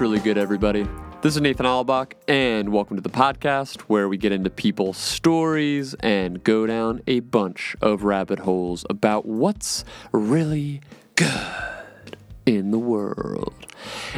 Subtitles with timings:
[0.00, 0.88] Really good, everybody?
[1.20, 5.92] This is Nathan Allenbach, and welcome to the podcast where we get into people's stories
[6.00, 10.80] and go down a bunch of rabbit holes about what's really
[11.16, 11.28] good
[12.46, 13.69] in the world.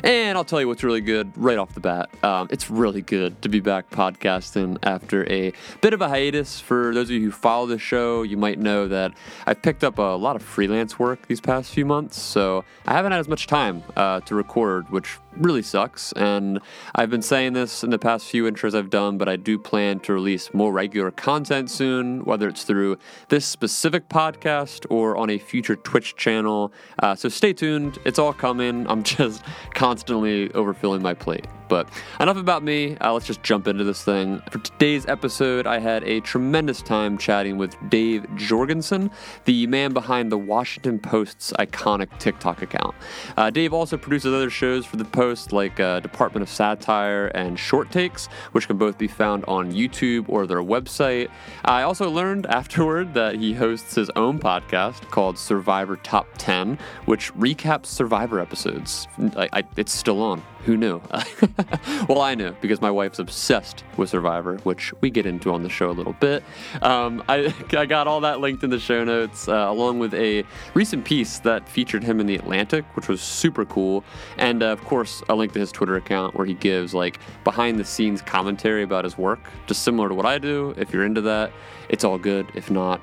[0.03, 2.11] And I'll tell you what's really good right off the bat.
[2.25, 6.61] Um, it's really good to be back podcasting after a bit of a hiatus.
[6.61, 9.13] For those of you who follow the show, you might know that
[9.47, 13.13] I've picked up a lot of freelance work these past few months, so I haven't
[13.13, 16.13] had as much time uh, to record, which really sucks.
[16.13, 16.61] And
[16.95, 20.01] I've been saying this in the past few intros I've done, but I do plan
[20.01, 22.99] to release more regular content soon, whether it's through
[23.29, 26.73] this specific podcast or on a future Twitch channel.
[26.99, 27.99] Uh, so stay tuned.
[28.05, 28.87] It's all coming.
[28.89, 29.43] I'm just
[29.75, 31.47] constantly overfilling my plate.
[31.73, 31.89] But
[32.21, 32.99] enough about me.
[32.99, 34.43] Uh, let's just jump into this thing.
[34.51, 39.11] For today's episode, I had a tremendous time chatting with Dave Jorgenson,
[39.47, 42.95] the man behind the Washington Post's iconic TikTok account.
[43.39, 47.59] Uh, Dave also produces other shows for the Post, like uh, Department of Satire and
[47.59, 51.31] Short Takes, which can both be found on YouTube or their website.
[51.65, 57.33] I also learned afterward that he hosts his own podcast called Survivor Top 10, which
[57.33, 59.09] recaps Survivor episodes.
[59.39, 60.43] I, I, it's still on.
[60.65, 61.03] Who knew?
[62.09, 65.69] well, I knew because my wife's obsessed with Survivor, which we get into on the
[65.69, 66.45] show a little bit.
[66.83, 70.45] Um, I, I, got all that linked in the show notes, uh, along with a
[70.75, 74.05] recent piece that featured him in the Atlantic, which was super cool.
[74.39, 77.79] And uh, of course, a link to his Twitter account where he gives like behind
[77.79, 80.75] the scenes commentary about his work, just similar to what I do.
[80.77, 81.53] If you're into that,
[81.89, 82.47] it's all good.
[82.55, 83.01] If not,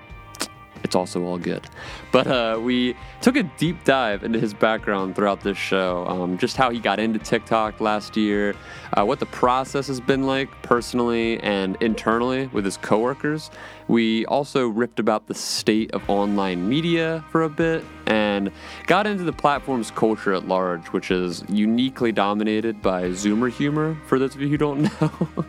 [0.84, 1.68] it's also all good.
[2.12, 6.58] But uh, we took a deep dive into his background throughout this show, um, just
[6.58, 8.56] how he got into TikTok last year,
[8.94, 13.52] uh, what the process has been like personally and internally with his coworkers.
[13.90, 18.52] We also ripped about the state of online media for a bit and
[18.86, 24.20] got into the platform's culture at large, which is uniquely dominated by Zoomer humor, for
[24.20, 25.46] those of you who don't know.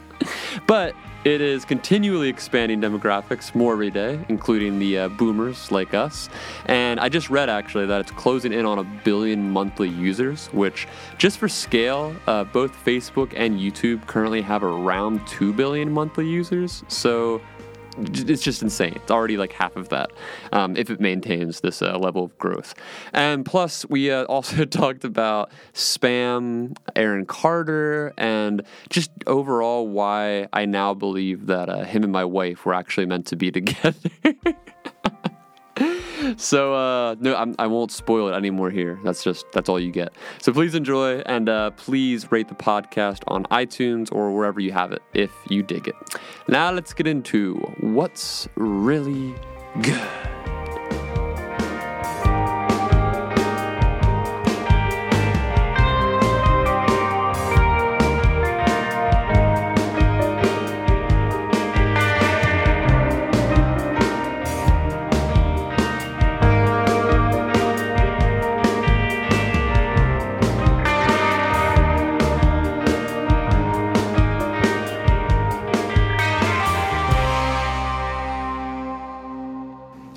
[0.67, 6.31] but it is continually expanding demographics more every day, including the uh, boomers like us.
[6.65, 10.89] And I just read actually that it's closing in on a billion monthly users, which,
[11.19, 16.85] just for scale, uh, both Facebook and YouTube currently have around 2 billion monthly users.
[16.89, 17.43] So
[17.99, 18.95] it's just insane.
[18.97, 20.11] It's already like half of that
[20.53, 22.75] um, if it maintains this uh, level of growth.
[23.13, 30.65] And plus, we uh, also talked about spam, Aaron Carter, and just overall why I
[30.65, 33.95] now believe that uh, him and my wife were actually meant to be together.
[36.37, 38.99] So uh, no, I'm, I will not spoil it anymore here.
[39.05, 40.13] That's just that's all you get.
[40.41, 44.93] So please enjoy and uh, please rate the podcast on iTunes or wherever you have
[44.93, 45.95] it if you dig it.
[46.49, 49.35] Now let's get into what's really
[49.83, 50.09] good.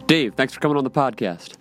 [0.08, 1.54] Dave, thanks for coming on the podcast.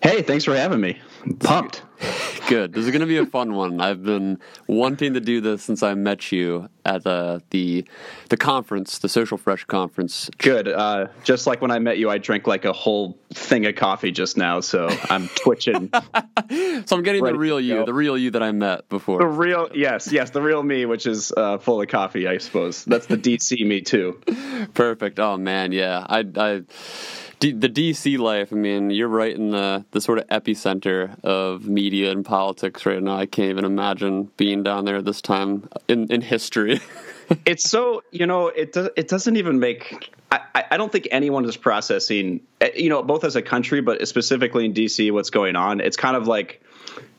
[0.00, 1.00] Hey, thanks for having me.
[1.24, 1.82] I'm pumped.
[2.48, 2.74] Good.
[2.74, 3.80] This is going to be a fun one.
[3.80, 7.86] I've been wanting to do this since I met you at uh, the
[8.28, 10.28] the conference, the Social Fresh conference.
[10.36, 10.68] Good.
[10.68, 14.12] Uh, just like when I met you, I drank like a whole thing of coffee
[14.12, 15.90] just now, so I'm twitching.
[16.84, 19.20] so I'm getting the real you, the real you that I met before.
[19.20, 22.84] The real, yes, yes, the real me, which is uh, full of coffee, I suppose.
[22.84, 24.20] That's the DC me too.
[24.74, 25.18] Perfect.
[25.18, 26.04] Oh man, yeah.
[26.06, 26.62] I, I
[27.40, 28.52] The DC life.
[28.52, 33.02] I mean, you're right in the the sort of epicenter of media and politics right
[33.02, 33.16] now.
[33.16, 36.80] I can't even imagine being down there this time in in history.
[37.44, 41.44] it's so you know it does it doesn't even make I, I don't think anyone
[41.44, 45.56] is processing eh, you know both as a country but specifically in DC what's going
[45.56, 45.80] on.
[45.80, 46.62] It's kind of like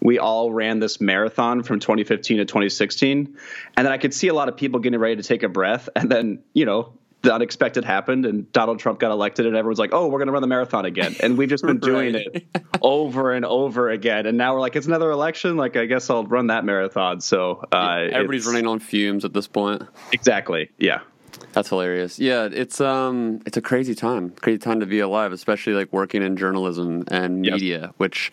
[0.02, 3.38] we all ran this marathon from 2015 to 2016
[3.78, 5.90] and then I could see a lot of people getting ready to take a breath
[5.96, 6.94] and then you know
[7.26, 10.34] the unexpected happened and Donald Trump got elected and everyone's like, "Oh, we're going to
[10.34, 12.46] run the marathon again." And we've just been doing it
[12.82, 14.26] over and over again.
[14.26, 15.58] And now we're like, "It's another election.
[15.58, 19.48] Like, I guess I'll run that marathon." So, uh, everybody's running on fumes at this
[19.48, 19.84] point.
[20.12, 20.72] Exactly.
[20.78, 21.02] Yeah.
[21.54, 22.20] That's hilarious.
[22.20, 24.32] Yeah, it's um it's a crazy time.
[24.32, 27.94] Crazy time to be alive, especially like working in journalism and media, yep.
[27.98, 28.32] which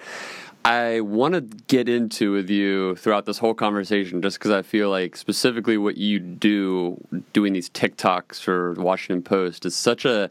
[0.65, 4.91] I want to get into with you throughout this whole conversation just because I feel
[4.91, 10.31] like specifically what you do doing these TikToks for the Washington Post is such a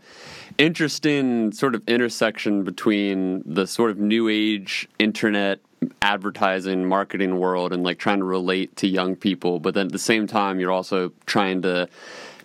[0.58, 5.60] interesting sort of intersection between the sort of new age internet
[6.02, 10.00] advertising marketing world and like trying to relate to young people but then at the
[10.00, 11.90] same time you're also trying to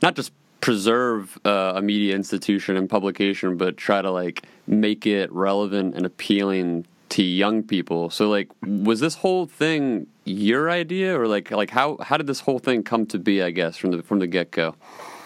[0.03, 5.31] not just preserve uh, a media institution and publication but try to like make it
[5.31, 11.27] relevant and appealing to young people so like was this whole thing your idea or
[11.29, 14.03] like like how how did this whole thing come to be i guess from the
[14.03, 14.75] from the get-go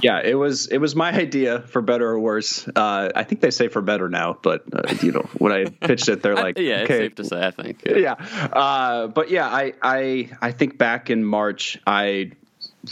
[0.03, 2.67] yeah, it was it was my idea for better or worse.
[2.69, 6.09] Uh, I think they say for better now, but uh, you know when I pitched
[6.09, 6.99] it, they're like, yeah, okay.
[6.99, 7.83] safe to say, I think.
[7.85, 8.13] Yeah, yeah.
[8.13, 12.33] Uh, but yeah, I I I think back in March, I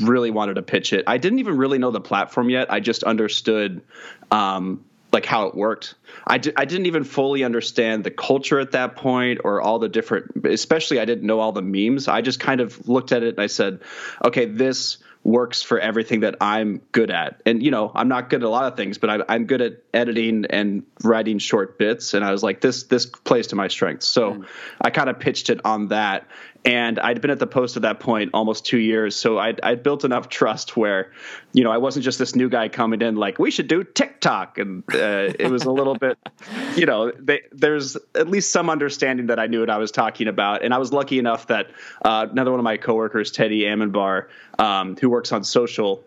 [0.00, 1.04] really wanted to pitch it.
[1.06, 2.72] I didn't even really know the platform yet.
[2.72, 3.82] I just understood.
[4.30, 5.94] Um, like how it worked.
[6.26, 9.88] I, di- I didn't even fully understand the culture at that point or all the
[9.88, 12.08] different, especially I didn't know all the memes.
[12.08, 13.80] I just kind of looked at it and I said,
[14.24, 17.42] okay, this works for everything that I'm good at.
[17.44, 19.60] And you know, I'm not good at a lot of things, but I, am good
[19.60, 22.14] at editing and writing short bits.
[22.14, 24.06] And I was like, this this plays to my strengths.
[24.06, 24.46] So mm.
[24.80, 26.26] I kind of pitched it on that.
[26.64, 29.82] And I'd been at the post at that point almost two years, so I'd, I'd
[29.82, 31.12] built enough trust where,
[31.52, 34.58] you know, I wasn't just this new guy coming in like we should do TikTok,
[34.58, 36.18] and uh, it was a little bit,
[36.76, 40.28] you know, they, there's at least some understanding that I knew what I was talking
[40.28, 40.62] about.
[40.62, 41.70] And I was lucky enough that
[42.04, 44.26] uh, another one of my coworkers, Teddy Amenabar,
[44.58, 46.04] um, who works on social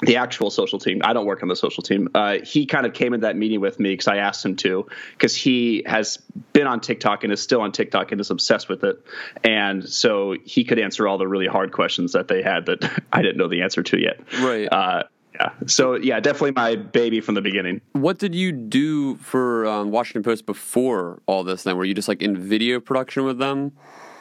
[0.00, 1.00] the actual social team.
[1.04, 2.08] I don't work on the social team.
[2.14, 4.86] Uh, he kind of came in that meeting with me because I asked him to,
[5.12, 6.18] because he has
[6.52, 9.04] been on TikTok and is still on TikTok and is obsessed with it,
[9.42, 13.22] and so he could answer all the really hard questions that they had that I
[13.22, 14.20] didn't know the answer to yet.
[14.40, 14.66] Right.
[14.70, 15.04] Uh,
[15.34, 15.50] yeah.
[15.66, 17.80] So yeah, definitely my baby from the beginning.
[17.92, 21.64] What did you do for um, Washington Post before all this?
[21.64, 23.72] Then were you just like in video production with them?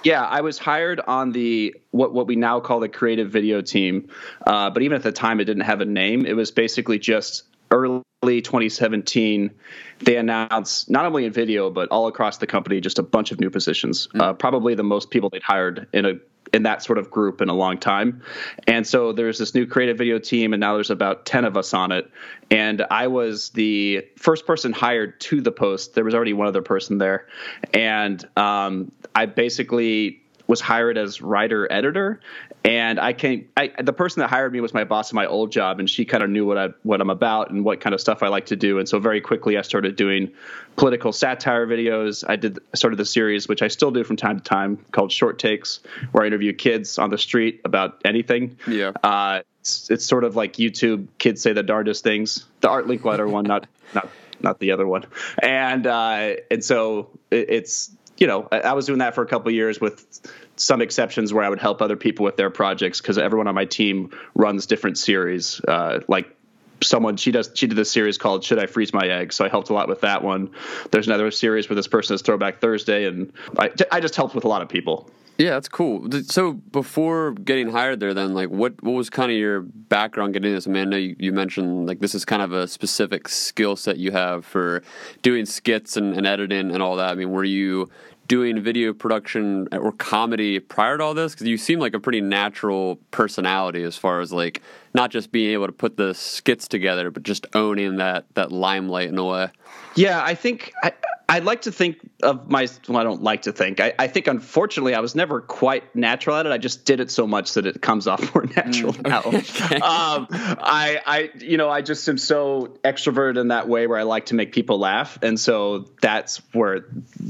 [0.03, 4.09] Yeah, I was hired on the what what we now call the creative video team,
[4.45, 6.25] uh, but even at the time, it didn't have a name.
[6.25, 9.51] It was basically just early 2017.
[9.99, 13.39] They announced not only in video but all across the company just a bunch of
[13.39, 14.07] new positions.
[14.07, 14.21] Mm-hmm.
[14.21, 16.13] Uh, probably the most people they'd hired in a
[16.51, 18.21] in that sort of group in a long time.
[18.67, 21.73] And so there's this new creative video team, and now there's about 10 of us
[21.73, 22.09] on it.
[22.51, 25.95] And I was the first person hired to the post.
[25.95, 27.27] There was already one other person there.
[27.73, 32.19] And um, I basically was hired as writer editor
[32.65, 33.49] and I came.
[33.57, 36.05] I, the person that hired me was my boss in my old job, and she
[36.05, 38.45] kind of knew what I what I'm about and what kind of stuff I like
[38.47, 38.79] to do.
[38.79, 40.31] And so very quickly, I started doing
[40.77, 42.23] political satire videos.
[42.27, 45.39] I did started the series, which I still do from time to time, called Short
[45.39, 45.81] Takes,
[46.13, 48.57] where I interview kids on the street about anything.
[48.65, 48.91] Yeah.
[49.03, 51.07] Uh, it's, it's sort of like YouTube.
[51.17, 52.45] Kids say the darndest things.
[52.61, 54.07] The Art Linkletter one, not not
[54.41, 55.03] not the other one.
[55.41, 59.51] And uh, and so it, it's you know, I, was doing that for a couple
[59.51, 60.21] years with
[60.55, 63.65] some exceptions where I would help other people with their projects because everyone on my
[63.65, 65.61] team runs different series.
[65.67, 66.35] Uh, like
[66.81, 69.35] someone she does she did this series called Should I Freeze My Eggs?
[69.35, 70.51] So I helped a lot with that one.
[70.91, 74.43] There's another series where this person is Throwback Thursday, and I, I just helped with
[74.43, 75.09] a lot of people.
[75.37, 76.07] Yeah, that's cool.
[76.27, 80.53] So before getting hired there, then like what what was kind of your background getting
[80.53, 80.67] this?
[80.67, 84.11] I know you, you mentioned like this is kind of a specific skill set you
[84.11, 84.83] have for
[85.23, 87.09] doing skits and, and editing and all that.
[87.09, 87.89] I mean, were you
[88.33, 91.33] doing video production or comedy prior to all this?
[91.33, 94.59] Because you seem like a pretty natural personality as far as like
[94.95, 99.09] not just being able to put the skits together, but just owning that that limelight
[99.09, 99.49] in a way.
[99.95, 100.93] Yeah, I think I,
[101.29, 102.67] I like to think of my.
[102.87, 103.79] Well, I don't like to think.
[103.79, 106.51] I, I, think, unfortunately, I was never quite natural at it.
[106.51, 109.23] I just did it so much that it comes off more natural mm, now.
[109.25, 109.75] Okay.
[109.75, 114.03] Um, I, I, you know, I just am so extroverted in that way where I
[114.03, 116.85] like to make people laugh, and so that's where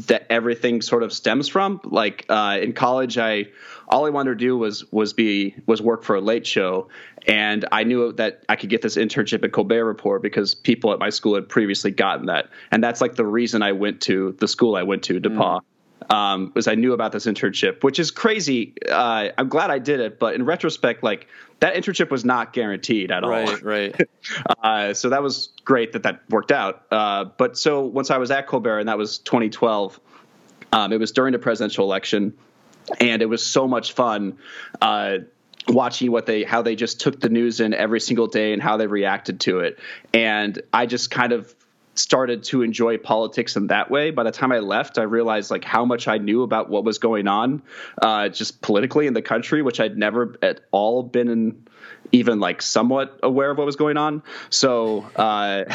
[0.07, 1.79] that everything sort of stems from.
[1.83, 3.47] Like uh, in college, I
[3.87, 6.89] all I wanted to do was was be was work for a late show,
[7.27, 10.99] and I knew that I could get this internship at Colbert Report because people at
[10.99, 14.47] my school had previously gotten that, and that's like the reason I went to the
[14.47, 15.59] school I went to, DePauw.
[15.59, 15.63] Mm.
[16.09, 18.73] Um, was I knew about this internship, which is crazy.
[18.89, 21.27] Uh, I'm glad I did it, but in retrospect, like
[21.61, 23.29] that internship was not guaranteed at all.
[23.29, 24.09] Right, right.
[24.61, 26.83] uh, so that was great that that worked out.
[26.91, 29.97] Uh, but so once I was at Colbert, and that was 2012,
[30.73, 32.33] um, it was during the presidential election
[32.99, 34.37] and it was so much fun
[34.81, 35.17] uh,
[35.67, 38.77] watching what they how they just took the news in every single day and how
[38.77, 39.79] they reacted to it.
[40.13, 41.53] And i just kind of
[41.95, 44.11] started to enjoy politics in that way.
[44.11, 46.99] By the time i left i realized like how much i knew about what was
[46.99, 47.61] going on
[48.01, 51.67] uh, just politically in the country which i'd never at all been in
[52.13, 54.23] even like somewhat aware of what was going on.
[54.49, 55.65] So, uh,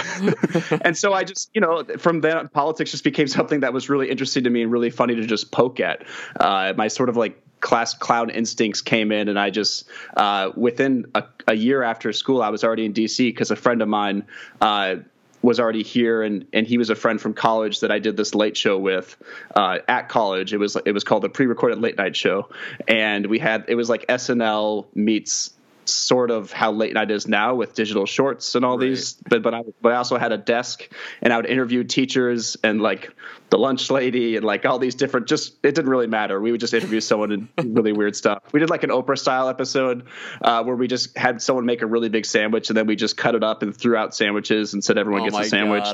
[0.80, 4.09] and so I just, you know, from then politics just became something that was really
[4.09, 6.07] interesting to me and really funny to just poke at.
[6.38, 11.04] Uh, my sort of like class clown instincts came in and i just uh, within
[11.16, 14.25] a, a, year after school i was already in dc because a friend of mine
[14.61, 14.95] uh,
[15.42, 18.35] was already here, and and he was a friend from college that I did this
[18.35, 19.16] late show with
[19.54, 20.52] uh, at college.
[20.52, 22.49] It was it was called the pre-recorded late night show,
[22.87, 25.50] and we had it was like SNL meets
[25.90, 28.88] sort of how late night is now with digital shorts and all right.
[28.88, 29.14] these.
[29.14, 30.88] But but I but I also had a desk
[31.23, 33.12] and I would interview teachers and like
[33.50, 35.26] the lunch lady and like all these different.
[35.26, 36.40] Just it didn't really matter.
[36.40, 38.42] We would just interview someone and really weird stuff.
[38.52, 40.07] We did like an Oprah style episode
[40.42, 43.16] uh, where we just had someone make a really big sandwich and then we just
[43.16, 45.85] cut it up and threw out sandwiches and said everyone oh gets a sandwich.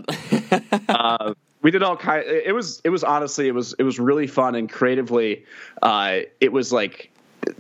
[0.89, 2.25] uh, we did all kind.
[2.27, 5.47] It was it was honestly it was it was really fun and creatively.
[5.81, 7.11] Uh, it was like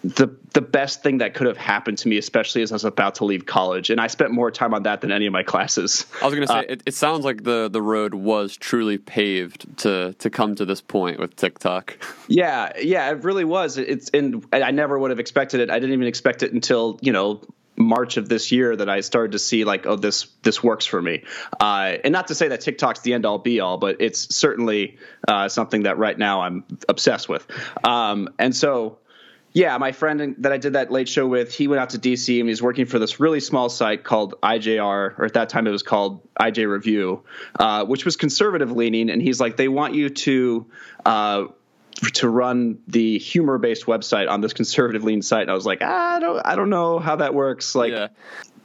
[0.02, 3.16] the the best thing that could have happened to me, especially as I was about
[3.16, 6.06] to leave college, and I spent more time on that than any of my classes.
[6.22, 8.98] I was going to say, uh, it, it, sounds like the the road was truly
[8.98, 11.98] paved to to come to this point with TikTok.
[12.26, 13.76] Yeah, yeah, it really was.
[13.76, 15.68] It's and I never would have expected it.
[15.68, 17.42] I didn't even expect it until you know
[17.76, 21.00] March of this year that I started to see like, oh, this this works for
[21.00, 21.24] me.
[21.60, 24.96] Uh, and not to say that TikTok's the end all be all, but it's certainly
[25.26, 27.46] uh, something that right now I'm obsessed with.
[27.84, 28.98] Um, and so
[29.54, 32.40] yeah, my friend that I did that late show with, he went out to DC
[32.40, 35.70] and he's working for this really small site called IJR, or at that time it
[35.70, 37.22] was called IJ Review,
[37.60, 39.10] uh, which was conservative leaning.
[39.10, 40.66] And he's like, they want you to
[41.06, 41.44] uh,
[42.14, 45.42] to run the humor based website on this conservative lean site.
[45.42, 47.76] And I was like, ah, I don't, I don't know how that works.
[47.76, 48.08] Like, yeah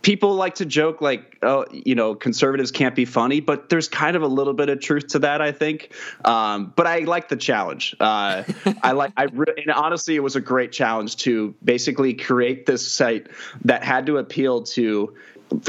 [0.02, 4.16] people like to joke like oh you know conservatives can't be funny but there's kind
[4.16, 5.94] of a little bit of truth to that i think.
[6.26, 7.96] Um, but i like the challenge.
[8.00, 8.44] Uh,
[8.84, 12.90] i like i re- and honestly it was a great challenge to basically create this
[12.90, 13.28] site
[13.66, 15.14] that had to appeal to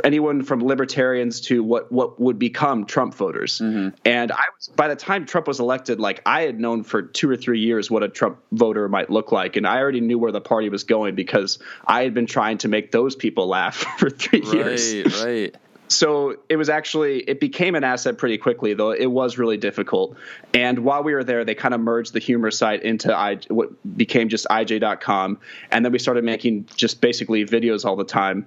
[0.05, 3.59] anyone from libertarians to what what would become Trump voters.
[3.59, 3.97] Mm-hmm.
[4.05, 7.31] And I was by the time Trump was elected, like I had known for two
[7.31, 10.33] or three years what a Trump voter might look like, and I already knew where
[10.33, 14.11] the party was going because I had been trying to make those people laugh for
[14.11, 15.23] three right, years.
[15.23, 15.57] Right.
[15.89, 20.17] So it was actually it became an asset pretty quickly, though it was really difficult.
[20.55, 23.71] And while we were there, they kind of merged the humor site into I, what
[23.97, 25.41] became just IJ.com,
[25.73, 28.47] and then we started making just basically videos all the time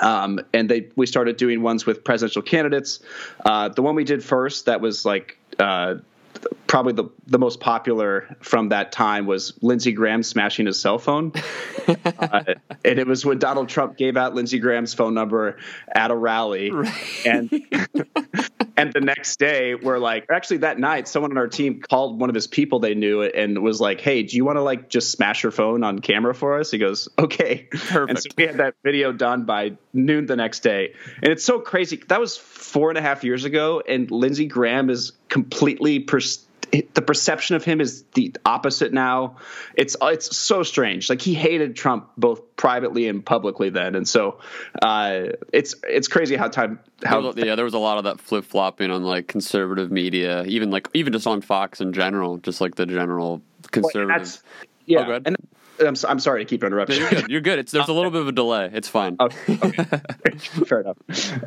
[0.00, 3.00] um, and they we started doing ones with presidential candidates.
[3.44, 5.96] Uh, the one we did first that was like uh,
[6.66, 11.32] probably the, the most popular from that time was Lindsey Graham smashing his cell phone.
[11.88, 12.54] uh,
[12.84, 15.58] and it was when Donald Trump gave out Lindsey Graham's phone number
[15.92, 16.70] at a rally.
[16.70, 17.26] Right.
[17.26, 17.50] And
[18.80, 22.28] and the next day we're like actually that night someone on our team called one
[22.28, 25.10] of his people they knew and was like, "Hey, do you want to like just
[25.10, 28.10] smash your phone on camera for us?" He goes, "Okay." Perfect.
[28.10, 30.94] And so we had that video done by noon the next day.
[31.22, 32.02] And it's so crazy.
[32.08, 37.02] That was four and a half years ago and Lindsey Graham is completely pers- the
[37.02, 39.36] perception of him is the opposite now.
[39.74, 41.08] It's it's so strange.
[41.08, 44.40] Like he hated Trump both privately and publicly then, and so
[44.82, 48.44] uh, it's it's crazy how time how yeah there was a lot of that flip
[48.44, 52.74] flopping on like conservative media, even like even just on Fox in general, just like
[52.76, 54.42] the general conservative.
[54.86, 55.36] Yeah, oh, and
[55.80, 56.98] I'm, I'm sorry to keep interrupting.
[56.98, 57.30] you're good.
[57.30, 57.58] You're good.
[57.60, 58.70] It's, there's a little bit of a delay.
[58.72, 59.16] It's fine.
[59.20, 59.84] Okay, okay.
[60.66, 60.98] Fair enough.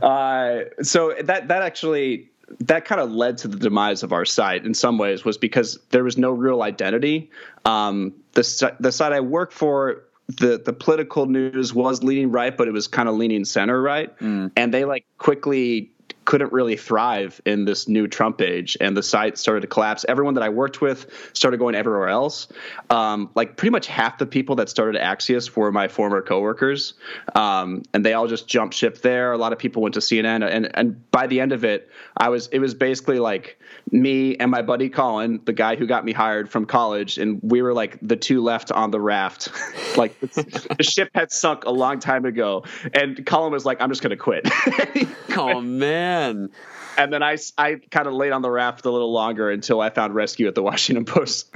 [0.02, 4.66] Uh, so that that actually that kind of led to the demise of our site
[4.66, 7.32] in some ways was because there was no real identity.
[7.66, 12.68] Um, the the site I work for, the the political news was leaning right, but
[12.68, 14.52] it was kind of leaning center right, mm.
[14.56, 15.93] and they like quickly
[16.26, 20.06] couldn't really thrive in this new Trump age, and the site started to collapse.
[20.08, 22.48] Everyone that I worked with started going everywhere else.
[22.90, 26.94] Um, like pretty much half the people that started Axios were my former coworkers,
[27.36, 29.34] um, and they all just jumped ship there.
[29.34, 32.30] A lot of people went to CNN, and and by the end of it, I
[32.30, 33.60] was it was basically like
[33.92, 37.62] me and my buddy Colin, the guy who got me hired from college, and we
[37.62, 39.50] were like the two left on the raft.
[39.98, 42.64] like the ship had sunk a long time ago,
[42.94, 44.48] and Colin was like, "I'm just gonna quit."
[45.38, 46.50] oh man man.
[46.96, 49.90] And then I, I kind of laid on the raft a little longer until I
[49.90, 51.50] found rescue at the Washington Post.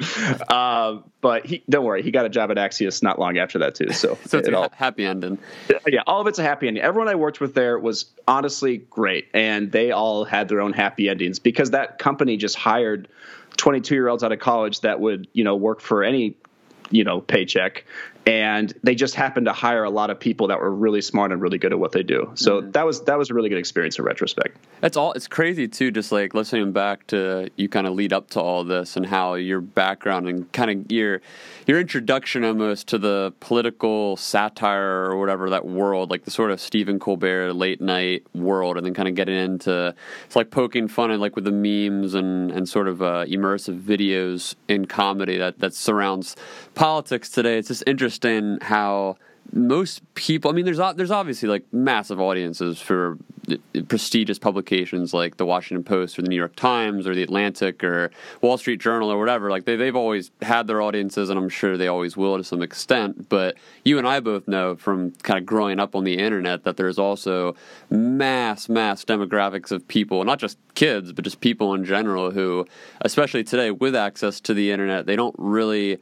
[0.49, 3.75] Uh, but he, don't worry, he got a job at Axios not long after that
[3.75, 3.91] too.
[3.91, 5.37] So, so it's it a all, happy ending.
[5.87, 6.83] Yeah, all of it's a happy ending.
[6.83, 11.09] Everyone I worked with there was honestly great, and they all had their own happy
[11.09, 13.07] endings because that company just hired
[13.57, 16.35] 22 year olds out of college that would you know work for any
[16.89, 17.85] you know paycheck
[18.27, 21.41] and they just happened to hire a lot of people that were really smart and
[21.41, 22.29] really good at what they do.
[22.35, 22.71] So mm-hmm.
[22.71, 24.57] that was that was a really good experience in retrospect.
[24.81, 25.13] That's all.
[25.13, 28.65] It's crazy too, just like listening back to you kind of lead up to all
[28.65, 31.21] this and how your background and kind of your
[31.67, 36.59] your introduction almost to the political satire or whatever that world, like the sort of
[36.59, 41.11] Stephen Colbert late night world, and then kind of getting into it's like poking fun
[41.11, 45.59] and like with the memes and and sort of uh, immersive videos in comedy that
[45.59, 46.35] that surrounds
[46.75, 47.57] politics today.
[47.57, 49.17] It's just interesting interesting how
[49.53, 50.51] most people.
[50.51, 53.17] I mean, there's there's obviously like massive audiences for
[53.87, 58.11] prestigious publications like the Washington Post or the New York Times or the Atlantic or
[58.41, 59.49] Wall Street Journal or whatever.
[59.49, 62.61] Like they they've always had their audiences, and I'm sure they always will to some
[62.61, 63.29] extent.
[63.29, 63.55] But
[63.85, 66.99] you and I both know from kind of growing up on the internet that there's
[66.99, 67.55] also
[67.89, 72.67] mass mass demographics of people, not just kids, but just people in general who,
[73.01, 75.99] especially today with access to the internet, they don't really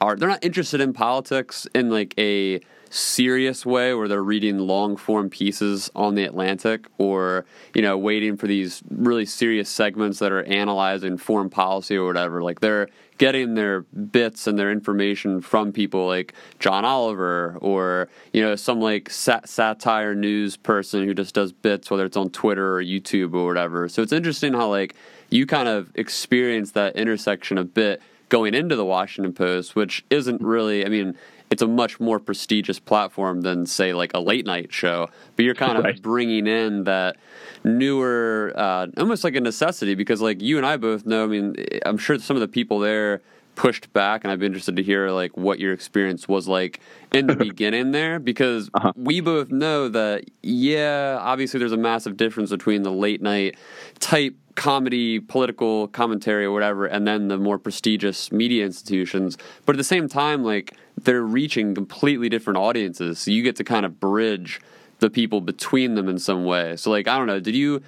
[0.00, 4.96] are they're not interested in politics in like a serious way where they're reading long
[4.96, 10.32] form pieces on the Atlantic or, you know, waiting for these really serious segments that
[10.32, 12.42] are analyzing foreign policy or whatever.
[12.42, 12.88] Like they're
[13.18, 18.80] getting their bits and their information from people like John Oliver or, you know, some
[18.80, 23.34] like sat- satire news person who just does bits, whether it's on Twitter or YouTube
[23.34, 23.88] or whatever.
[23.88, 24.96] So it's interesting how, like,
[25.28, 30.40] you kind of experience that intersection a bit going into the Washington Post, which isn't
[30.40, 31.16] really, I mean,
[31.50, 35.54] it's a much more prestigious platform than say like a late night show but you're
[35.54, 36.00] kind of right.
[36.00, 37.16] bringing in that
[37.64, 41.54] newer uh, almost like a necessity because like you and i both know i mean
[41.84, 43.20] i'm sure some of the people there
[43.60, 46.80] pushed back and i'd be interested to hear like what your experience was like
[47.12, 48.90] in the beginning there because uh-huh.
[48.96, 53.54] we both know that yeah obviously there's a massive difference between the late night
[53.98, 59.38] type comedy, political commentary, or whatever, and then the more prestigious media institutions.
[59.64, 63.20] But at the same time, like they're reaching completely different audiences.
[63.20, 64.60] So you get to kind of bridge
[65.00, 66.76] the people between them in some way.
[66.76, 67.82] So like I don't know, did you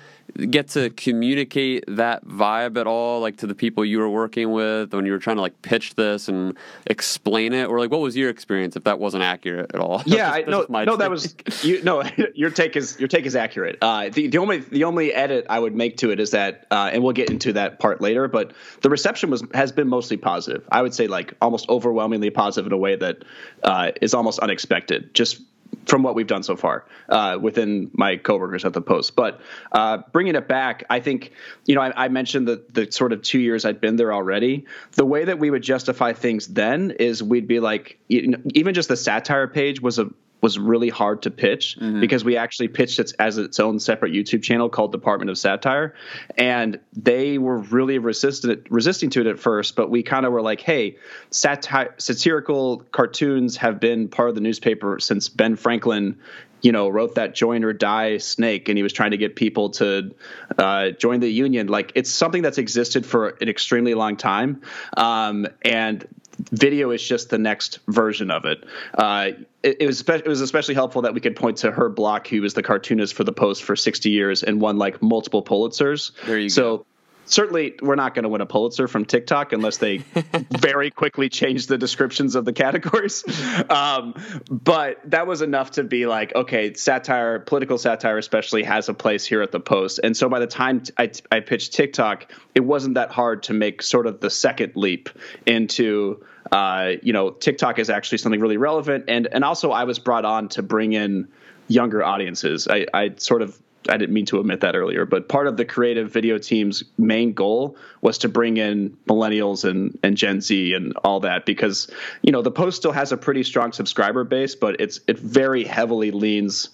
[0.51, 4.95] get to communicate that vibe at all like to the people you were working with
[4.95, 8.17] when you were trying to like pitch this and explain it or like what was
[8.17, 10.03] your experience if that wasn't accurate at all?
[10.13, 10.99] Yeah, I, no, no, take.
[10.99, 12.03] that was you no
[12.35, 13.79] your take is your take is accurate.
[13.81, 16.91] Uh, the the only the only edit I would make to it is that uh,
[16.93, 18.53] and we'll get into that part later, but
[18.83, 20.67] the reception was has been mostly positive.
[20.71, 23.25] I would say like almost overwhelmingly positive in a way that
[23.63, 25.15] uh, is almost unexpected.
[25.15, 25.41] Just
[25.87, 29.17] from what we've done so far uh, within my coworkers at the Post.
[29.17, 29.41] But
[29.73, 31.33] uh, bringing it back, I think
[31.67, 34.67] you know I, I, mentioned the the sort of two years I'd been there already.
[34.93, 38.75] The way that we would justify things then is we'd be like, you know, even
[38.75, 40.11] just the satire page was a
[40.43, 42.01] was really hard to pitch mm-hmm.
[42.01, 45.95] because we actually pitched it as its own separate YouTube channel called Department of Satire,
[46.37, 49.77] and they were really resistant resisting to it at first.
[49.77, 50.97] But we kind of were like, "Hey,
[51.31, 56.19] satire, satirical cartoons have been part of the newspaper since Ben Franklin."
[56.61, 59.71] You know, wrote that join or die snake, and he was trying to get people
[59.71, 60.15] to
[60.57, 61.67] uh, join the union.
[61.67, 64.63] Like it's something that's existed for an extremely long time,
[64.97, 66.07] um, and
[66.51, 68.65] video is just the next version of it.
[68.95, 69.31] Uh,
[69.63, 72.43] it, it, was it was especially helpful that we could point to Herb Block, who
[72.43, 76.13] was the cartoonist for the Post for 60 years and won like multiple Pulitzers.
[76.27, 76.87] There you so, go
[77.33, 79.99] certainly we're not going to win a Pulitzer from TikTok unless they
[80.51, 83.25] very quickly change the descriptions of the categories.
[83.71, 84.15] Um,
[84.51, 89.25] but that was enough to be like, okay, satire, political satire especially, has a place
[89.25, 90.01] here at the Post.
[90.03, 93.83] And so by the time I, I pitched TikTok, it wasn't that hard to make
[93.83, 95.09] sort of the second leap
[95.47, 96.25] into.
[96.51, 100.25] Uh, you know, TikTok is actually something really relevant, and and also I was brought
[100.25, 101.29] on to bring in
[101.69, 102.69] younger audiences.
[102.69, 105.65] I, I sort of I didn't mean to omit that earlier, but part of the
[105.65, 110.97] creative video team's main goal was to bring in millennials and, and Gen Z and
[111.05, 111.91] all that because
[112.23, 115.65] you know the post still has a pretty strong subscriber base, but it's it very
[115.65, 116.71] heavily leans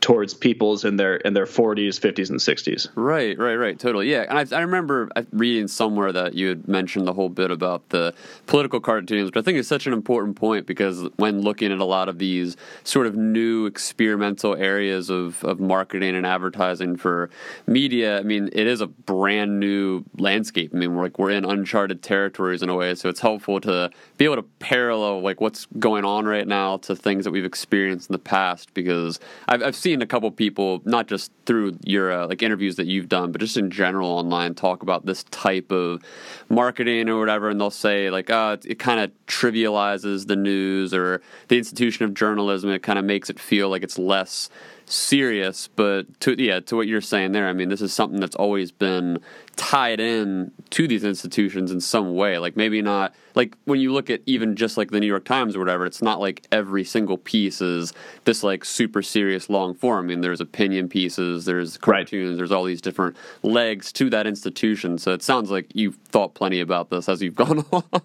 [0.00, 3.78] towards people's in their in their 40s 50s and 60s right right right.
[3.78, 4.10] Totally.
[4.10, 4.24] Yeah.
[4.28, 7.88] And I, I remember uh, reading somewhere that you had mentioned the whole bit about
[7.90, 8.14] the
[8.46, 11.84] political cartoons which i think is such an important point because when looking at a
[11.84, 17.28] lot of these sort of new experimental areas of, of marketing and advertising for
[17.66, 20.70] media i mean it is a brand new landscape.
[20.72, 23.90] I mean we're like we're in uncharted territories in a way so it's helpful to
[24.16, 28.08] be able to parallel like what's going on right now to things that we've experienced
[28.08, 32.12] in the past because i've, I've seen seen a couple people, not just through your
[32.12, 35.72] uh, like interviews that you've done, but just in general online, talk about this type
[35.72, 36.02] of
[36.48, 40.94] marketing or whatever, and they'll say like, "Oh, it, it kind of trivializes the news
[40.94, 42.70] or the institution of journalism.
[42.70, 44.48] It kind of makes it feel like it's less."
[44.86, 48.34] serious, but to yeah, to what you're saying there, I mean, this is something that's
[48.34, 49.20] always been
[49.60, 52.38] tied in to these institutions in some way.
[52.38, 55.54] Like maybe not like when you look at even just like the New York Times
[55.54, 57.92] or whatever, it's not like every single piece is
[58.24, 60.06] this like super serious long form.
[60.06, 62.36] I mean, there's opinion pieces, there's cartoons, right.
[62.38, 64.96] there's all these different legs to that institution.
[64.96, 68.02] So it sounds like you've thought plenty about this as you've gone along.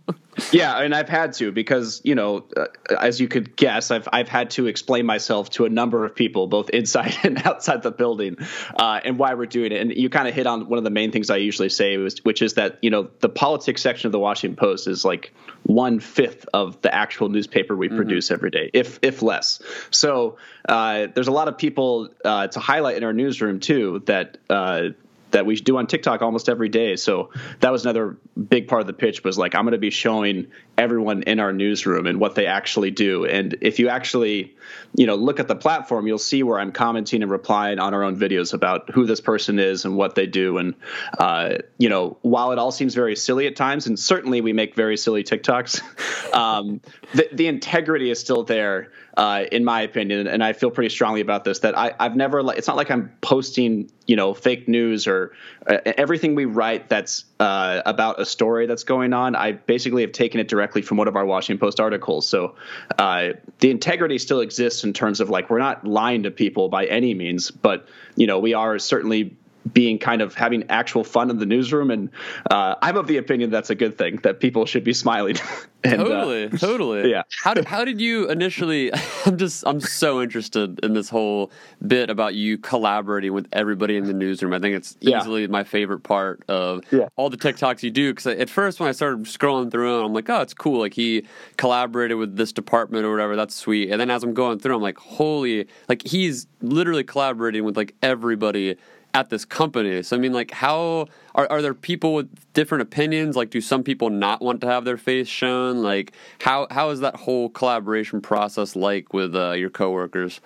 [0.51, 2.65] yeah, and I've had to because you know, uh,
[2.99, 6.47] as you could guess, I've I've had to explain myself to a number of people,
[6.47, 8.35] both inside and outside the building,
[8.75, 9.79] uh, and why we're doing it.
[9.81, 12.41] And you kind of hit on one of the main things I usually say, which
[12.41, 16.47] is that you know the politics section of the Washington Post is like one fifth
[16.53, 17.95] of the actual newspaper we mm-hmm.
[17.95, 19.61] produce every day, if if less.
[19.91, 24.37] So uh, there's a lot of people uh, to highlight in our newsroom too that
[24.49, 24.89] uh,
[25.35, 26.95] that we do on TikTok almost every day.
[26.95, 28.15] So that was another
[28.47, 31.51] big part of the pitch was like I'm going to be showing everyone in our
[31.51, 33.25] newsroom and what they actually do.
[33.25, 34.55] And if you actually,
[34.95, 38.01] you know, look at the platform, you'll see where I'm commenting and replying on our
[38.01, 40.57] own videos about who this person is and what they do.
[40.57, 40.73] And
[41.19, 44.73] uh, you know, while it all seems very silly at times, and certainly we make
[44.73, 46.79] very silly TikToks, um,
[47.13, 51.21] the, the integrity is still there uh, in my opinion, and I feel pretty strongly
[51.21, 51.59] about this.
[51.59, 55.31] That I, have never it's not like I'm posting you know fake news or
[55.67, 59.35] uh, everything we write that's uh, about a story that's going on.
[59.35, 62.27] I basically have taken it directly from one of our Washington Post articles.
[62.27, 62.55] So
[62.99, 66.85] uh, the integrity still exists in terms of like we're not lying to people by
[66.85, 69.35] any means, but you know we are certainly
[69.71, 71.91] being kind of having actual fun in the newsroom.
[71.91, 72.09] And
[72.51, 75.37] uh, I'm of the opinion that's a good thing that people should be smiling.
[75.83, 76.95] and, totally, uh, totally.
[77.15, 77.23] Yeah.
[77.43, 78.91] How did how did you initially?
[79.25, 81.51] I'm just I'm so interested in this whole
[81.85, 84.53] bit about you collaborating with everybody in the newsroom.
[84.53, 85.47] I think it's easily yeah.
[85.47, 87.07] my favorite part of yeah.
[87.15, 88.11] all the TikToks you do.
[88.11, 90.79] Because at first when I started scrolling through, them, I'm like, oh, it's cool.
[90.79, 91.25] Like he
[91.57, 93.35] collaborated with this department or whatever.
[93.35, 93.91] That's sweet.
[93.91, 97.95] And then as I'm going through, I'm like, holy, like he's literally collaborating with like
[98.01, 98.77] everybody
[99.15, 100.03] at this company.
[100.03, 103.37] So I mean, like, how are are there people with different opinions?
[103.37, 105.81] Like, do some people not want to have their face shown?
[105.81, 110.41] Like, how how is that whole collaboration process like with uh, your coworkers?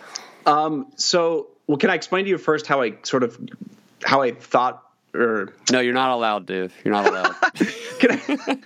[0.45, 3.39] Um, so, well, can I explain to you first how I sort of
[4.03, 6.73] how I thought or no, you're not allowed, Dave.
[6.83, 7.35] You're not allowed.
[8.01, 8.57] I,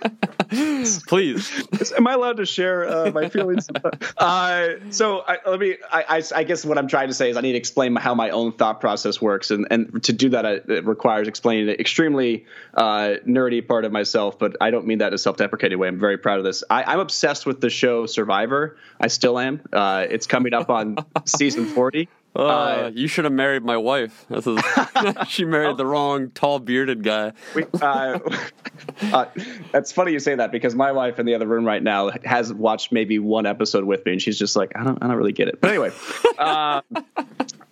[1.06, 3.68] Please, am I allowed to share uh, my feelings?
[4.18, 5.76] uh, so I, let me.
[5.90, 8.30] I, I, guess what I'm trying to say is I need to explain how my
[8.30, 13.14] own thought process works, and and to do that, it requires explaining an extremely uh,
[13.26, 14.38] nerdy part of myself.
[14.38, 15.88] But I don't mean that in a self-deprecating way.
[15.88, 16.62] I'm very proud of this.
[16.68, 18.76] I, am obsessed with the show Survivor.
[19.00, 19.62] I still am.
[19.72, 22.08] Uh, it's coming up on season 40.
[22.36, 24.26] Uh, uh, you should have married my wife.
[24.30, 24.46] Is,
[25.28, 27.32] she married the wrong tall bearded guy.
[27.54, 28.18] We, uh,
[29.02, 29.26] uh,
[29.72, 32.52] it's funny you say that because my wife in the other room right now has
[32.52, 35.32] watched maybe one episode with me, and she's just like, I don't, I don't really
[35.32, 35.60] get it.
[35.60, 35.92] But anyway,
[36.38, 36.80] uh,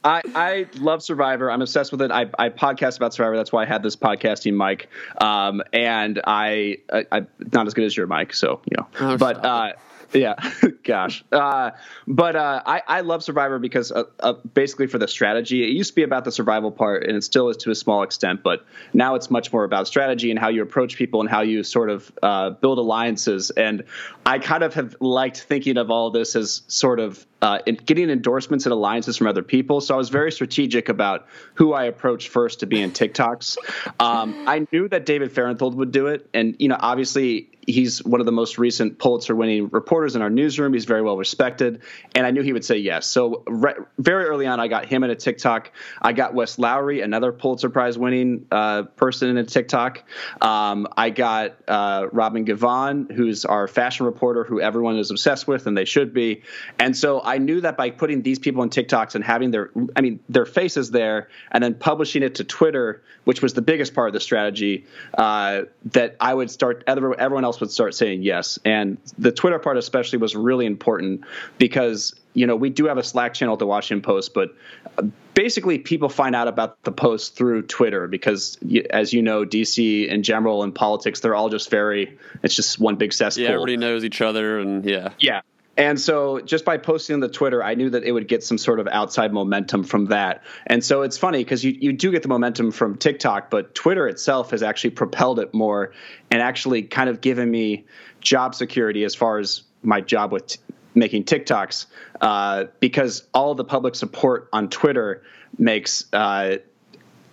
[0.04, 1.50] I, I love Survivor.
[1.50, 2.10] I'm obsessed with it.
[2.10, 3.36] I, I podcast about Survivor.
[3.36, 4.88] That's why I had this podcasting mic.
[5.20, 8.88] Um, and I, I, am not as good as your mic, so you know.
[9.00, 9.72] Oh, but uh,
[10.12, 10.34] yeah,
[10.84, 11.24] gosh.
[11.32, 11.70] Uh,
[12.06, 15.62] but uh, I, I love Survivor because uh, uh, basically for the strategy.
[15.64, 18.02] It used to be about the survival part, and it still is to a small
[18.02, 18.42] extent.
[18.42, 21.62] But now it's much more about strategy and how you approach people and how you
[21.62, 23.50] sort of uh, build alliances.
[23.50, 23.84] And
[24.26, 28.66] I kind of have liked thinking of all this as sort of uh, getting endorsements
[28.66, 29.80] and alliances from other people.
[29.80, 33.56] So I was very strategic about who I approached first to be in TikToks.
[33.98, 38.20] Um, I knew that David Fahrenthold would do it, and you know, obviously he's one
[38.20, 40.72] of the most recent Pulitzer winning reporters in our newsroom.
[40.72, 41.82] He's very well respected,
[42.14, 43.06] and I knew he would say yes.
[43.06, 45.70] So re- very early on, I got him in a TikTok.
[46.00, 50.02] I got Wes Lowery, another Pulitzer Prize winning uh, person in a TikTok.
[50.40, 55.66] Um, I got uh, Robin Givhan, who's our fashion reporter, who everyone is obsessed with,
[55.66, 56.42] and they should be.
[56.78, 60.00] And so I knew that by putting these people in TikToks and having their, I
[60.00, 64.08] mean, their faces there, and then publishing it to Twitter, which was the biggest part
[64.08, 66.84] of the strategy, uh, that I would start.
[66.86, 68.58] Everyone else else would start saying yes.
[68.64, 71.24] And the Twitter part, especially, was really important
[71.58, 74.54] because you know we do have a Slack channel at the Washington Post, but
[74.98, 75.02] uh,
[75.34, 78.58] basically people find out about the post through Twitter because,
[78.90, 82.18] as you know, DC in general and politics, they're all just very.
[82.42, 83.44] It's just one big cesspool.
[83.44, 85.42] Yeah, everybody knows each other, and yeah, yeah.
[85.76, 88.58] And so just by posting on the Twitter, I knew that it would get some
[88.58, 90.42] sort of outside momentum from that.
[90.66, 94.06] And so it's funny because you, you do get the momentum from TikTok, but Twitter
[94.06, 95.92] itself has actually propelled it more
[96.30, 97.86] and actually kind of given me
[98.20, 100.60] job security as far as my job with t-
[100.94, 101.86] making TikToks
[102.20, 105.22] uh, because all the public support on Twitter
[105.58, 106.58] makes uh,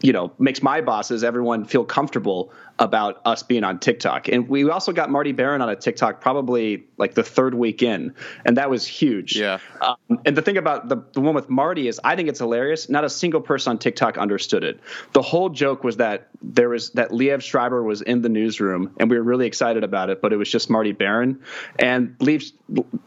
[0.01, 4.29] you know makes my bosses everyone feel comfortable about us being on TikTok.
[4.29, 8.15] And we also got Marty Baron on a TikTok probably like the third week in,
[8.45, 9.35] and that was huge.
[9.35, 9.59] Yeah.
[9.81, 12.89] Um, and the thing about the, the one with Marty is I think it's hilarious.
[12.89, 14.79] Not a single person on TikTok understood it.
[15.11, 19.09] The whole joke was that there was that Liev Schreiber was in the newsroom, and
[19.09, 21.41] we were really excited about it, but it was just Marty Baron.
[21.77, 22.49] And Liev,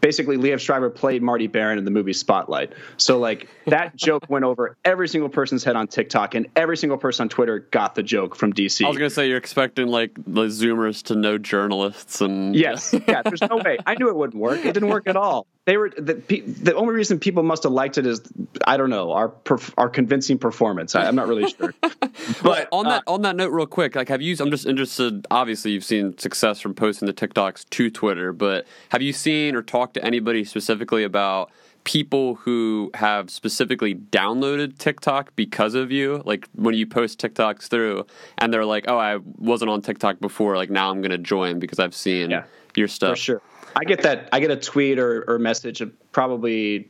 [0.02, 2.74] basically, Liev Schreiber played Marty Baron in the movie Spotlight.
[2.98, 6.98] So, like, that joke went over every single person's head on TikTok, and every single
[6.98, 8.84] person on Twitter got the joke from DC.
[8.84, 12.54] I was going to say, you're expecting expecting like the Zoomers to know journalists and
[12.54, 13.22] yes, yeah.
[13.22, 13.78] There's no way.
[13.86, 14.64] I knew it wouldn't work.
[14.64, 15.46] It didn't work at all.
[15.64, 18.20] They were the the only reason people must have liked it is
[18.66, 19.32] I don't know our
[19.78, 20.94] our convincing performance.
[20.94, 21.72] I, am not really sure.
[22.42, 24.36] but on that uh, on that note, real quick, like have you?
[24.40, 25.26] I'm just interested.
[25.30, 29.62] Obviously, you've seen success from posting the TikToks to Twitter, but have you seen or
[29.62, 31.50] talked to anybody specifically about?
[31.84, 38.06] People who have specifically downloaded TikTok because of you, like when you post TikToks through,
[38.38, 40.56] and they're like, "Oh, I wasn't on TikTok before.
[40.56, 42.44] Like now I'm going to join because I've seen yeah,
[42.76, 43.42] your stuff." For sure,
[43.76, 44.28] I get that.
[44.32, 46.88] I get a tweet or, or message probably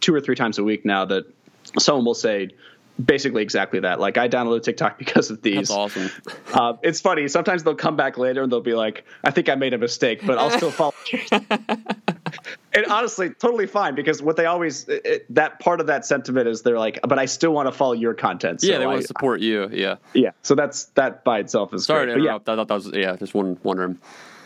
[0.00, 1.24] two or three times a week now that
[1.78, 2.50] someone will say,
[3.00, 4.00] basically exactly that.
[4.00, 5.68] Like I downloaded TikTok because of these.
[5.68, 6.10] That's awesome.
[6.52, 7.28] Uh, it's funny.
[7.28, 10.26] Sometimes they'll come back later and they'll be like, "I think I made a mistake,
[10.26, 10.94] but I'll still follow."
[12.72, 16.62] and honestly, totally fine because what they always it, that part of that sentiment is
[16.62, 19.06] they're like, "But I still want to follow your content." So yeah, they want to
[19.06, 19.68] support you.
[19.70, 19.96] Yeah.
[20.12, 20.32] Yeah.
[20.42, 22.14] So that's that by itself is sorry great.
[22.14, 22.48] to interrupt.
[22.48, 22.54] Yeah.
[22.54, 24.00] I thought that was yeah, just one wondering.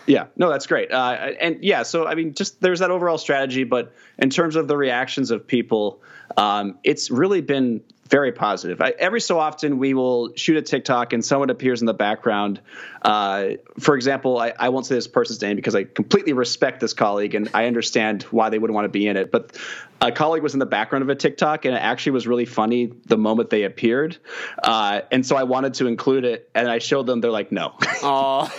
[0.06, 0.92] Yeah, no, that's great.
[0.92, 4.68] Uh, and yeah, so I mean, just there's that overall strategy, but in terms of
[4.68, 6.02] the reactions of people,
[6.36, 7.80] um, it's really been
[8.14, 8.80] very positive.
[8.80, 12.60] I, every so often, we will shoot a TikTok and someone appears in the background.
[13.04, 16.94] Uh, for example, I, I, won't say this person's name because I completely respect this
[16.94, 19.30] colleague and I understand why they wouldn't want to be in it.
[19.30, 19.58] But
[20.00, 22.92] a colleague was in the background of a TikTok and it actually was really funny
[23.04, 24.16] the moment they appeared.
[24.62, 27.20] Uh, and so I wanted to include it and I showed them.
[27.20, 27.74] They're like, no.
[27.80, 28.50] Aww.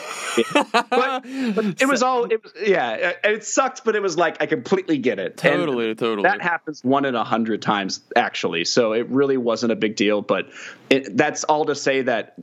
[0.89, 1.23] but,
[1.55, 4.97] but, it was all it was yeah it sucked but it was like i completely
[4.97, 9.07] get it totally and totally that happens one in a hundred times actually so it
[9.07, 10.49] really wasn't a big deal but
[10.89, 12.35] it, that's all to say that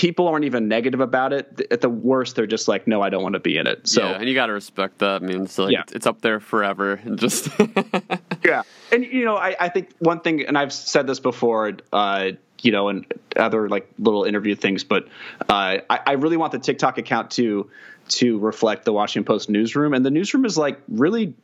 [0.00, 1.68] people aren't even negative about it.
[1.70, 3.86] At the worst, they're just like, no, I don't want to be in it.
[3.86, 5.22] So, yeah, and you got to respect that.
[5.22, 5.82] I mean, it's like, yeah.
[5.92, 6.98] it's up there forever.
[7.10, 7.50] And just,
[8.44, 8.62] yeah.
[8.92, 12.30] And, you know, I, I think one thing, and I've said this before, uh,
[12.62, 14.84] you know, and other like little interview things.
[14.84, 15.08] But
[15.48, 17.70] uh, I, I, really want the TikTok account to
[18.10, 21.34] to reflect the Washington Post newsroom, and the newsroom is like really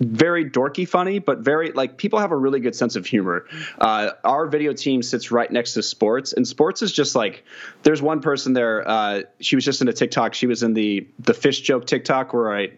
[0.00, 3.46] very dorky funny, but very like people have a really good sense of humor.
[3.78, 7.44] Uh, our video team sits right next to sports, and sports is just like
[7.82, 8.86] there's one person there.
[8.86, 10.34] Uh, she was just in a TikTok.
[10.34, 12.72] She was in the the fish joke TikTok where I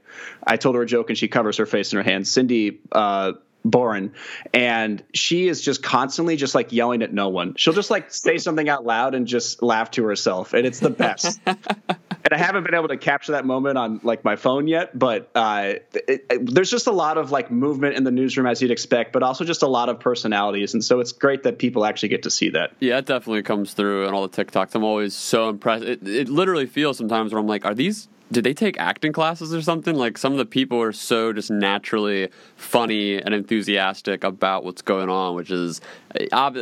[0.46, 2.30] I told her a joke and she covers her face in her hands.
[2.30, 3.32] Cindy uh,
[3.70, 4.12] Boren,
[4.54, 7.54] and she is just constantly just like yelling at no one.
[7.56, 10.90] She'll just like say something out loud and just laugh to herself, and it's the
[10.90, 11.40] best.
[11.46, 15.30] and I haven't been able to capture that moment on like my phone yet, but
[15.34, 18.70] uh, it, it, there's just a lot of like movement in the newsroom as you'd
[18.70, 22.10] expect, but also just a lot of personalities, and so it's great that people actually
[22.10, 22.72] get to see that.
[22.80, 24.74] Yeah, it definitely comes through in all the TikToks.
[24.74, 25.84] I'm always so impressed.
[25.84, 29.54] It, it literally feels sometimes where I'm like, are these did they take acting classes
[29.54, 29.94] or something?
[29.94, 35.08] Like some of the people are so just naturally funny and enthusiastic about what's going
[35.08, 35.80] on, which is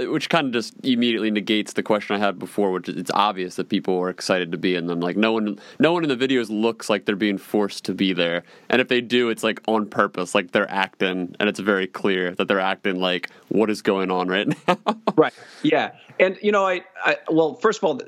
[0.09, 3.57] which kind of just immediately negates the question I had before, which is it's obvious
[3.57, 5.01] that people are excited to be in them.
[5.01, 8.13] Like no one, no one in the videos looks like they're being forced to be
[8.13, 11.87] there, and if they do, it's like on purpose, like they're acting, and it's very
[11.87, 14.79] clear that they're acting like what is going on right now.
[15.17, 15.35] right.
[15.63, 15.93] Yeah.
[16.21, 18.01] And you know, I, I, well, first of all,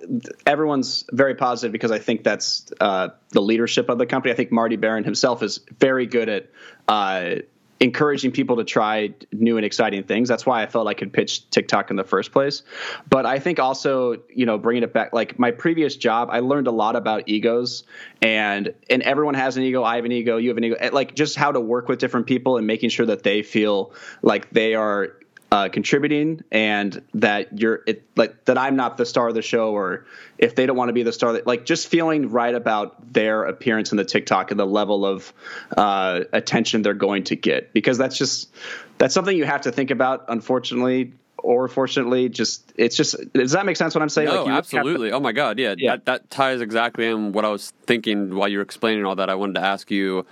[0.47, 4.33] everyone's very positive because I think that's uh, the leadership of the company.
[4.33, 6.51] I think Marty Baron himself is very good at
[6.89, 7.37] uh,
[7.81, 10.29] encouraging people to try new and exciting things.
[10.29, 12.63] That's why I felt I could pitch TikTok in the first place.
[13.09, 16.67] But I think also, you know, bringing it back, like my previous job, I learned
[16.67, 17.85] a lot about egos,
[18.23, 19.85] and and everyone has an ego.
[19.85, 20.39] I have an ego.
[20.39, 20.77] You have an ego.
[20.93, 24.51] Like just how to work with different people and making sure that they feel like
[24.51, 25.17] they are
[25.53, 29.73] uh, contributing and that you're it, like that I'm not the star of the show
[29.73, 30.05] or
[30.39, 33.45] if they don't want to be the star that like just feeling right about their
[33.45, 35.33] appearance in the TikTok and the level of
[35.77, 37.73] uh, attention they're going to get.
[37.73, 38.53] Because that's just
[38.99, 43.67] that's something you have to think about unfortunately or fortunately just it's just does that
[43.67, 44.29] make sense what I'm saying?
[44.29, 45.93] No, like absolutely to, oh my god yeah, yeah.
[45.93, 49.31] That, that ties exactly in what I was thinking while you were explaining all that.
[49.31, 50.27] I wanted to ask you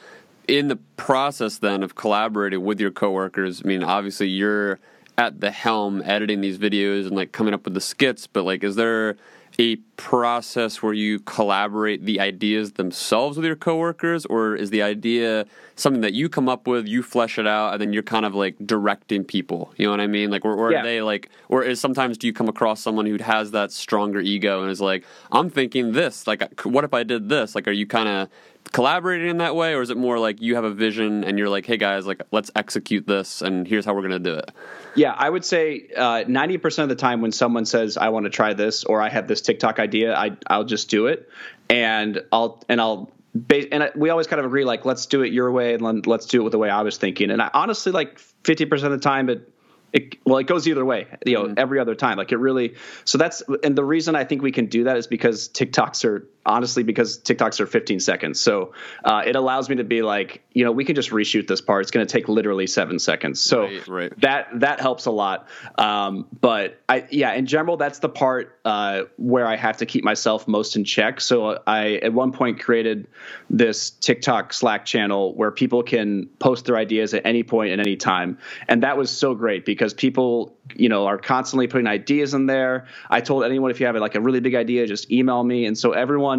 [0.48, 4.80] in the process then of collaborating with your coworkers I mean obviously you're
[5.16, 8.64] at the helm editing these videos and like coming up with the skits, but like,
[8.64, 9.16] is there
[9.60, 15.46] a process where you collaborate the ideas themselves with your coworkers, or is the idea
[15.76, 18.34] something that you come up with, you flesh it out, and then you're kind of
[18.34, 19.72] like directing people?
[19.76, 20.30] You know what I mean?
[20.30, 20.80] Like, or, or yeah.
[20.80, 24.20] are they like, or is sometimes do you come across someone who has that stronger
[24.20, 27.54] ego and is like, I'm thinking this, like, what if I did this?
[27.54, 28.28] Like, are you kind of
[28.72, 31.48] collaborating in that way, or is it more like you have a vision and you're
[31.48, 34.50] like, hey guys, like, let's execute this, and here's how we're gonna do it?
[34.94, 38.08] Yeah, I would say uh, ninety uh, percent of the time when someone says I
[38.10, 41.28] want to try this or I have this TikTok idea, I I'll just do it,
[41.68, 43.10] and I'll and I'll
[43.50, 46.40] and we always kind of agree like let's do it your way and let's do
[46.40, 47.30] it with the way I was thinking.
[47.30, 49.50] And I honestly like fifty percent of the time it
[49.94, 51.54] it, well, it goes either way, you know, mm-hmm.
[51.56, 52.18] every other time.
[52.18, 52.74] Like it really,
[53.04, 56.28] so that's, and the reason I think we can do that is because TikToks are,
[56.44, 58.40] honestly, because TikToks are 15 seconds.
[58.40, 61.60] So uh, it allows me to be like, you know, we can just reshoot this
[61.60, 61.82] part.
[61.82, 63.40] It's going to take literally seven seconds.
[63.40, 64.20] So right, right.
[64.20, 65.48] that, that helps a lot.
[65.78, 70.04] Um, but I, yeah, in general, that's the part uh, where I have to keep
[70.04, 71.20] myself most in check.
[71.20, 73.08] So I, at one point, created
[73.48, 77.96] this TikTok Slack channel where people can post their ideas at any point at any
[77.96, 78.38] time.
[78.68, 82.46] And that was so great because because people, you know, are constantly putting ideas in
[82.46, 82.86] there.
[83.10, 85.66] I told anyone if you have like a really big idea, just email me.
[85.66, 86.33] And so everyone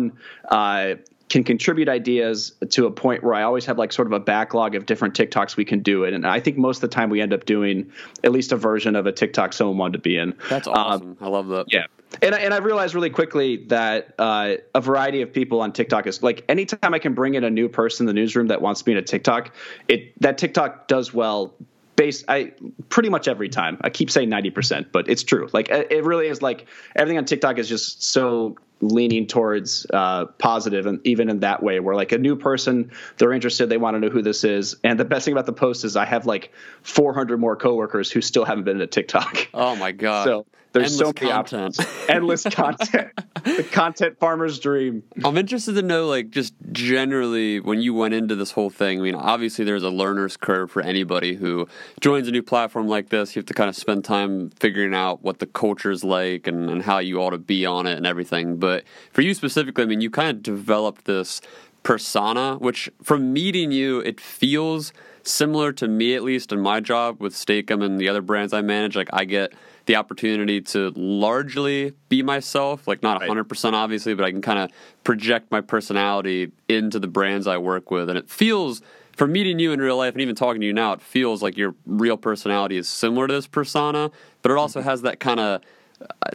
[0.49, 0.95] uh,
[1.29, 4.75] can contribute ideas to a point where I always have like sort of a backlog
[4.75, 6.13] of different TikToks we can do it.
[6.13, 7.91] And I think most of the time we end up doing
[8.23, 10.36] at least a version of a TikTok someone wanted to be in.
[10.49, 11.12] That's awesome.
[11.12, 11.65] Um, I love that.
[11.69, 11.86] Yeah.
[12.21, 16.21] And, and I realized really quickly that uh, a variety of people on TikTok is
[16.21, 18.86] like anytime I can bring in a new person in the newsroom that wants to
[18.86, 19.53] be in a TikTok,
[19.88, 21.53] it that TikTok does well
[21.95, 22.53] base I
[22.89, 23.77] pretty much every time.
[23.81, 25.49] I keep saying 90%, but it's true.
[25.51, 30.85] Like it really is like everything on TikTok is just so leaning towards uh, positive
[30.85, 33.99] and even in that way where like a new person they're interested they want to
[33.99, 36.51] know who this is and the best thing about the post is i have like
[36.83, 41.15] 400 more coworkers who still haven't been to tiktok oh my god so there's endless
[41.15, 41.79] so many content.
[41.79, 42.05] options.
[42.09, 43.11] endless content.
[43.45, 45.03] the content farmer's dream.
[45.23, 48.99] I'm interested to know, like, just generally when you went into this whole thing.
[48.99, 51.69] I mean, obviously there's a learner's curve for anybody who
[52.01, 53.38] joins a new platform like this.
[53.38, 56.69] You have to kind of spend time figuring out what the culture is like and,
[56.69, 58.57] and how you ought to be on it and everything.
[58.57, 58.64] But
[59.12, 61.41] for you specifically, I mean, you kind of developed this
[61.84, 64.91] persona, which from meeting you, it feels
[65.23, 68.62] similar to me at least in my job with Steak-umm and the other brands I
[68.62, 68.95] manage.
[68.95, 69.54] Like I get
[69.86, 74.71] the opportunity to largely be myself, like not 100% obviously, but I can kind of
[75.04, 78.10] project my personality into the brands I work with.
[78.10, 78.82] And it feels,
[79.15, 81.58] from meeting you in real life and even talking to you now, it feels like
[81.58, 84.89] your real personality is similar to this persona, but it also mm-hmm.
[84.89, 85.62] has that kind of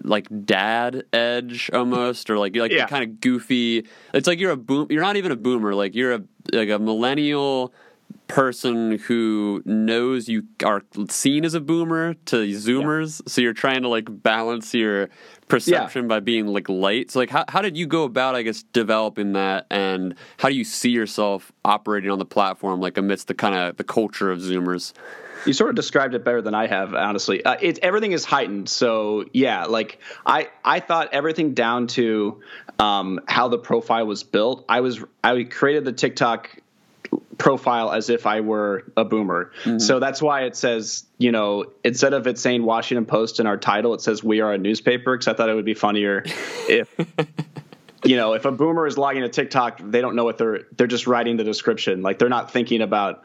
[0.02, 2.86] like dad edge almost or like like yeah.
[2.86, 6.14] kind of goofy it's like you're a boom you're not even a boomer like you're
[6.14, 7.72] a like a millennial
[8.28, 13.30] person who knows you are seen as a boomer to zoomers yeah.
[13.30, 15.08] so you're trying to like balance your
[15.48, 16.08] perception yeah.
[16.08, 19.32] by being like light so like how, how did you go about i guess developing
[19.32, 23.54] that and how do you see yourself operating on the platform like amidst the kind
[23.54, 24.92] of the culture of zoomers
[25.46, 27.44] you sort of described it better than I have, honestly.
[27.44, 29.64] Uh, it, everything is heightened, so yeah.
[29.64, 32.40] Like I, I thought everything down to
[32.78, 34.64] um, how the profile was built.
[34.68, 36.50] I was, I created the TikTok
[37.38, 39.50] profile as if I were a boomer.
[39.64, 39.78] Mm-hmm.
[39.78, 43.56] So that's why it says, you know, instead of it saying Washington Post in our
[43.56, 46.22] title, it says we are a newspaper because I thought it would be funnier
[46.68, 46.94] if
[48.04, 50.86] you know, if a boomer is logging a TikTok, they don't know what they're they're
[50.86, 52.02] just writing the description.
[52.02, 53.24] Like they're not thinking about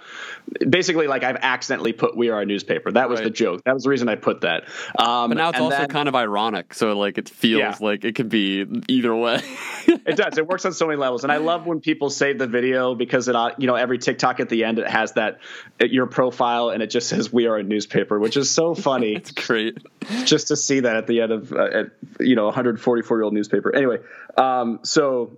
[0.67, 2.91] basically like I've accidentally put we are a newspaper.
[2.91, 3.25] That was right.
[3.25, 3.63] the joke.
[3.63, 4.65] That was the reason I put that.
[4.97, 6.73] Um, but now it's also then, kind of ironic.
[6.73, 7.75] So like it feels yeah.
[7.79, 9.41] like it could be either way.
[9.88, 10.38] it does.
[10.38, 11.23] It works on so many levels.
[11.23, 14.39] And I love when people save the video because it uh, you know every TikTok
[14.39, 15.39] at the end it has that
[15.79, 19.15] your profile and it just says we are a newspaper, which is so funny.
[19.15, 19.77] it's great.
[20.25, 23.34] Just to see that at the end of uh, at, you know 144 year old
[23.34, 23.75] newspaper.
[23.75, 23.99] Anyway,
[24.38, 25.38] um, so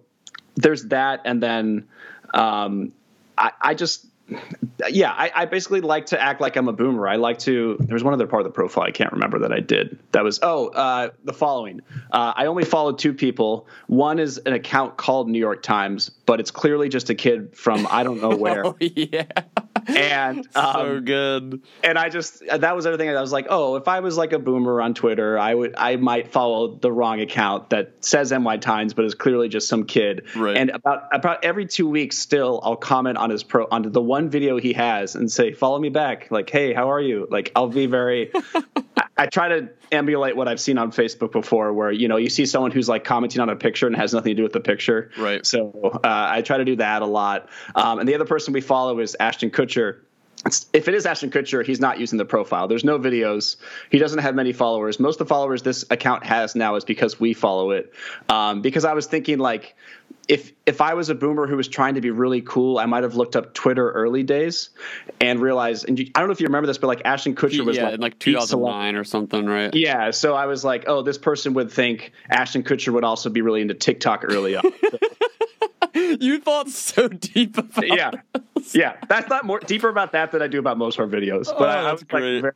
[0.55, 1.87] there's that, and then
[2.33, 2.91] um,
[3.37, 4.05] I, I just
[4.89, 7.07] yeah, I, I, basically like to act like I'm a boomer.
[7.07, 7.77] I like to.
[7.79, 9.99] There's one other part of the profile I can't remember that I did.
[10.11, 11.81] That was oh, uh, the following.
[12.11, 13.67] Uh, I only followed two people.
[13.87, 17.87] One is an account called New York Times, but it's clearly just a kid from
[17.89, 18.65] I don't know where.
[18.65, 19.25] oh, yeah
[19.87, 21.61] and um, so good.
[21.83, 23.09] And I just that was everything.
[23.09, 25.95] I was like, oh, if I was like a boomer on Twitter, I would I
[25.95, 30.27] might follow the wrong account that says NY Times, but is clearly just some kid.
[30.35, 30.57] Right.
[30.57, 34.16] And about about every two weeks, still, I'll comment on his pro on the one
[34.25, 36.29] video he has and say, follow me back.
[36.31, 37.27] Like, hey, how are you?
[37.29, 38.31] Like, I'll be very.
[38.55, 42.29] I, I try to emulate what I've seen on Facebook before, where you know you
[42.29, 44.59] see someone who's like commenting on a picture and has nothing to do with the
[44.59, 45.11] picture.
[45.17, 45.45] Right.
[45.45, 47.49] So uh, I try to do that a lot.
[47.75, 49.99] Um, and the other person we follow is Ashton Kutcher.
[50.73, 52.67] if it is Ashton Kutcher, he's not using the profile.
[52.67, 53.57] There's no videos.
[53.89, 54.99] He doesn't have many followers.
[54.99, 57.93] Most of the followers this account has now is because we follow it.
[58.29, 59.75] Um, because I was thinking like
[60.27, 63.03] if if I was a boomer who was trying to be really cool, I might
[63.03, 64.69] have looked up Twitter early days
[65.21, 65.87] and realized.
[65.87, 67.85] And you, I don't know if you remember this, but like Ashton Kutcher was yeah,
[67.85, 69.73] like, in like 2009 or something, right?
[69.73, 70.11] Yeah.
[70.11, 73.61] So I was like, oh, this person would think Ashton Kutcher would also be really
[73.61, 74.63] into TikTok early on.
[75.93, 78.11] you thought so deep about yeah,
[78.55, 78.75] this.
[78.75, 78.97] yeah.
[79.07, 81.45] That's not more deeper about that than I do about most of our videos.
[81.45, 82.33] But oh, I, I was great.
[82.33, 82.53] like, very,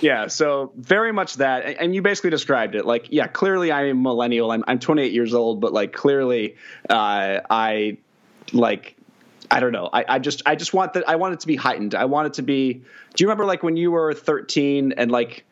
[0.00, 2.84] yeah, so very much that, and you basically described it.
[2.84, 4.50] Like, yeah, clearly I'm a millennial.
[4.50, 6.56] I'm I'm 28 years old, but like clearly,
[6.88, 7.96] uh, I
[8.52, 8.96] like
[9.52, 9.88] I don't know.
[9.92, 11.94] I, I just I just want that I want it to be heightened.
[11.94, 12.72] I want it to be.
[12.72, 12.82] Do
[13.22, 15.44] you remember like when you were 13 and like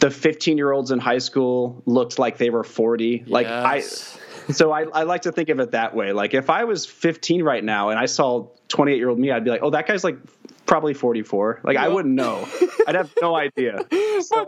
[0.00, 3.24] the 15 year olds in high school looked like they were 40?
[3.26, 4.18] Like Yes.
[4.48, 4.52] I.
[4.52, 6.12] So I, I like to think of it that way.
[6.12, 9.42] Like if I was 15 right now and I saw 28 year old me, I'd
[9.42, 10.18] be like, oh, that guy's like
[10.66, 11.60] probably 44.
[11.64, 12.46] Like I wouldn't know.
[12.86, 13.78] I'd have no idea.
[14.18, 14.46] So,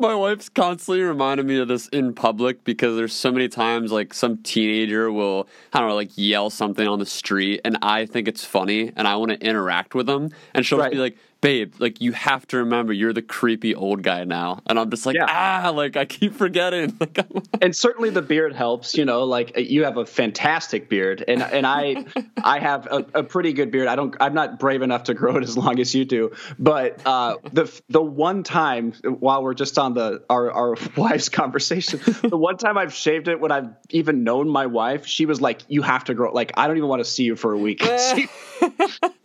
[0.00, 4.12] My wife's constantly reminding me of this in public because there's so many times like
[4.12, 8.26] some teenager will I don't know like yell something on the street and I think
[8.26, 10.90] it's funny and I want to interact with them and she'll Right.
[10.90, 14.78] be like, "Babe, like you have to remember you're the creepy old guy now," and
[14.78, 15.26] I'm just like, Yeah.
[15.28, 16.96] ah, like I keep forgetting.
[17.04, 17.18] Like,
[17.60, 18.96] and certainly the beard helps.
[18.96, 22.06] You know, like you have a fantastic beard, and and I
[22.42, 23.88] I have a, a pretty good beard.
[23.88, 24.16] I don't.
[24.20, 26.32] I'm not brave enough to grow it as long as you do.
[26.58, 32.00] But uh, the the one time while we're just on the our our wives conversation,
[32.22, 35.60] the one time I've shaved it when I've even known my wife, she was like,
[35.68, 37.82] "You have to grow." Like I don't even want to see you for a week.
[37.82, 38.28] she,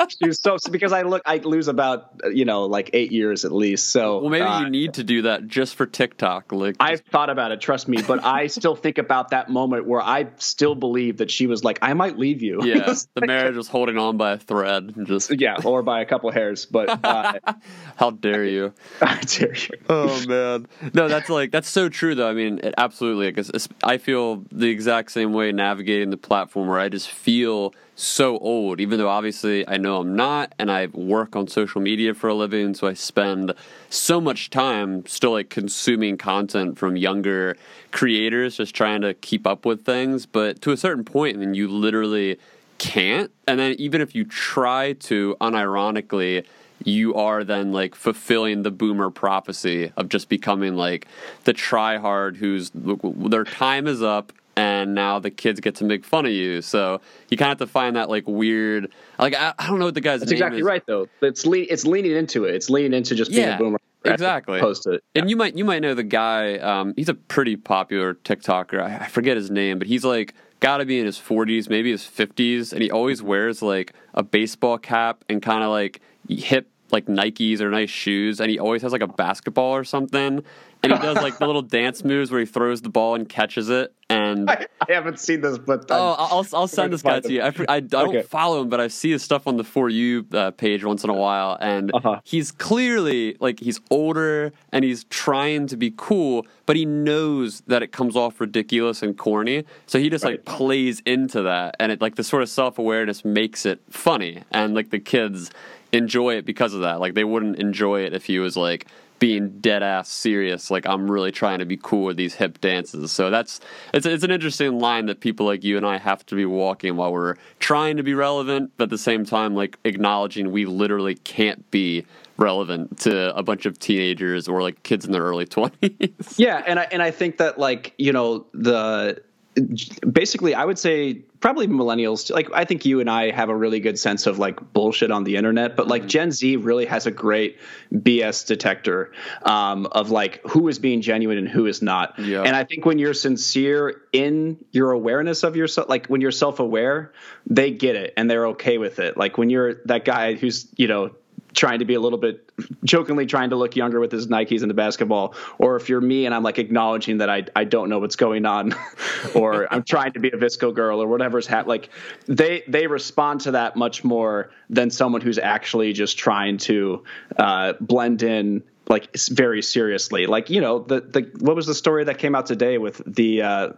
[0.09, 3.51] she was so because I look I lose about you know like eight years at
[3.51, 3.89] least.
[3.89, 6.51] So well, maybe uh, you need to do that just for TikTok.
[6.51, 10.01] Like, I've thought about it, trust me, but I still think about that moment where
[10.01, 12.63] I still believe that she was like, I might leave you.
[12.63, 14.93] yeah, the marriage was holding on by a thread.
[14.95, 17.33] and Just yeah, or by a couple hairs, but uh,
[17.95, 18.73] how dare you?
[19.01, 19.77] I dare you.
[19.89, 22.29] Oh man, no, that's like that's so true though.
[22.29, 23.31] I mean, it, absolutely.
[23.31, 28.37] Because I feel the exact same way navigating the platform where I just feel so
[28.37, 32.29] old, even though obviously I know I'm not, and I work on social media for
[32.29, 33.53] a living, so I spend
[33.89, 37.57] so much time still like consuming content from younger
[37.91, 40.25] creators, just trying to keep up with things.
[40.25, 42.39] But to a certain point, mean, you literally
[42.77, 43.31] can't.
[43.47, 46.45] And then even if you try to, unironically,
[46.83, 51.07] you are then like fulfilling the boomer prophecy of just becoming like
[51.43, 56.25] the tryhard who's their time is up and now the kids get to make fun
[56.25, 56.61] of you.
[56.61, 59.85] So you kind of have to find that like weird, like I, I don't know
[59.85, 60.65] what the guy's That's exactly is.
[60.65, 61.07] right, though.
[61.21, 62.55] It's le- it's leaning into it.
[62.55, 63.79] It's leaning into just being Yeah, a boomer.
[64.05, 64.59] exactly.
[64.59, 65.03] Post it.
[65.15, 66.57] And you might you might know the guy.
[66.57, 68.81] Um, he's a pretty popular TikToker.
[68.81, 71.89] I, I forget his name, but he's like got to be in his 40s, maybe
[71.91, 76.69] his 50s, and he always wears like a baseball cap and kind of like hip
[76.91, 80.43] like Nikes or nice shoes, and he always has like a basketball or something.
[80.81, 83.69] And he does like the little dance moves where he throws the ball and catches
[83.69, 83.93] it.
[84.09, 87.41] And I, haven't seen this, but Oh, I'm- I'll I'll send this guy to you.
[87.41, 88.21] I, I, I don't Okay.
[88.23, 91.09] follow him, but I see his stuff on the for you uh, page once in
[91.11, 92.21] a while, and Uh-huh.
[92.23, 97.83] he's clearly like he's older and he's trying to be cool, but he knows that
[97.83, 102.01] it comes off ridiculous and corny, so he just like plays into that, and it
[102.01, 105.51] like the sort of self awareness makes it funny, and like the kids
[105.91, 106.99] enjoy it because of that.
[106.99, 108.87] Like they wouldn't enjoy it if he was like
[109.19, 113.11] being dead ass serious like i'm really trying to be cool with these hip dances.
[113.11, 113.59] So that's
[113.93, 116.95] it's, it's an interesting line that people like you and i have to be walking
[116.95, 121.15] while we're trying to be relevant but at the same time like acknowledging we literally
[121.15, 122.05] can't be
[122.37, 126.79] relevant to a bunch of teenagers or like kids in their early 20s yeah, and
[126.79, 129.21] I and I think that like you know the
[129.55, 133.79] basically I would say probably millennials like I think you and I have a really
[133.79, 137.11] good sense of like bullshit on the internet but like Gen Z really has a
[137.11, 137.57] great
[137.91, 142.17] BS detector um, of like who is being genuine and who is not.
[142.19, 142.43] Yeah.
[142.43, 147.11] and I think when you're sincere in your awareness of yourself like when you're self-aware
[147.47, 149.17] they get it and they're okay with it.
[149.17, 151.11] Like when you're that guy who's you know
[151.59, 152.51] trying to be a little bit
[152.85, 156.25] jokingly trying to look younger with his Nikes and the basketball, or if you're me
[156.25, 158.73] and I'm like acknowledging that I I don't know what's going on,
[159.35, 161.89] or I'm trying to be a VSCO girl or whatever's hap like
[162.25, 167.03] they they respond to that much more than someone who's actually just trying to
[167.37, 170.25] uh, blend in like very seriously.
[170.25, 173.41] Like you know the the what was the story that came out today with the.
[173.43, 173.69] Uh,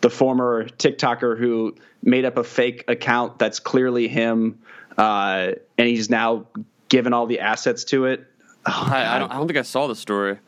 [0.00, 1.74] the former TikToker who
[2.04, 4.60] made up a fake account that's clearly him,
[4.96, 6.46] uh, and he's now
[6.88, 8.26] given all the assets to it.
[8.66, 10.38] Oh, I, I, don't, I don't think i saw the story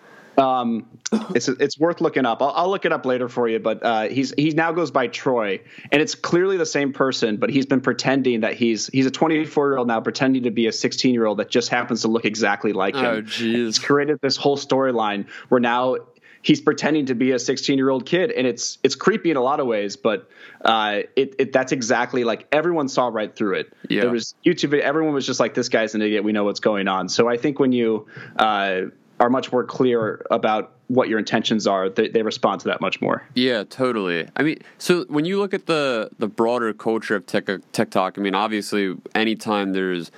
[0.40, 0.86] um,
[1.34, 2.42] it's it's worth looking up.
[2.42, 3.58] I'll, I'll look it up later for you.
[3.58, 5.60] But uh, he's he now goes by Troy,
[5.92, 7.36] and it's clearly the same person.
[7.36, 10.66] But he's been pretending that he's he's a 24 year old now, pretending to be
[10.66, 13.04] a 16 year old that just happens to look exactly like him.
[13.04, 13.68] Oh, jeez.
[13.68, 15.96] It's created this whole storyline where now
[16.42, 19.42] he's pretending to be a 16 year old kid, and it's it's creepy in a
[19.42, 19.96] lot of ways.
[19.96, 20.28] But
[20.64, 23.72] uh, it, it that's exactly like everyone saw right through it.
[23.88, 24.02] Yeah.
[24.02, 24.78] There was YouTube.
[24.80, 26.24] Everyone was just like, "This guy's an idiot.
[26.24, 28.82] We know what's going on." So I think when you uh,
[29.18, 33.00] are much more clear about what your intentions are, they, they respond to that much
[33.00, 33.22] more.
[33.34, 34.26] Yeah, totally.
[34.36, 38.20] I mean, so when you look at the the broader culture of Tik- TikTok, I
[38.20, 40.10] mean, obviously, anytime there's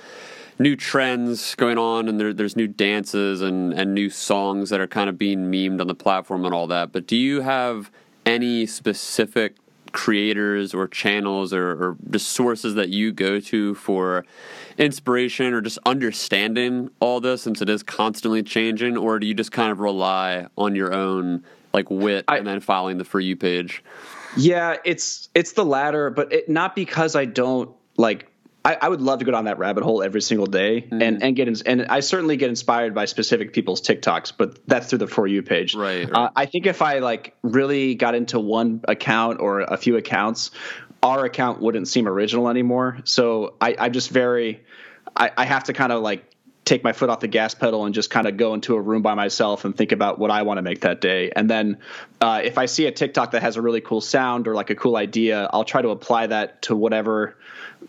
[0.59, 4.87] new trends going on and there, there's new dances and, and new songs that are
[4.87, 7.91] kind of being memed on the platform and all that, but do you have
[8.25, 9.55] any specific
[9.93, 14.25] creators or channels or, or just sources that you go to for
[14.77, 19.51] inspiration or just understanding all this since it is constantly changing, or do you just
[19.51, 21.43] kind of rely on your own
[21.73, 23.83] like wit I, and then following the for you page?
[24.35, 28.27] Yeah, it's it's the latter, but it, not because I don't like
[28.65, 31.03] I, I, would love to go down that rabbit hole every single day mm.
[31.03, 34.89] and and get in, and I certainly get inspired by specific people's TikToks, but that's
[34.89, 35.75] through the for you page.
[35.75, 36.05] Right.
[36.05, 36.13] right.
[36.13, 40.51] Uh, I think if I like really got into one account or a few accounts,
[41.01, 42.99] our account wouldn't seem original anymore.
[43.03, 44.63] So I, I'm just very,
[45.15, 46.33] I, I have to kind of like
[46.63, 49.01] take my foot off the gas pedal and just kind of go into a room
[49.01, 51.29] by myself and think about what I want to make that day.
[51.35, 51.79] And then
[52.21, 54.75] uh, if I see a TikTok that has a really cool sound or like a
[54.75, 57.35] cool idea, I'll try to apply that to whatever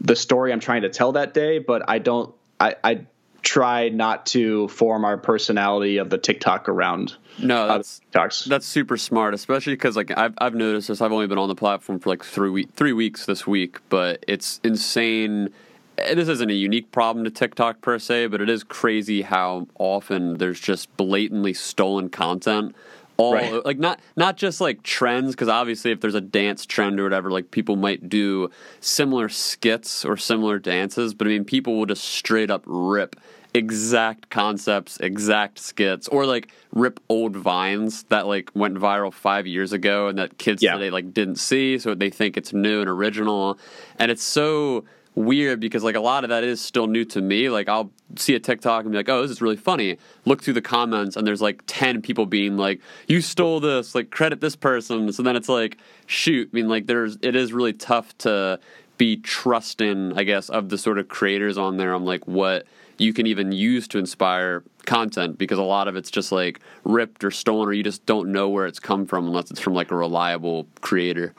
[0.01, 2.35] the story I'm trying to tell that day, but I don't.
[2.61, 3.07] I, I
[3.43, 7.17] try not to form our personality of the TikTok around.
[7.39, 8.47] No, that's TikToks.
[8.47, 11.01] that's super smart, especially because like I've I've noticed this.
[11.01, 14.25] I've only been on the platform for like three week, three weeks this week, but
[14.27, 15.51] it's insane.
[15.97, 20.39] This isn't a unique problem to TikTok per se, but it is crazy how often
[20.39, 22.75] there's just blatantly stolen content
[23.17, 23.53] all right.
[23.53, 27.05] Uh, like not not just like trends because obviously if there's a dance trend or
[27.05, 28.51] whatever like people might do
[28.81, 33.17] similar skits or similar dances but i mean people will just straight up rip
[33.55, 39.73] exact concepts exact skits or like rip old vines that like went viral five years
[39.73, 40.73] ago and that kids yeah.
[40.73, 43.57] today like didn't see so they think it's new and original
[43.99, 44.85] and it's so
[45.15, 47.49] weird because like a lot of that is still new to me.
[47.49, 50.55] Like I'll see a TikTok and be like, "Oh, this is really funny." Look through
[50.55, 54.57] the comments and there's like 10 people being like, "You stole this." Like credit this
[54.57, 55.13] person.
[55.13, 58.61] So then it's like, shoot, I mean like there's it is really tough to
[58.99, 62.67] be trusting, I guess, of the sort of creators on there on like what
[62.99, 67.25] you can even use to inspire content because a lot of it's just like ripped
[67.25, 69.91] or stolen or you just don't know where it's come from unless it's from like
[69.91, 71.35] a reliable creator.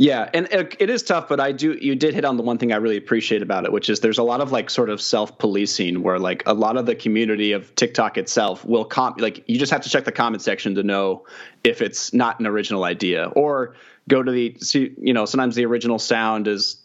[0.00, 1.76] Yeah, and it, it is tough, but I do.
[1.80, 4.18] You did hit on the one thing I really appreciate about it, which is there's
[4.18, 7.50] a lot of like sort of self policing where like a lot of the community
[7.50, 10.84] of TikTok itself will comp like you just have to check the comment section to
[10.84, 11.26] know
[11.64, 13.74] if it's not an original idea or
[14.06, 16.76] go to the see you know sometimes the original sound is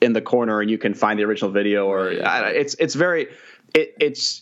[0.00, 3.26] in the corner and you can find the original video or it's it's very
[3.74, 4.41] it, it's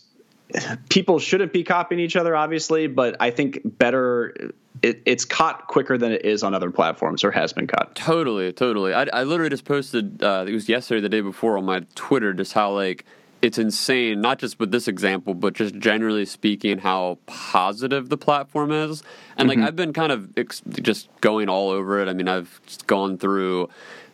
[0.89, 5.97] people shouldn't be copying each other obviously but i think better it, it's caught quicker
[5.97, 7.93] than it is on other platforms or has been caught.
[7.95, 8.93] Totally, totally.
[8.93, 12.33] I, I literally just posted, uh, it was yesterday, the day before on my Twitter,
[12.33, 13.05] just how like
[13.41, 18.71] it's insane, not just with this example, but just generally speaking, how positive the platform
[18.71, 19.03] is.
[19.37, 19.67] And like mm-hmm.
[19.67, 22.07] I've been kind of ex- just going all over it.
[22.07, 23.69] I mean, I've gone through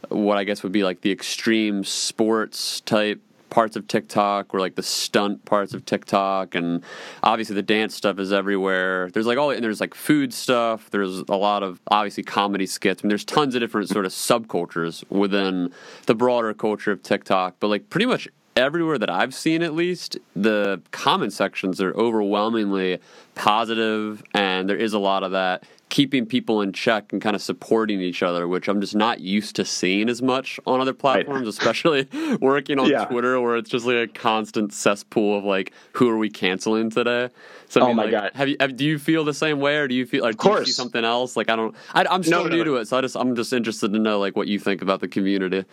[0.10, 4.76] what I guess would be like the extreme sports type parts of TikTok or like
[4.76, 6.84] the stunt parts of TikTok, and
[7.24, 9.10] obviously the dance stuff is everywhere.
[9.12, 10.90] There's like all and there's like food stuff.
[10.90, 13.02] There's a lot of obviously comedy skits.
[13.02, 15.72] I mean, there's tons of different sort of subcultures within
[16.06, 17.56] the broader culture of TikTok.
[17.60, 18.28] But like pretty much
[18.58, 23.00] everywhere that I've seen, at least, the comment sections are overwhelmingly
[23.36, 27.42] positive, and there is a lot of that keeping people in check and kind of
[27.42, 31.42] supporting each other, which I'm just not used to seeing as much on other platforms,
[31.42, 31.48] right.
[31.48, 32.10] especially
[32.42, 33.06] working on yeah.
[33.06, 37.30] Twitter, where it's just like a constant cesspool of like, who are we canceling today?
[37.70, 39.34] So, I oh mean, oh my like, god, have you have, do you feel the
[39.34, 41.36] same way, or do you feel like do you see something else?
[41.36, 42.64] Like I don't, I, am still no, no, new no.
[42.64, 45.02] to it, so I just I'm just interested to know like what you think about
[45.02, 45.66] the community.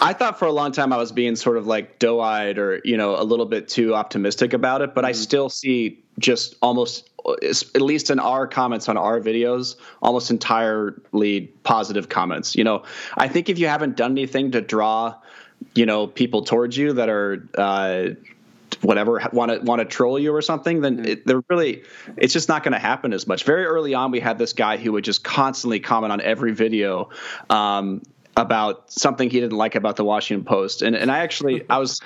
[0.00, 2.80] I thought for a long time I was being sort of like doe eyed or
[2.84, 5.08] you know a little bit too optimistic about it, but mm-hmm.
[5.08, 7.08] I still see just almost
[7.42, 12.82] at least in our comments on our videos almost entirely positive comments you know
[13.16, 15.14] i think if you haven't done anything to draw
[15.74, 18.08] you know people towards you that are uh,
[18.80, 21.06] whatever want to want to troll you or something then mm-hmm.
[21.06, 21.82] it, they're really
[22.16, 24.76] it's just not going to happen as much very early on we had this guy
[24.76, 27.08] who would just constantly comment on every video
[27.48, 28.02] um,
[28.36, 30.82] about something he didn't like about the Washington Post.
[30.82, 32.00] And and I actually I was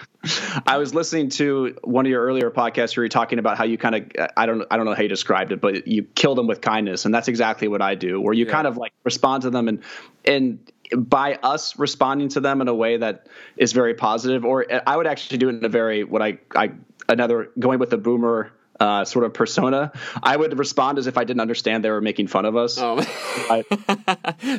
[0.66, 3.78] I was listening to one of your earlier podcasts where you're talking about how you
[3.78, 6.46] kind of I don't I don't know how you described it, but you kill them
[6.46, 8.20] with kindness, and that's exactly what I do.
[8.20, 8.52] Where you yeah.
[8.52, 9.82] kind of like respond to them and
[10.24, 10.58] and
[10.96, 15.06] by us responding to them in a way that is very positive, or I would
[15.06, 16.72] actually do it in a very what I I
[17.08, 21.24] another going with the boomer uh, sort of persona, I would respond as if I
[21.24, 22.78] didn't understand they were making fun of us.
[22.78, 22.96] Oh.
[23.50, 23.64] I,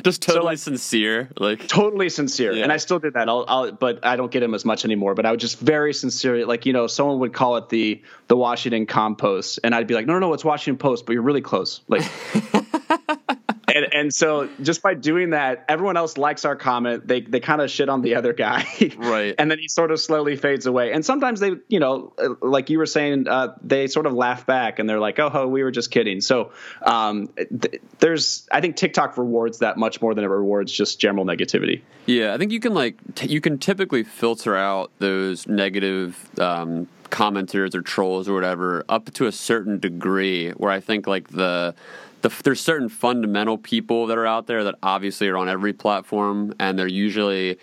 [0.04, 2.52] Just totally so like, sincere, like totally sincere.
[2.52, 2.64] Yeah.
[2.64, 3.28] And I still did that.
[3.28, 5.14] I'll, I'll, but I don't get him as much anymore.
[5.14, 8.36] But I would just very sincere, like you know, someone would call it the the
[8.36, 11.42] Washington Compost, and I'd be like, no, no, no, it's Washington Post, but you're really
[11.42, 12.02] close, like.
[13.78, 17.06] and, and so just by doing that, everyone else likes our comment.
[17.06, 18.66] They they kind of shit on the other guy,
[18.96, 19.34] right?
[19.38, 20.92] And then he sort of slowly fades away.
[20.92, 22.12] And sometimes they, you know,
[22.42, 25.46] like you were saying, uh, they sort of laugh back and they're like, "Oh, ho,
[25.46, 26.50] we were just kidding." So
[26.82, 31.24] um, th- there's, I think TikTok rewards that much more than it rewards just general
[31.24, 31.82] negativity.
[32.06, 36.16] Yeah, I think you can like t- you can typically filter out those negative.
[36.40, 41.28] Um, commenters or trolls or whatever up to a certain degree where I think like
[41.28, 41.74] the
[42.22, 46.54] the, there's certain fundamental people that are out there that obviously are on every platform,
[46.58, 47.58] and they're usually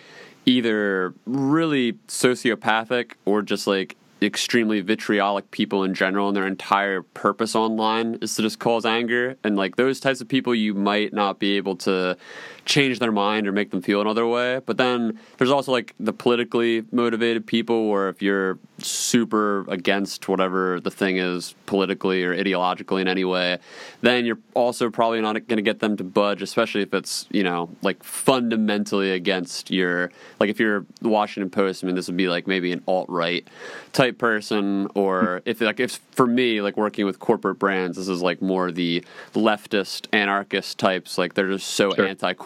[0.46, 7.56] either really sociopathic or just like extremely vitriolic people in general and their entire purpose
[7.56, 9.38] online is to just cause anger.
[9.44, 12.18] And like those types of people you might not be able to
[12.66, 16.12] change their mind or make them feel another way but then there's also like the
[16.12, 23.02] politically motivated people or if you're super against whatever the thing is politically or ideologically
[23.02, 23.58] in any way
[24.02, 27.44] then you're also probably not going to get them to budge especially if it's you
[27.44, 32.18] know like fundamentally against your like if you're the washington post i mean this would
[32.18, 33.48] be like maybe an alt-right
[33.94, 38.22] type person or if like if for me like working with corporate brands this is
[38.22, 39.04] like more the
[39.34, 42.06] leftist anarchist types like they're just so sure.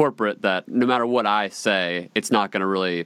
[0.10, 3.06] Anti-corporate that no matter what i say it's not going to really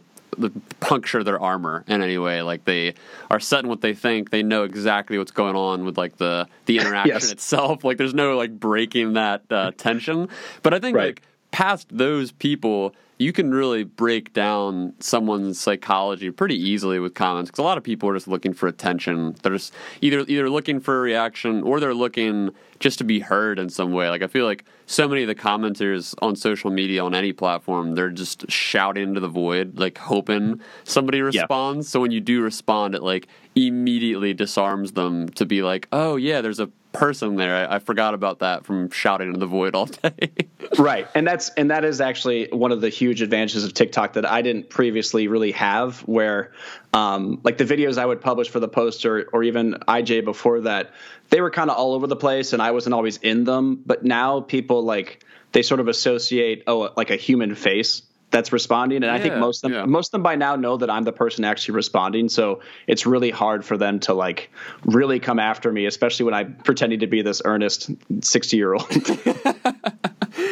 [0.79, 2.93] puncture their armor in any way like they
[3.29, 6.47] are set in what they think they know exactly what's going on with like the
[6.65, 7.31] the interaction yes.
[7.31, 10.27] itself like there's no like breaking that uh, tension
[10.63, 11.07] but i think right.
[11.07, 11.21] like
[11.53, 17.59] past those people you can really break down someone's psychology pretty easily with comments because
[17.59, 19.35] a lot of people are just looking for attention.
[19.41, 22.49] They're just either either looking for a reaction or they're looking
[22.79, 24.09] just to be heard in some way.
[24.09, 27.95] Like I feel like so many of the commenters on social media on any platform,
[27.95, 31.87] they're just shouting into the void, like hoping somebody responds.
[31.87, 31.91] Yeah.
[31.91, 36.41] So when you do respond, it like immediately disarms them to be like, oh yeah,
[36.41, 37.67] there's a person there.
[37.67, 40.31] I, I, forgot about that from shouting into the void all day.
[40.77, 44.29] right, and that's and that is actually one of the huge advantages of TikTok that
[44.29, 45.99] I didn't previously really have.
[46.01, 46.53] Where,
[46.93, 50.93] um, like the videos I would publish for the poster or even IJ before that,
[51.29, 53.81] they were kind of all over the place, and I wasn't always in them.
[53.85, 58.97] But now people like they sort of associate oh like a human face that's responding.
[58.97, 59.85] And yeah, i think most of them yeah.
[59.85, 62.27] most of them by now know that i'm the person actually responding.
[62.27, 64.51] So it's really hard for them to like
[64.83, 68.91] really come after me especially when i'm pretending to be this earnest 60 year old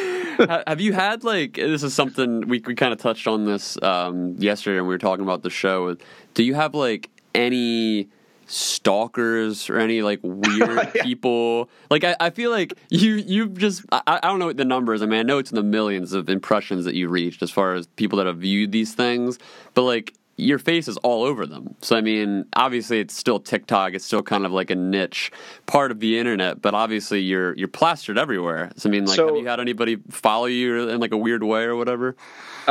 [0.47, 4.35] have you had like this is something we, we kind of touched on this um,
[4.37, 5.95] yesterday and we were talking about the show.
[6.33, 8.09] Do you have like any
[8.51, 11.03] stalkers or any like oh, weird yeah.
[11.03, 11.69] people.
[11.89, 15.01] Like I, I feel like you you've just I, I don't know what the numbers.
[15.01, 17.73] I mean I know it's in the millions of impressions that you reached as far
[17.73, 19.39] as people that have viewed these things,
[19.73, 21.75] but like your face is all over them.
[21.81, 23.93] So I mean, obviously it's still TikTok.
[23.93, 25.31] It's still kind of like a niche
[25.65, 28.71] part of the internet, but obviously you're you're plastered everywhere.
[28.75, 31.43] So I mean, like, so, have you had anybody follow you in like a weird
[31.43, 32.15] way or whatever?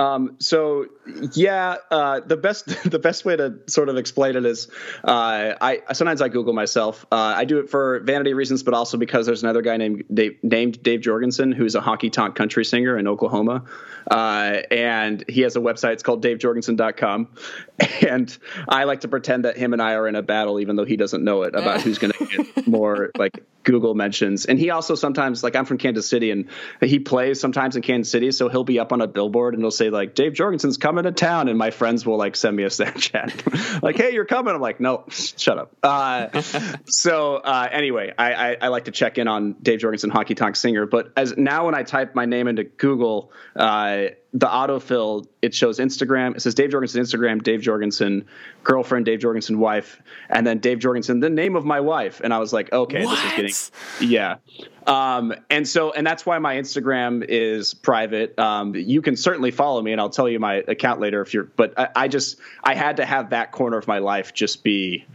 [0.00, 0.86] Um, so
[1.34, 4.68] yeah, uh, the best the best way to sort of explain it is
[5.04, 7.04] uh, I sometimes I Google myself.
[7.12, 10.38] Uh, I do it for vanity reasons, but also because there's another guy named Dave,
[10.42, 13.64] named Dave Jorgensen who's a honky tonk country singer in Oklahoma,
[14.10, 15.92] uh, and he has a website.
[15.92, 17.28] It's called DaveJorgensen.com,
[18.08, 18.38] and
[18.68, 20.96] I like to pretend that him and I are in a battle, even though he
[20.96, 24.46] doesn't know it about who's going to get more like Google mentions.
[24.46, 26.48] And he also sometimes like I'm from Kansas City, and
[26.80, 29.70] he plays sometimes in Kansas City, so he'll be up on a billboard and he'll
[29.70, 32.68] say like Dave Jorgensen's coming to town, and my friends will like send me a
[32.70, 36.40] Snapchat like, "Hey, you're coming." I'm like, "No, shut up." Uh,
[36.86, 40.56] so uh, anyway, I, I, I, like to check in on Dave Jorgensen, Honky Tonk
[40.56, 40.86] Singer.
[40.86, 45.78] But as now when I type my name into Google, uh, the autofill it shows
[45.78, 46.36] Instagram.
[46.36, 48.24] It says Dave Jorgenson Instagram, Dave Jorgenson
[48.62, 52.20] girlfriend, Dave Jorgenson wife, and then Dave Jorgenson the name of my wife.
[52.22, 53.16] And I was like, okay, what?
[53.36, 54.36] this is getting yeah.
[54.86, 58.38] Um, and so and that's why my Instagram is private.
[58.38, 61.44] Um, you can certainly follow me, and I'll tell you my account later if you're.
[61.44, 65.06] But I, I just I had to have that corner of my life just be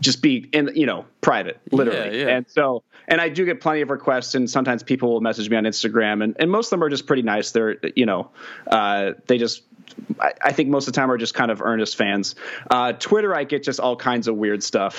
[0.00, 2.36] just be in you know private literally yeah, yeah.
[2.36, 5.56] and so and i do get plenty of requests and sometimes people will message me
[5.56, 8.30] on instagram and, and most of them are just pretty nice they're you know
[8.66, 9.62] uh, they just
[10.20, 12.34] I, I, think most of the time are just kind of earnest fans.
[12.70, 14.98] Uh, Twitter, I get just all kinds of weird stuff.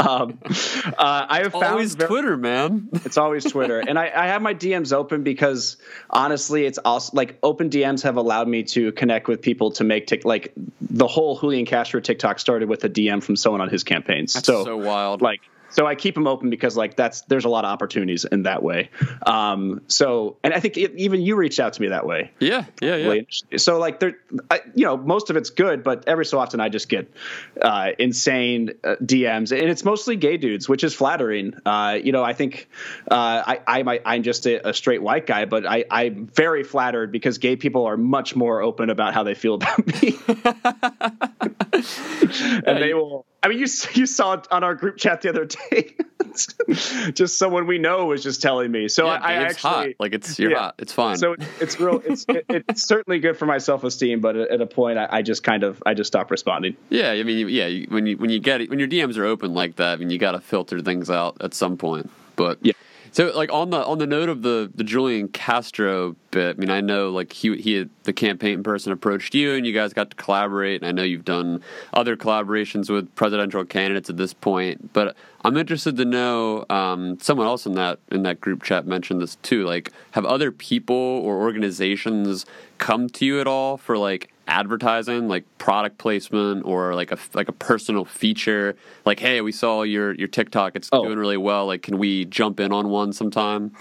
[0.00, 2.88] um, uh, I have found always very, Twitter, man.
[3.04, 5.76] it's always Twitter, and I, I, have my DMs open because
[6.10, 10.06] honestly, it's also like open DMs have allowed me to connect with people to make
[10.06, 13.84] tick like the whole Julian Castro TikTok started with a DM from someone on his
[13.84, 14.34] campaigns.
[14.34, 15.22] That's so, so wild.
[15.22, 15.40] Like
[15.74, 18.62] so I keep them open because like that's there's a lot of opportunities in that
[18.62, 18.90] way.
[19.26, 22.30] Um, so and I think it, even you reached out to me that way.
[22.38, 23.58] Yeah, yeah, yeah.
[23.58, 24.16] So like there,
[24.50, 27.12] I, you know, most of it's good, but every so often I just get
[27.60, 31.54] uh, insane uh, DMs, and it's mostly gay dudes, which is flattering.
[31.66, 32.68] Uh, you know, I think
[33.10, 37.10] uh, I, I I'm just a, a, straight white guy, but I I'm very flattered
[37.10, 40.18] because gay people are much more open about how they feel about me,
[42.64, 45.44] and they will I mean, you you saw it on our group chat the other
[45.44, 45.94] day.
[47.12, 48.88] just someone we know was just telling me.
[48.88, 49.88] So yeah, I, I actually hot.
[50.00, 50.58] like it's you're yeah.
[50.58, 50.74] hot.
[50.78, 51.18] It's fine.
[51.18, 52.02] So it's real.
[52.06, 55.22] It's it, it's certainly good for my self esteem, but at a point, I, I,
[55.22, 56.74] just kind of I just stopped responding.
[56.88, 59.52] Yeah, I mean, yeah, when you when you get it, when your DMs are open
[59.52, 62.10] like that, I mean, you got to filter things out at some point.
[62.36, 62.72] But yeah.
[63.14, 66.68] So like on the on the note of the the Julian Castro bit, I mean
[66.68, 70.16] I know like he he the campaign person approached you and you guys got to
[70.16, 71.62] collaborate and I know you've done
[71.92, 77.46] other collaborations with presidential candidates at this point, but I'm interested to know um, someone
[77.46, 79.64] else in that in that group chat mentioned this too.
[79.64, 82.44] Like, have other people or organizations
[82.78, 87.48] come to you at all for like advertising, like product placement or like a like
[87.48, 88.76] a personal feature?
[89.04, 91.04] Like, hey, we saw your your TikTok; it's oh.
[91.04, 91.66] doing really well.
[91.66, 93.72] Like, can we jump in on one sometime?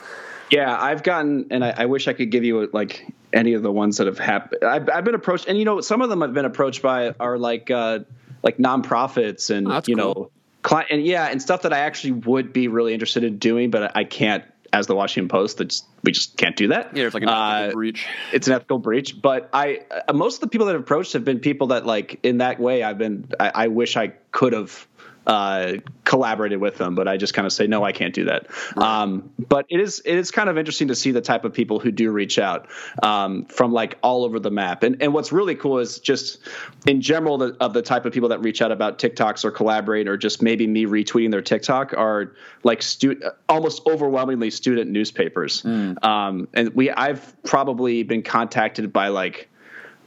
[0.49, 3.71] Yeah, I've gotten, and I, I wish I could give you like any of the
[3.71, 4.63] ones that have happened.
[4.63, 7.37] I've, I've, been approached, and you know, some of them I've been approached by are
[7.37, 7.99] like uh,
[8.43, 10.13] like nonprofits and oh, you cool.
[10.13, 13.69] know client and yeah and stuff that i actually would be really interested in doing
[13.69, 14.43] but i can't
[14.73, 16.97] as the washington post that's we just can't do that.
[16.97, 18.05] Yeah it's like an ethical uh, breach.
[18.33, 21.23] it's an ethical breach but i uh, most of the people that have approached have
[21.23, 24.87] been people that like in that way i've been i, I wish i could have
[25.25, 28.47] uh, collaborated with them, but I just kind of say no, I can't do that.
[28.75, 29.01] Right.
[29.01, 31.79] Um, but it is it is kind of interesting to see the type of people
[31.79, 32.67] who do reach out
[33.01, 34.83] um, from like all over the map.
[34.83, 36.39] And and what's really cool is just
[36.85, 40.07] in general the, of the type of people that reach out about TikToks or collaborate
[40.07, 45.61] or just maybe me retweeting their TikTok are like stu- almost overwhelmingly student newspapers.
[45.61, 46.03] Mm.
[46.03, 49.49] Um, and we I've probably been contacted by like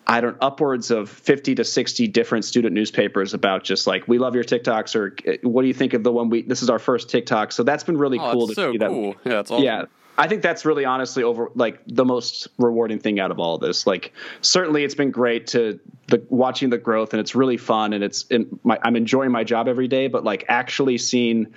[0.06, 4.34] I don't upwards of 50 to 60 different student newspapers about just like we love
[4.34, 6.78] your TikToks or uh, what do you think of the one we this is our
[6.78, 7.52] first TikTok.
[7.52, 9.12] So that's been really oh, cool to so see cool.
[9.12, 9.18] that.
[9.24, 9.64] Yeah, that's awesome.
[9.64, 9.84] Yeah.
[10.18, 13.60] I think that's really honestly over like the most rewarding thing out of all of
[13.60, 13.86] this.
[13.86, 18.02] Like certainly it's been great to the watching the growth and it's really fun and
[18.02, 21.54] it's in my, I'm enjoying my job every day, but like actually seeing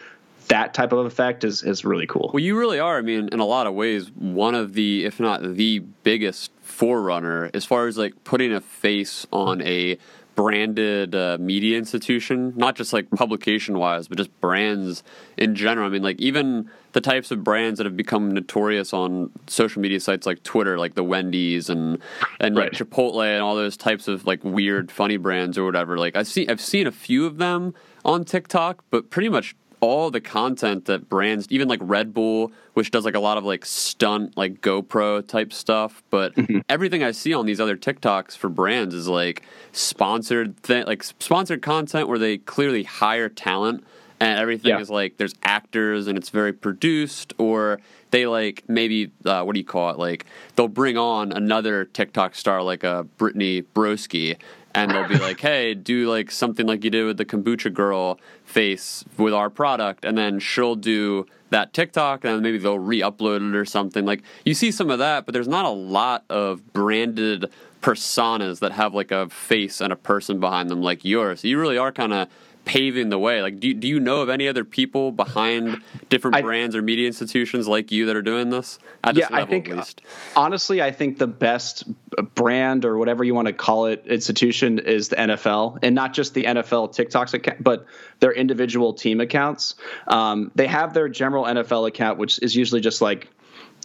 [0.49, 2.31] that type of effect is is really cool.
[2.33, 2.97] Well, you really are.
[2.97, 7.51] I mean, in a lot of ways, one of the, if not the biggest forerunner
[7.53, 9.97] as far as like putting a face on a
[10.35, 15.03] branded uh, media institution, not just like publication wise, but just brands
[15.37, 15.85] in general.
[15.85, 19.99] I mean, like even the types of brands that have become notorious on social media
[19.99, 22.01] sites like Twitter, like the Wendy's and
[22.39, 22.71] and right.
[22.71, 25.97] like Chipotle and all those types of like weird, funny brands or whatever.
[25.97, 27.73] Like I see, I've seen a few of them
[28.05, 32.91] on TikTok, but pretty much all the content that brands, even like Red Bull, which
[32.91, 36.59] does like a lot of like stunt, like GoPro type stuff, but mm-hmm.
[36.69, 41.61] everything I see on these other TikToks for brands is like sponsored, th- like sponsored
[41.61, 43.83] content where they clearly hire talent
[44.19, 44.79] and everything yeah.
[44.79, 47.79] is like there's actors and it's very produced or
[48.11, 50.25] they like maybe uh, what do you call it like
[50.55, 54.37] they'll bring on another tiktok star like a brittany broski
[54.73, 58.19] and they'll be like, "Hey, do like something like you did with the kombucha girl
[58.43, 63.55] face with our product," and then she'll do that TikTok, and maybe they'll re-upload it
[63.55, 64.05] or something.
[64.05, 67.51] Like you see some of that, but there's not a lot of branded
[67.81, 71.41] personas that have like a face and a person behind them like yours.
[71.41, 72.27] So you really are kind of
[72.69, 73.41] paving the way.
[73.41, 77.07] Like, do do you know of any other people behind different I, brands or media
[77.07, 78.77] institutions like you that are doing this?
[79.11, 79.71] yeah, I think
[80.35, 81.85] honestly, I think the best
[82.35, 86.35] brand or whatever you want to call it institution is the NFL, and not just
[86.35, 87.87] the NFL TikToks account, but
[88.19, 89.73] their individual team accounts.
[90.07, 93.29] Um, they have their general NFL account, which is usually just like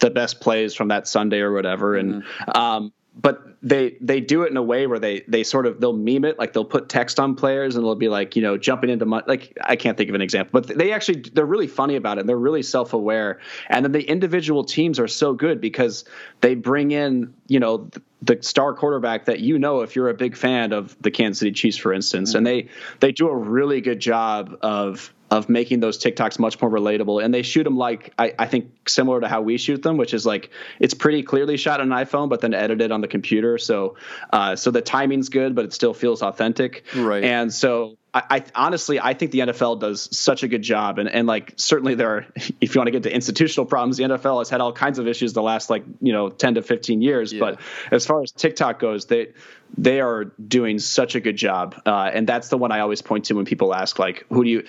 [0.00, 2.60] the best plays from that Sunday or whatever, and mm-hmm.
[2.60, 5.92] um, but they they do it in a way where they they sort of they'll
[5.92, 8.90] meme it like they'll put text on players and they'll be like you know jumping
[8.90, 11.96] into my, like I can't think of an example but they actually they're really funny
[11.96, 16.04] about it they're really self-aware and then the individual teams are so good because
[16.40, 17.88] they bring in you know
[18.20, 21.52] the star quarterback that you know if you're a big fan of the Kansas City
[21.52, 22.38] Chiefs for instance mm-hmm.
[22.38, 26.70] and they they do a really good job of of making those TikToks much more
[26.70, 27.24] relatable.
[27.24, 30.14] And they shoot them like I, I, think similar to how we shoot them, which
[30.14, 33.58] is like it's pretty clearly shot on an iPhone, but then edited on the computer.
[33.58, 33.96] So
[34.32, 36.84] uh, so the timing's good, but it still feels authentic.
[36.94, 37.24] Right.
[37.24, 41.08] And so I, I, honestly I think the NFL does such a good job, and
[41.08, 42.26] and like certainly there are
[42.60, 45.08] if you want to get to institutional problems, the NFL has had all kinds of
[45.08, 47.32] issues the last like you know ten to fifteen years.
[47.32, 47.40] Yeah.
[47.40, 47.60] But
[47.90, 49.32] as far as TikTok goes, they
[49.76, 53.24] they are doing such a good job, uh, and that's the one I always point
[53.26, 54.64] to when people ask like, "Who do you?"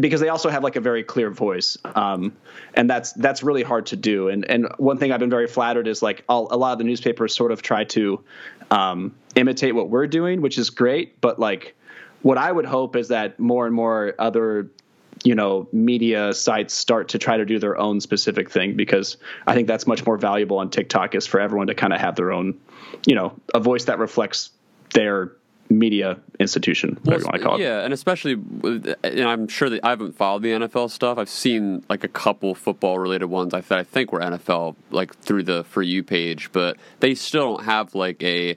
[0.00, 2.36] because they also have like a very clear voice, um,
[2.74, 4.28] and that's that's really hard to do.
[4.28, 6.84] And and one thing I've been very flattered is like all, a lot of the
[6.84, 8.24] newspapers sort of try to
[8.72, 11.20] um, imitate what we're doing, which is great.
[11.20, 11.76] But like,
[12.22, 14.70] what I would hope is that more and more other
[15.24, 19.16] you know media sites start to try to do their own specific thing because
[19.46, 22.16] I think that's much more valuable on TikTok is for everyone to kind of have
[22.16, 22.58] their own
[23.06, 24.50] you know a voice that reflects
[24.94, 25.32] their
[25.70, 27.60] media institution, whatever well, you want to call it.
[27.60, 31.18] Yeah, and especially, and I'm sure that I haven't followed the NFL stuff.
[31.18, 35.44] I've seen like a couple football related ones I, I think were NFL, like through
[35.44, 38.56] the For You page, but they still don't have like a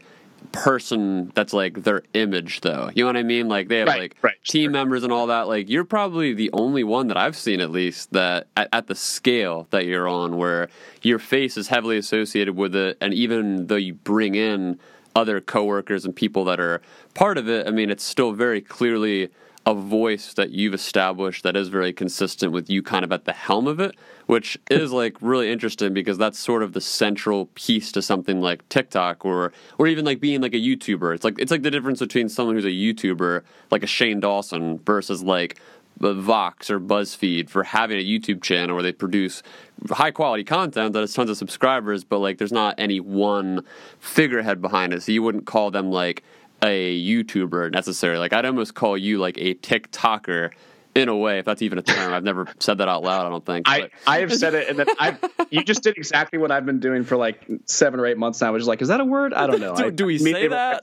[0.51, 2.89] person that's like their image though.
[2.93, 3.47] You know what I mean?
[3.47, 4.71] Like they have right, like right, team sure.
[4.71, 5.47] members and all that.
[5.47, 8.95] Like you're probably the only one that I've seen at least that at, at, the
[8.95, 10.69] scale that you're on where
[11.01, 14.79] your face is heavily associated with it and even though you bring in
[15.15, 16.81] other coworkers and people that are
[17.13, 19.29] part of it, I mean it's still very clearly
[19.65, 23.33] a voice that you've established that is very consistent with you kind of at the
[23.33, 23.95] helm of it,
[24.25, 28.67] which is like really interesting because that's sort of the central piece to something like
[28.69, 31.13] TikTok or or even like being like a YouTuber.
[31.13, 34.79] It's like it's like the difference between someone who's a YouTuber, like a Shane Dawson,
[34.79, 35.59] versus like
[35.99, 39.43] Vox or BuzzFeed for having a YouTube channel where they produce
[39.91, 43.63] high quality content that has tons of subscribers, but like there's not any one
[43.99, 45.03] figurehead behind it.
[45.03, 46.23] So you wouldn't call them like
[46.63, 48.19] a YouTuber necessarily.
[48.19, 50.51] Like I'd almost call you like a TikToker
[50.95, 52.13] in a way, if that's even a term.
[52.13, 53.25] I've never said that out loud.
[53.25, 53.67] I don't think.
[53.69, 55.17] I, I have said it, and then I
[55.49, 58.53] you just did exactly what I've been doing for like seven or eight months now.
[58.53, 59.33] Which is like, is that a word?
[59.33, 59.75] I don't know.
[59.75, 60.81] do, I, do we say that?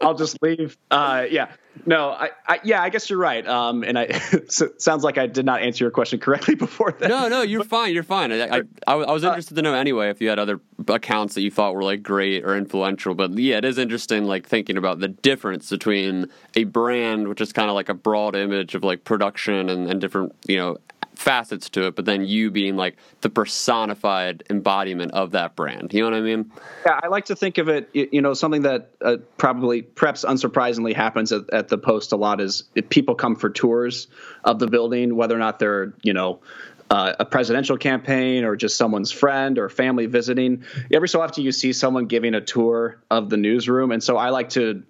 [0.00, 0.76] I'll just leave.
[0.90, 1.52] Uh, yeah,
[1.86, 3.46] no, I, I, yeah, I guess you're right.
[3.46, 4.12] Um, and I
[4.78, 7.08] sounds like I did not answer your question correctly before that.
[7.08, 7.94] No, no, you're fine.
[7.94, 8.30] You're fine.
[8.30, 11.42] I, I, I was uh, interested to know anyway if you had other accounts that
[11.42, 13.14] you thought were like great or influential.
[13.14, 17.52] But yeah, it is interesting, like thinking about the difference between a brand, which is
[17.52, 20.78] kind of like a broad image of like production and, and different, you know,
[21.14, 25.92] facets to it, but then you being like the personified embodiment of that brand.
[25.92, 26.50] You know what I mean?
[26.84, 27.90] Yeah, I like to think of it.
[27.92, 32.40] You know, something that uh, probably, perhaps unsurprisingly, happens at, at the post a lot
[32.40, 34.08] is people come for tours
[34.44, 36.40] of the building, whether or not they're you know
[36.90, 40.64] uh, a presidential campaign or just someone's friend or family visiting.
[40.92, 44.30] Every so often you see someone giving a tour of the newsroom, and so I
[44.30, 44.82] like to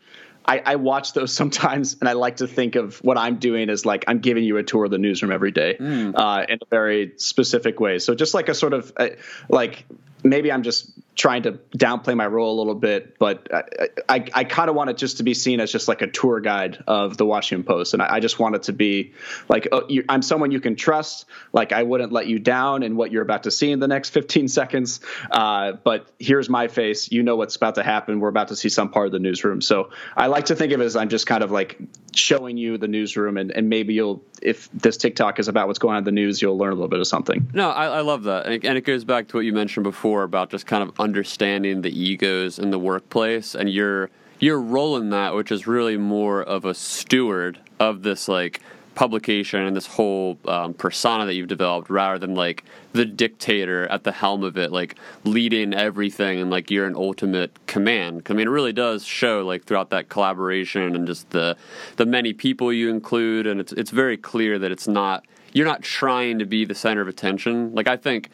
[0.45, 3.86] I, I, watch those sometimes, and I like to think of what I'm doing as
[3.86, 6.12] like I'm giving you a tour of the newsroom every day mm.
[6.14, 7.99] uh, in a very specific way.
[7.99, 9.11] So just like a sort of uh,
[9.49, 9.84] like
[10.24, 14.45] maybe I'm just trying to downplay my role a little bit, but I, I, I
[14.45, 17.17] kind of want it just to be seen as just like a tour guide of
[17.17, 19.13] the Washington Post, and I, I just want it to be
[19.49, 21.27] like oh, you, I'm someone you can trust.
[21.53, 24.11] Like I wouldn't let you down in what you're about to see in the next
[24.11, 25.01] 15 seconds.
[25.31, 27.11] Uh, but here's my face.
[27.13, 28.21] You know what's about to happen.
[28.21, 29.61] We're about to see some part of the newsroom.
[29.61, 31.79] So I like to think of it as I'm just kind of like
[32.15, 35.95] showing you the newsroom, and, and maybe you'll if this TikTok is about what's going
[35.95, 37.49] on in the news, you'll learn a little bit of something.
[37.53, 39.85] No, I, I love that, and it, and it goes back to what you mentioned
[39.85, 44.97] before about just kind of understanding the egos in the workplace and your your role
[44.97, 48.61] in that, which is really more of a steward of this like
[48.95, 54.05] publication and this whole um, persona that you've developed rather than like the dictator at
[54.05, 58.27] the helm of it like leading everything and like you're an ultimate command.
[58.29, 61.57] I mean it really does show like throughout that collaboration and just the
[61.97, 65.83] the many people you include and it's it's very clear that it's not you're not
[65.83, 67.75] trying to be the center of attention.
[67.75, 68.31] Like i think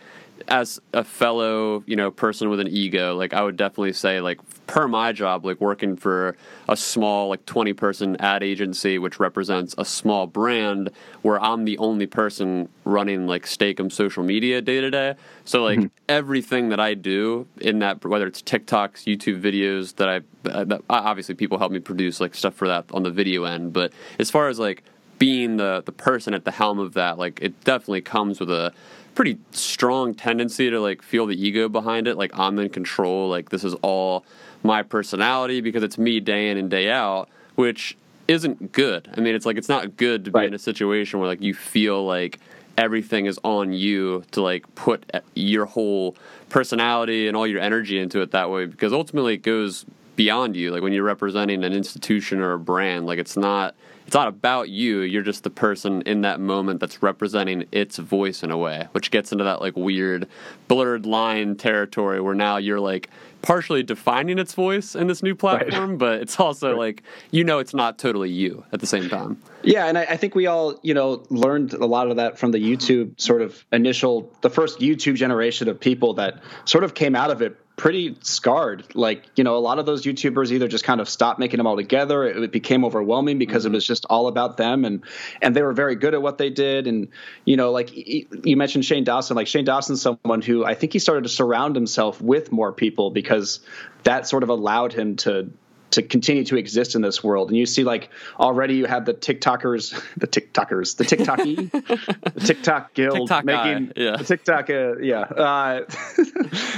[0.49, 4.40] as a fellow, you know, person with an ego, like I would definitely say, like
[4.66, 6.36] per my job, like working for
[6.68, 10.90] a small, like twenty person ad agency, which represents a small brand,
[11.22, 15.14] where I'm the only person running like Steak-umm social media day to day.
[15.44, 15.86] So like mm-hmm.
[16.09, 20.82] everything that I do in that, whether it's TikToks, YouTube videos that I, uh, that
[20.88, 24.30] obviously people help me produce like stuff for that on the video end, but as
[24.30, 24.82] far as like
[25.18, 28.72] being the the person at the helm of that, like it definitely comes with a
[29.14, 33.48] pretty strong tendency to like feel the ego behind it like i'm in control like
[33.50, 34.24] this is all
[34.62, 37.96] my personality because it's me day in and day out which
[38.28, 40.48] isn't good i mean it's like it's not good to be right.
[40.48, 42.38] in a situation where like you feel like
[42.76, 45.04] everything is on you to like put
[45.34, 46.16] your whole
[46.48, 49.84] personality and all your energy into it that way because ultimately it goes
[50.14, 53.74] beyond you like when you're representing an institution or a brand like it's not
[54.09, 55.00] it's not about you.
[55.00, 59.11] You're just the person in that moment that's representing its voice in a way, which
[59.11, 60.26] gets into that like weird
[60.66, 63.11] blurred line territory where now you're like
[63.42, 65.98] partially defining its voice in this new platform, right.
[65.98, 66.78] but it's also right.
[66.78, 67.02] like
[67.32, 69.36] you know it's not totally you at the same time.
[69.62, 72.52] Yeah, and I, I, think we all you know learned a lot of that from
[72.52, 77.14] the YouTube sort of initial, the first YouTube generation of people that sort of came
[77.14, 78.85] out of it pretty scarred.
[78.95, 81.66] Like, you know, a lot of those YouTubers either just kind of stopped making them
[81.66, 82.24] all together.
[82.24, 83.72] It became overwhelming because mm-hmm.
[83.72, 85.03] it was just all about them and
[85.41, 86.87] and they were very good at what they did.
[86.87, 87.09] And,
[87.47, 90.99] you know, like you mentioned Shane Dawson, like Shane Dawson's someone who I think he
[90.99, 93.61] started to surround himself with more people because
[94.03, 95.51] that sort of allowed him to
[95.91, 97.49] to continue to exist in this world.
[97.49, 102.95] And you see, like already, you have the TikTokers, the TikTokers, the TikToky, the TikTok
[102.95, 104.16] guild TikTok making yeah.
[104.16, 105.84] the TikTok, uh, yeah, uh,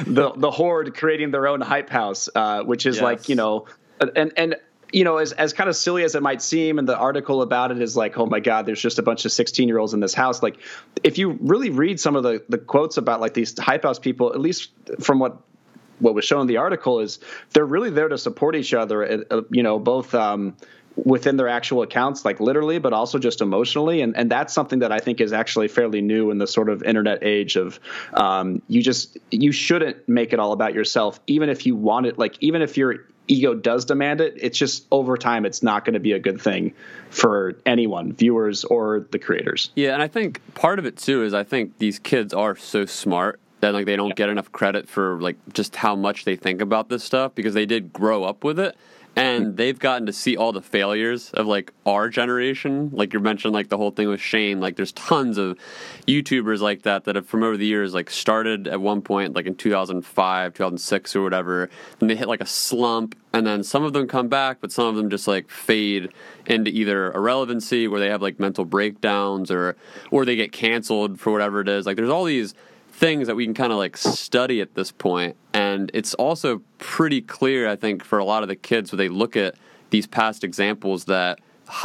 [0.06, 3.02] the the horde creating their own hype house, uh, which is yes.
[3.02, 3.66] like you know,
[4.16, 4.56] and and
[4.92, 7.70] you know, as as kind of silly as it might seem, and the article about
[7.70, 10.00] it is like, oh my god, there's just a bunch of 16 year olds in
[10.00, 10.42] this house.
[10.42, 10.58] Like,
[11.02, 14.32] if you really read some of the the quotes about like these hype house people,
[14.32, 15.42] at least from what
[16.00, 17.18] what was shown in the article is
[17.52, 19.04] they're really there to support each other.
[19.04, 20.14] Uh, uh, you know, both.
[20.14, 20.56] Um,
[20.96, 24.02] within their actual accounts, like literally, but also just emotionally.
[24.02, 26.82] And, and that's something that I think is actually fairly new in the sort of
[26.82, 27.78] internet age of
[28.12, 32.18] um, you just, you shouldn't make it all about yourself, even if you want it,
[32.18, 35.94] like, even if your ego does demand it, it's just over time, it's not going
[35.94, 36.74] to be a good thing
[37.08, 39.70] for anyone, viewers or the creators.
[39.76, 39.94] Yeah.
[39.94, 43.40] And I think part of it too is I think these kids are so smart
[43.60, 46.88] that like they don't get enough credit for like just how much they think about
[46.88, 48.76] this stuff because they did grow up with it.
[49.16, 49.54] And hmm.
[49.56, 52.90] they've gotten to see all the failures of like our generation.
[52.92, 54.60] Like you mentioned like the whole thing with shane.
[54.60, 55.58] Like there's tons of
[56.06, 59.46] youtubers like that that have from over the years like started at one point like
[59.46, 61.68] in 2005 2006 or whatever
[62.00, 63.16] and they hit like a slump.
[63.32, 66.10] And then some of them come back but some of them just like fade
[66.46, 69.76] into either irrelevancy where they have like mental breakdowns or
[70.12, 71.84] or they get canceled for whatever it is.
[71.84, 72.54] Like there's all these
[73.00, 75.34] things that we can kind of like study at this point.
[75.54, 79.08] And it's also pretty clear, I think, for a lot of the kids when they
[79.08, 79.54] look at
[79.88, 81.40] these past examples that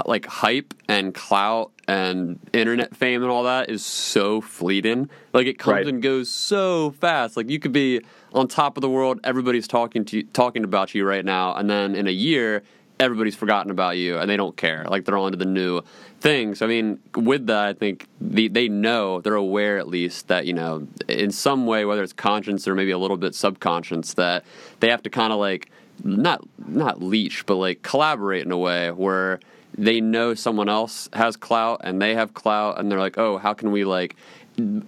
[0.05, 5.09] like hype and clout and internet fame and all that is so fleeting.
[5.32, 5.88] Like it comes right.
[5.88, 7.38] and goes so fast.
[7.38, 8.01] Like you could be
[8.34, 11.70] on top of the world, everybody's talking to you, talking about you right now, and
[11.70, 12.61] then in a year,
[12.99, 14.85] everybody's forgotten about you and they don't care.
[14.89, 15.81] Like they're on to the new
[16.19, 16.61] things.
[16.61, 20.53] I mean, with that, I think the, they know, they're aware at least that, you
[20.53, 24.43] know, in some way, whether it's conscious or maybe a little bit subconscious, that
[24.79, 25.69] they have to kind of like,
[26.03, 29.39] not not leech, but like collaborate in a way where
[29.77, 33.53] they know someone else has clout and they have clout and they're like, oh, how
[33.53, 34.15] can we like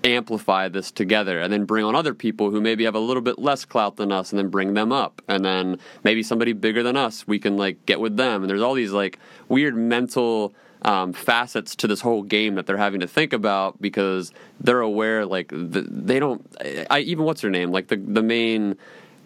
[0.03, 3.39] amplify this together and then bring on other people who maybe have a little bit
[3.39, 5.21] less clout than us and then bring them up.
[5.27, 8.43] And then maybe somebody bigger than us we can like get with them.
[8.43, 10.53] And there's all these like weird mental
[10.83, 15.25] um, facets to this whole game that they're having to think about because they're aware
[15.25, 16.45] like the, they don't
[16.89, 17.71] I even what's her name?
[17.71, 18.77] Like the the main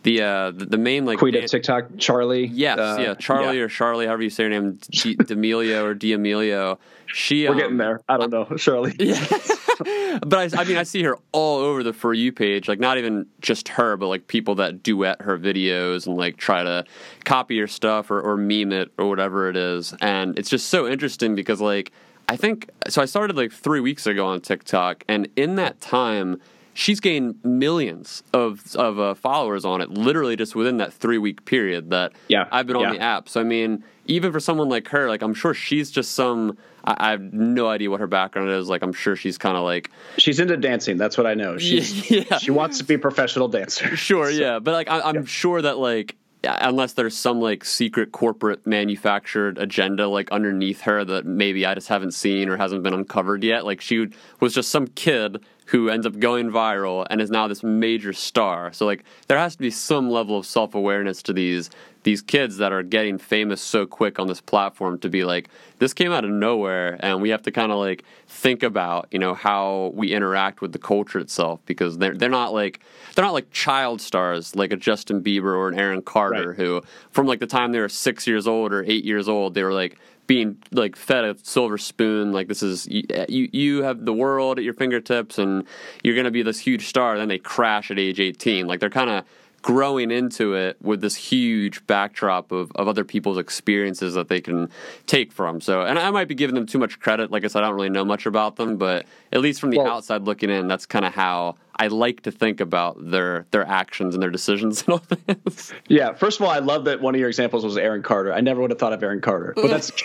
[0.03, 3.61] the uh the, main like Queen of TikTok Charli yes uh, yeah Charli yeah.
[3.61, 6.79] or Charli however you say her name D'Amelio or D'Amelio.
[7.05, 8.01] She we're um, getting there.
[8.07, 8.95] I don't know Charli.
[8.99, 9.55] Yeah
[10.25, 12.67] but I, I mean, I see her all over the for you page.
[12.67, 16.63] Like not even just her, but like people that duet her videos and like try
[16.63, 16.85] to
[17.23, 19.93] copy her stuff or, or meme it or whatever it is.
[20.01, 21.91] And it's just so interesting because like
[22.29, 23.01] I think so.
[23.01, 26.39] I started like three weeks ago on TikTok, and in that time
[26.73, 31.45] she's gained millions of of uh, followers on it, literally just within that three week
[31.45, 32.47] period that yeah.
[32.51, 32.93] I've been on yeah.
[32.93, 33.29] the app.
[33.29, 36.57] So I mean, even for someone like her, like I'm sure she's just some.
[36.83, 38.69] I, I have no idea what her background is.
[38.69, 40.97] Like I'm sure she's kind of like she's into dancing.
[40.97, 41.57] That's what I know.
[41.57, 43.95] She's, yeah, she wants to be a professional dancer.
[43.95, 44.37] Sure, so.
[44.37, 45.25] yeah, but like I, am yeah.
[45.25, 51.25] sure that like unless there's some like secret corporate manufactured agenda like underneath her that
[51.25, 53.65] maybe I just haven't seen or hasn't been uncovered yet.
[53.65, 54.07] Like she
[54.39, 58.73] was just some kid who ends up going viral and is now this major star.
[58.73, 61.69] So like there has to be some level of self-awareness to these
[62.03, 65.49] these kids that are getting famous so quick on this platform to be like
[65.79, 69.19] this came out of nowhere and we have to kind of like think about, you
[69.19, 72.79] know, how we interact with the culture itself because they're they're not like
[73.13, 76.57] they're not like child stars like a Justin Bieber or an Aaron Carter right.
[76.57, 76.81] who
[77.11, 79.73] from like the time they were 6 years old or 8 years old they were
[79.73, 79.97] like
[80.27, 84.57] being like fed a silver spoon like this is eh, you, you have the world
[84.57, 85.65] at your fingertips and
[86.03, 88.89] you're going to be this huge star then they crash at age 18 like they're
[88.89, 89.25] kind of
[89.61, 94.69] growing into it with this huge backdrop of, of other people's experiences that they can
[95.07, 95.61] take from.
[95.61, 97.31] So, and I might be giving them too much credit.
[97.31, 99.77] Like I said, I don't really know much about them, but at least from the
[99.77, 103.65] well, outside looking in, that's kind of how I like to think about their their
[103.67, 105.01] actions and their decisions and all
[105.45, 105.73] this.
[105.87, 108.33] Yeah, first of all, I love that one of your examples was Aaron Carter.
[108.33, 109.91] I never would have thought of Aaron Carter, but that's.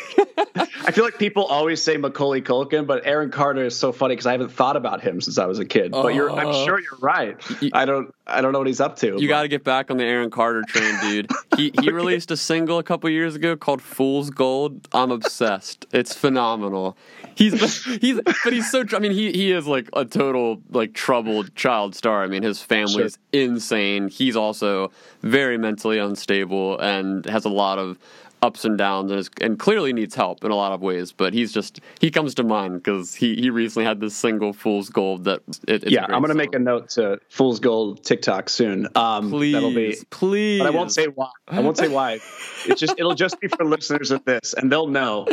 [0.89, 4.27] I feel like people always say Macaulay Culkin, but Aaron Carter is so funny because
[4.27, 5.91] I haven't thought about him since I was a kid.
[5.91, 6.65] But you're, I'm Oh.
[6.65, 7.37] sure you're right.
[7.73, 9.17] I don't, I don't know what he's up to.
[9.21, 11.31] You got to get back on the Aaron Carter train, dude.
[11.57, 15.87] He he released a single a couple years ago called "Fool's Gold." I'm obsessed.
[15.93, 16.97] It's phenomenal.
[17.37, 18.85] He's he's but he's so.
[18.93, 22.23] I mean, he he is like a total like troubled child star.
[22.23, 24.09] I mean, his family family's insane.
[24.09, 24.91] He's also
[25.23, 27.99] very mentally unstable and has a lot of
[28.43, 31.13] ups and downs and, is, and clearly needs help in a lot of ways.
[31.13, 34.89] But he's just he comes to mind because he he recently had this single "Fool's
[34.89, 36.37] Gold" that it, it's yeah, I'm going to song.
[36.39, 38.89] make a note to Fool's Gold TikTok soon.
[38.95, 39.97] Um, Please, that'll be.
[40.11, 40.61] please.
[40.61, 41.31] But I won't say why.
[41.49, 42.21] I won't say why.
[42.67, 45.27] It's just it'll just be for listeners of this, and they'll know.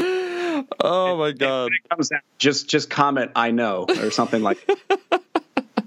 [0.80, 1.66] Oh my god.
[1.66, 4.58] When it comes out, just just comment "I know" or something like.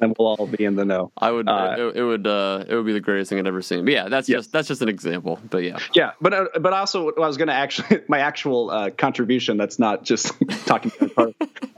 [0.00, 1.10] and we'll all be in the know.
[1.18, 1.48] I would.
[1.48, 2.26] Uh, it, it would.
[2.26, 3.84] Uh, it would be the greatest thing I'd ever seen.
[3.84, 4.38] But yeah, that's Yes.
[4.40, 5.38] just that's just an example.
[5.50, 8.90] But yeah, Yeah, but uh, but also I was going to actually my actual uh,
[8.90, 9.56] contribution.
[9.56, 10.32] That's not just
[10.66, 10.92] talking.
[11.00, 11.34] About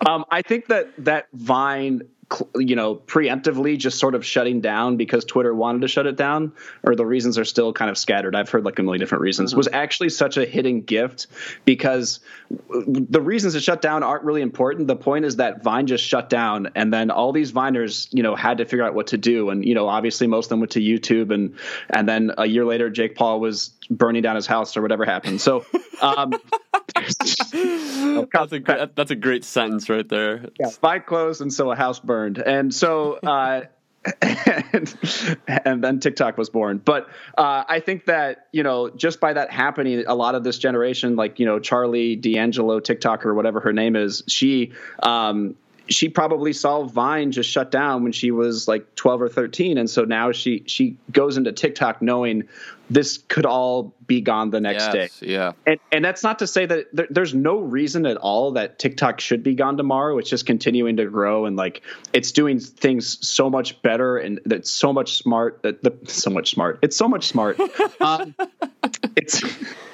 [0.06, 2.02] um, I think that that Vine,
[2.56, 6.52] you know, preemptively just sort of shutting down because Twitter wanted to shut it down,
[6.82, 8.36] or the reasons are still kind of scattered.
[8.36, 9.50] I've heard like a million different reasons.
[9.50, 9.58] Mm-hmm.
[9.58, 11.26] Was actually such a hidden gift
[11.64, 12.20] because
[12.50, 14.88] the reasons it shut down aren't really important.
[14.88, 18.34] The point is that Vine just shut down, and then all these Viners, you know,
[18.34, 19.48] had to figure out what to do.
[19.48, 21.54] And you know, obviously most of them went to YouTube, and
[21.88, 25.40] and then a year later, Jake Paul was burning down his house or whatever happened.
[25.40, 25.64] So.
[26.00, 26.34] Um,
[26.94, 30.46] that's a great, that's a great sentence right there.
[30.58, 33.14] yeah, closed, and so a house burned, and so.
[33.14, 33.62] Uh,
[34.22, 34.96] and,
[35.64, 36.78] and then TikTok was born.
[36.78, 40.58] But uh, I think that you know, just by that happening, a lot of this
[40.58, 44.72] generation, like you know, Charli D'Angelo, TikTok or whatever her name is, she
[45.02, 45.56] um,
[45.88, 49.88] she probably saw Vine just shut down when she was like 12 or 13, and
[49.88, 52.44] so now she she goes into TikTok knowing
[52.90, 55.08] this could all be gone the next day.
[55.20, 55.52] Yeah.
[55.66, 59.20] And, and that's not to say that there, there's no reason at all that TikTok
[59.20, 60.18] should be gone tomorrow.
[60.18, 61.82] It's just continuing to grow and like
[62.12, 65.62] it's doing things so much better and that's so much smart.
[65.62, 66.78] That the so much smart.
[66.82, 67.58] It's so much smart.
[68.00, 68.34] um,
[69.16, 69.42] it's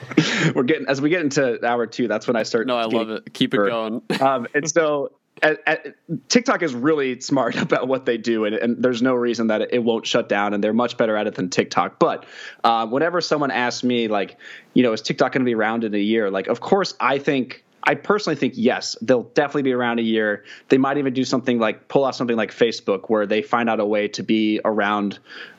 [0.54, 2.08] we're getting as we get into hour two.
[2.08, 2.66] That's when I start.
[2.66, 3.32] No, I love it.
[3.32, 4.02] Keep it going.
[4.20, 5.12] Um, and so.
[5.42, 5.96] At, at,
[6.28, 9.82] TikTok is really smart about what they do, and, and there's no reason that it,
[9.82, 10.54] won't shut down.
[10.54, 11.98] And they're much better at it than TikTok.
[11.98, 12.26] But
[12.62, 14.36] uh, whenever someone asks me, like,
[14.74, 16.30] you know, is TikTok going to be around in a year?
[16.30, 20.44] Like, of course, I think I personally think yes, they'll definitely be around a year.
[20.70, 23.78] They might even do something like pull off something like Facebook, where they find out
[23.78, 25.18] a way to be around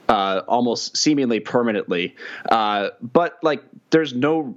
[0.10, 2.16] uh, almost seemingly permanently.
[2.50, 4.56] Uh, but like, there's no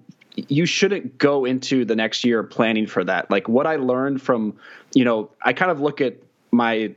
[0.49, 3.31] you shouldn't go into the next year planning for that.
[3.31, 4.59] Like what I learned from,
[4.95, 6.17] you know, I kind of look at
[6.51, 6.95] my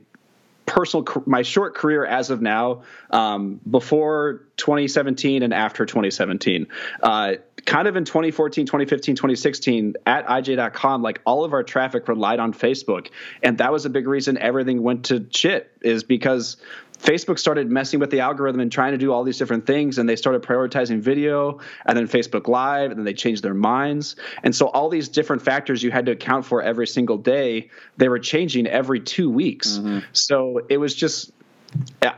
[0.66, 6.68] personal my short career as of now um, before 2017 and after 2017
[7.02, 7.34] uh,
[7.66, 12.52] kind of in 2014 2015 2016 at ij.com like all of our traffic relied on
[12.52, 13.10] facebook
[13.42, 16.56] and that was a big reason everything went to shit is because
[17.02, 20.08] Facebook started messing with the algorithm and trying to do all these different things, and
[20.08, 24.16] they started prioritizing video, and then Facebook Live, and then they changed their minds.
[24.42, 28.08] And so, all these different factors you had to account for every single day, they
[28.08, 29.78] were changing every two weeks.
[29.78, 29.98] Mm-hmm.
[30.12, 31.32] So, it was just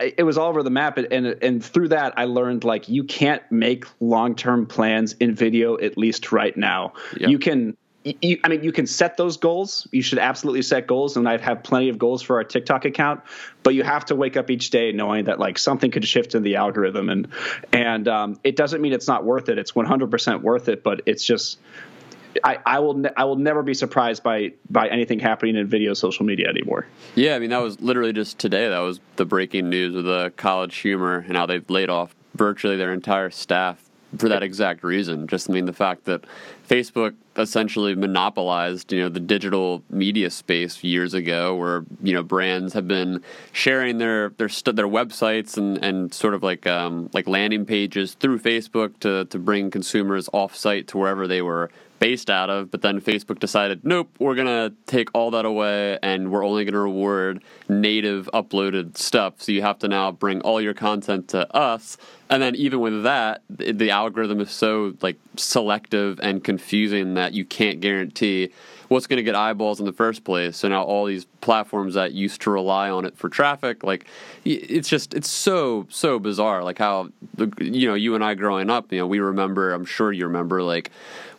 [0.01, 3.41] it was all over the map and and through that I learned like you can't
[3.53, 6.95] make long-term plans in video at least right now.
[7.16, 7.28] Yeah.
[7.28, 9.88] You can you, I mean, you can set those goals.
[9.90, 13.22] You should absolutely set goals, and I have plenty of goals for our TikTok account.
[13.62, 16.42] But you have to wake up each day knowing that like something could shift in
[16.42, 17.28] the algorithm, and
[17.72, 19.59] and um, it doesn't mean it's not worth it.
[19.59, 21.59] It's 100% worth it, but it's just
[22.42, 25.94] I, I will ne- I will never be surprised by by anything happening in video
[25.94, 26.86] social media anymore.
[27.14, 28.68] Yeah, I mean that was literally just today.
[28.68, 32.76] That was the breaking news of the College Humor and how they've laid off virtually
[32.76, 33.82] their entire staff
[34.18, 35.26] for that exact reason.
[35.26, 36.24] Just I mean the fact that
[36.68, 42.72] Facebook essentially monopolized, you know, the digital media space years ago, where you know brands
[42.74, 43.22] have been
[43.53, 48.14] sharing their their st- their websites and, and sort of like um, like landing pages
[48.14, 52.70] through Facebook to to bring consumers off site to wherever they were based out of,
[52.70, 56.80] but then Facebook decided, nope, we're gonna take all that away, and we're only gonna
[56.80, 59.34] reward native uploaded stuff.
[59.38, 61.97] So you have to now bring all your content to us,
[62.28, 67.32] and then even with that, the, the algorithm is so like selective and confusing that
[67.32, 68.51] you can't guarantee
[68.89, 70.57] what's going to get eyeballs in the first place.
[70.59, 74.07] So now all these platforms that used to rely on it for traffic, like
[74.45, 76.62] it's just it's so so bizarre.
[76.64, 79.72] Like how the you know you and I growing up, you know, we remember.
[79.72, 80.91] I'm sure you remember like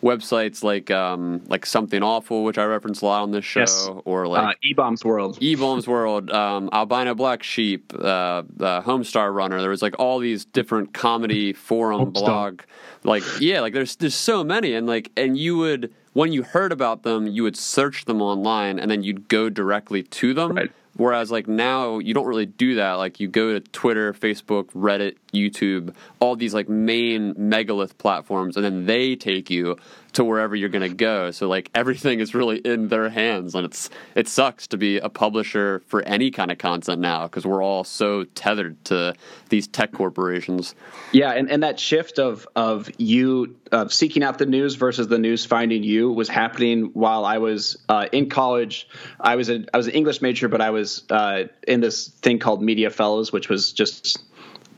[0.02, 3.88] websites like um, like something awful, which I reference a lot on this show, Yes.
[4.04, 5.38] or like Uh, eBaum's World.
[5.40, 8.42] eBaum's World, um, Albino Black Sheep, uh, uh,
[8.82, 9.60] Homestar Runner.
[9.60, 12.12] There was like all these different comedy forum Homestar.
[12.12, 12.60] blog,
[13.04, 16.72] like yeah, like there's there's so many, and like and you would when you heard
[16.72, 20.56] about them, you would search them online, and then you'd go directly to them.
[20.56, 20.72] Right.
[20.96, 22.92] Whereas like now you don't really do that.
[22.94, 28.64] Like you go to Twitter, Facebook, Reddit, YouTube, all these like main megalith platforms, and
[28.64, 29.76] then they take you
[30.16, 31.30] to wherever you're gonna go.
[31.30, 35.10] So like everything is really in their hands, and it's it sucks to be a
[35.10, 39.14] publisher for any kind of content now because we're all so tethered to
[39.50, 40.74] these tech corporations.
[41.12, 45.18] Yeah, and, and that shift of of you uh, seeking out the news versus the
[45.18, 48.88] news finding you was happening while I was uh, in college.
[49.20, 52.38] I was a I was an English major, but I was uh, in this thing
[52.38, 54.18] called Media Fellows, which was just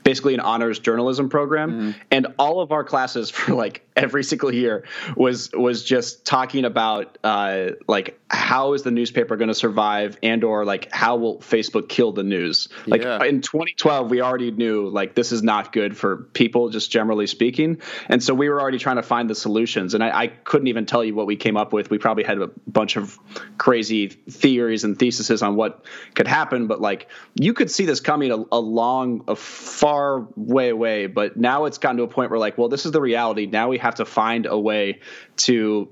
[0.03, 1.71] basically an honors journalism program.
[1.71, 1.99] Mm-hmm.
[2.11, 4.85] And all of our classes for like every single year
[5.15, 10.43] was was just talking about uh, like how is the newspaper going to survive and
[10.43, 12.69] or like how will facebook kill the news?
[12.87, 13.23] Like Yeah.
[13.23, 17.81] in 2012 we already knew like this is not good for people just generally speaking.
[18.07, 19.93] And so we were already trying to find the solutions.
[19.93, 21.89] And I, I couldn't even tell you what we came up with.
[21.89, 23.19] We probably had a bunch of
[23.57, 25.85] crazy theories and theses on what
[26.15, 26.67] could happen.
[26.67, 31.07] But like you could see this coming a, a long a far way away.
[31.07, 33.45] But now it's gotten to a point where like well this is the reality.
[33.45, 34.99] Now we have to find a way
[35.37, 35.89] to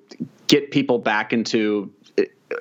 [0.48, 1.92] get people back into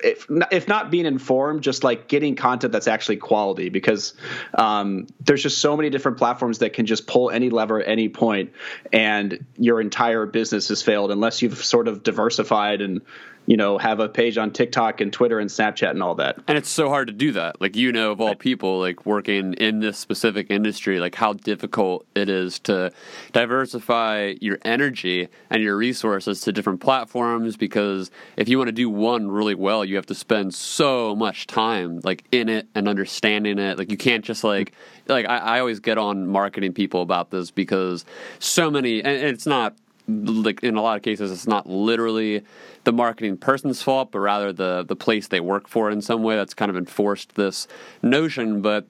[0.03, 4.13] if if not being informed, just like getting content that's actually quality, because
[4.57, 8.09] um, there's just so many different platforms that can just pull any lever at any
[8.09, 8.51] point,
[8.91, 13.01] and your entire business has failed unless you've sort of diversified and
[13.47, 16.37] you know have a page on TikTok and Twitter and Snapchat and all that.
[16.47, 17.59] And it's so hard to do that.
[17.59, 22.05] Like you know of all people like working in this specific industry, like how difficult
[22.13, 22.91] it is to
[23.31, 28.89] diversify your energy and your resources to different platforms because if you want to do
[28.89, 33.57] one really well, you have to spend so much time like in it and understanding
[33.59, 33.77] it.
[33.77, 34.73] Like you can't just like
[35.07, 38.03] like I, I always get on marketing people about this because
[38.39, 42.41] so many and it's not like in a lot of cases it's not literally
[42.85, 46.35] the marketing person's fault but rather the the place they work for in some way
[46.35, 47.67] that's kind of enforced this
[48.01, 48.61] notion.
[48.61, 48.87] But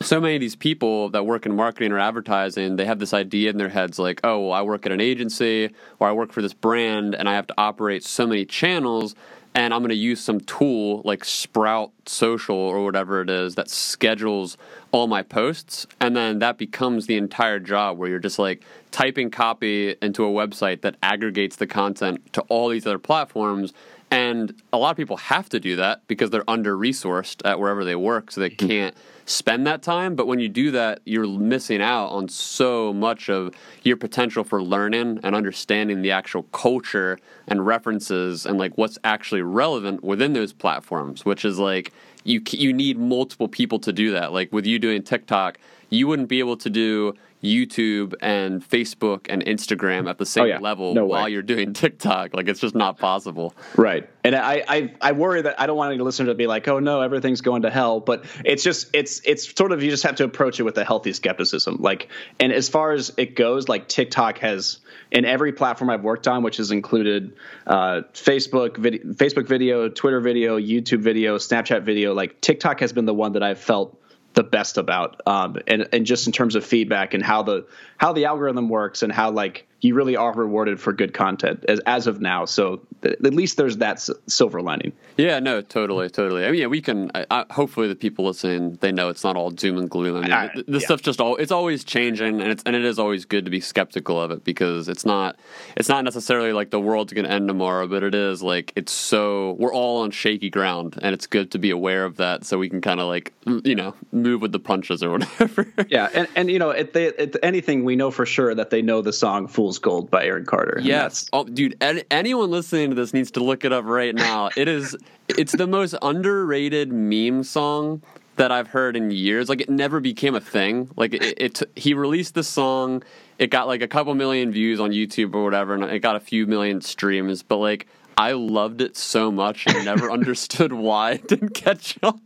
[0.00, 3.50] so many of these people that work in marketing or advertising they have this idea
[3.50, 6.42] in their heads like oh well i work at an agency or i work for
[6.42, 9.14] this brand and i have to operate so many channels
[9.54, 13.70] and I'm going to use some tool like Sprout Social or whatever it is that
[13.70, 14.56] schedules
[14.90, 15.86] all my posts.
[16.00, 20.28] And then that becomes the entire job where you're just like typing copy into a
[20.28, 23.72] website that aggregates the content to all these other platforms.
[24.14, 27.84] And a lot of people have to do that because they're under resourced at wherever
[27.84, 28.68] they work, so they hmm.
[28.68, 28.96] can't
[29.26, 30.14] spend that time.
[30.14, 34.62] But when you do that, you're missing out on so much of your potential for
[34.62, 37.18] learning and understanding the actual culture
[37.48, 41.92] and references and like what's actually relevant within those platforms, which is like
[42.22, 44.32] you you need multiple people to do that.
[44.32, 45.58] Like with you doing TikTok,
[45.94, 50.46] you wouldn't be able to do YouTube and Facebook and Instagram at the same Oh,
[50.46, 50.58] yeah.
[50.60, 51.30] level No while way.
[51.30, 52.32] you're doing TikTok.
[52.34, 53.54] Like it's just not possible.
[53.76, 54.08] Right.
[54.24, 56.78] And I, I I worry that I don't want any listener to be like, oh
[56.78, 58.00] no, everything's going to hell.
[58.00, 60.84] But it's just it's it's sort of you just have to approach it with a
[60.84, 61.76] healthy skepticism.
[61.80, 62.08] Like
[62.40, 64.78] and as far as it goes, like TikTok has
[65.10, 70.20] in every platform I've worked on, which has included uh, Facebook video, Facebook video, Twitter
[70.20, 72.14] video, YouTube video, Snapchat video.
[72.14, 74.00] Like TikTok has been the one that I've felt
[74.34, 77.66] the best about um, and and just in terms of feedback and how the
[77.96, 81.78] how the algorithm works and how like you really are rewarded for good content as,
[81.86, 86.08] as of now so th- at least there's that s- silver lining Yeah, no, totally,
[86.10, 86.44] totally.
[86.44, 87.08] I mean, yeah, we can.
[87.14, 90.16] I, I, hopefully, the people listening they know it's not all doom and gloom.
[90.16, 90.86] I mean, I- this yeah.
[90.86, 91.36] stuff's just all.
[91.36, 94.42] It's always changing, and it's and it is always good to be skeptical of it
[94.42, 95.36] because it's not.
[95.76, 98.90] It's not necessarily like the world's going to end tomorrow, but it is like it's
[98.90, 102.58] so we're all on shaky ground, and it's good to be aware of that so
[102.58, 103.32] we can kind of like
[103.62, 105.72] you know move with the punches or whatever.
[105.88, 108.82] yeah and and you know if they if anything we know for sure that they
[108.82, 111.28] know the song fool's gold by aaron carter Yes.
[111.32, 114.50] Oh, dude, an- anyone listening to this needs to look it up right now.
[114.56, 114.96] It is
[115.28, 118.02] it's the most underrated meme song
[118.36, 119.48] that I've heard in years.
[119.48, 120.90] Like it never became a thing.
[120.96, 123.02] Like it, it he released the song,
[123.38, 126.20] it got like a couple million views on YouTube or whatever and it got a
[126.20, 127.86] few million streams, but like
[128.16, 132.20] I loved it so much and never understood why it didn't catch on.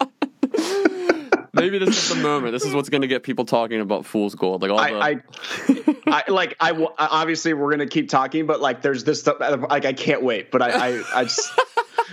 [1.59, 2.53] Maybe this is the moment.
[2.53, 4.63] This is what's going to get people talking about Fool's Gold.
[4.63, 5.17] Like all the I, I,
[6.29, 9.85] I like I w- obviously we're gonna keep talking, but like there's this stuff like
[9.85, 10.51] I can't wait.
[10.51, 11.51] But I, I, I just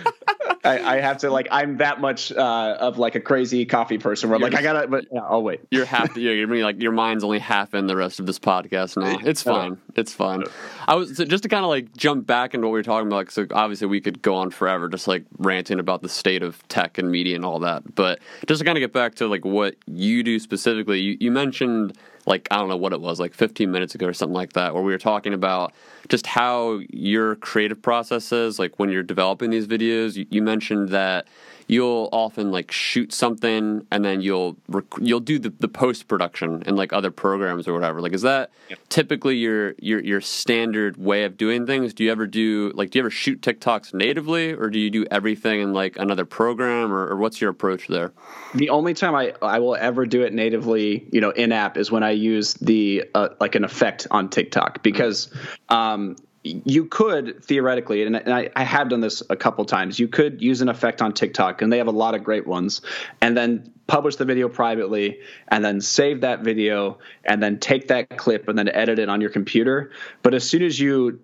[0.63, 4.29] I, I, have to like I'm that much uh, of like a crazy coffee person
[4.29, 5.61] where I'm like I gotta but yeah, I'll wait.
[5.69, 8.97] You're half you're, you're like your mind's only half in the rest of this podcast
[8.97, 9.19] now.
[9.23, 9.77] It's fine.
[9.95, 10.43] It's fine.
[10.87, 13.07] I was so just to kind of like jump back into what we were talking
[13.07, 13.15] about.
[13.15, 16.67] Like, so obviously we could go on forever just like ranting about the state of
[16.67, 17.95] tech and media and all that.
[17.95, 21.31] But just to kind of get back to like what you do specifically, you, you
[21.31, 24.53] mentioned like I don't know what it was, like 15 minutes ago or something like
[24.53, 25.73] that, where we were talking about
[26.09, 30.15] just how your creative process is, like when you're developing these videos.
[30.15, 31.27] You, you mentioned that
[31.67, 36.63] you'll often like shoot something and then you'll rec- you'll do the, the post production
[36.65, 38.01] in like other programs or whatever.
[38.01, 38.79] Like, is that yep.
[38.89, 41.93] typically your your your standard way of doing things?
[41.93, 45.05] Do you ever do like do you ever shoot TikToks natively, or do you do
[45.09, 48.13] everything in like another program, or, or what's your approach there?
[48.53, 51.91] The only time I I will ever do it natively, you know, in app is
[51.91, 55.33] when I use the uh, like an effect on TikTok because.
[55.69, 56.15] Um,
[56.45, 59.97] you could theoretically, and I, I, have done this a couple times.
[59.99, 62.81] You could use an effect on TikTok, and they have a lot of great ones,
[63.19, 68.15] and then publish the video privately, and then save that video, and then take that
[68.17, 69.91] clip and then edit it on your computer.
[70.21, 71.19] But as soon as you,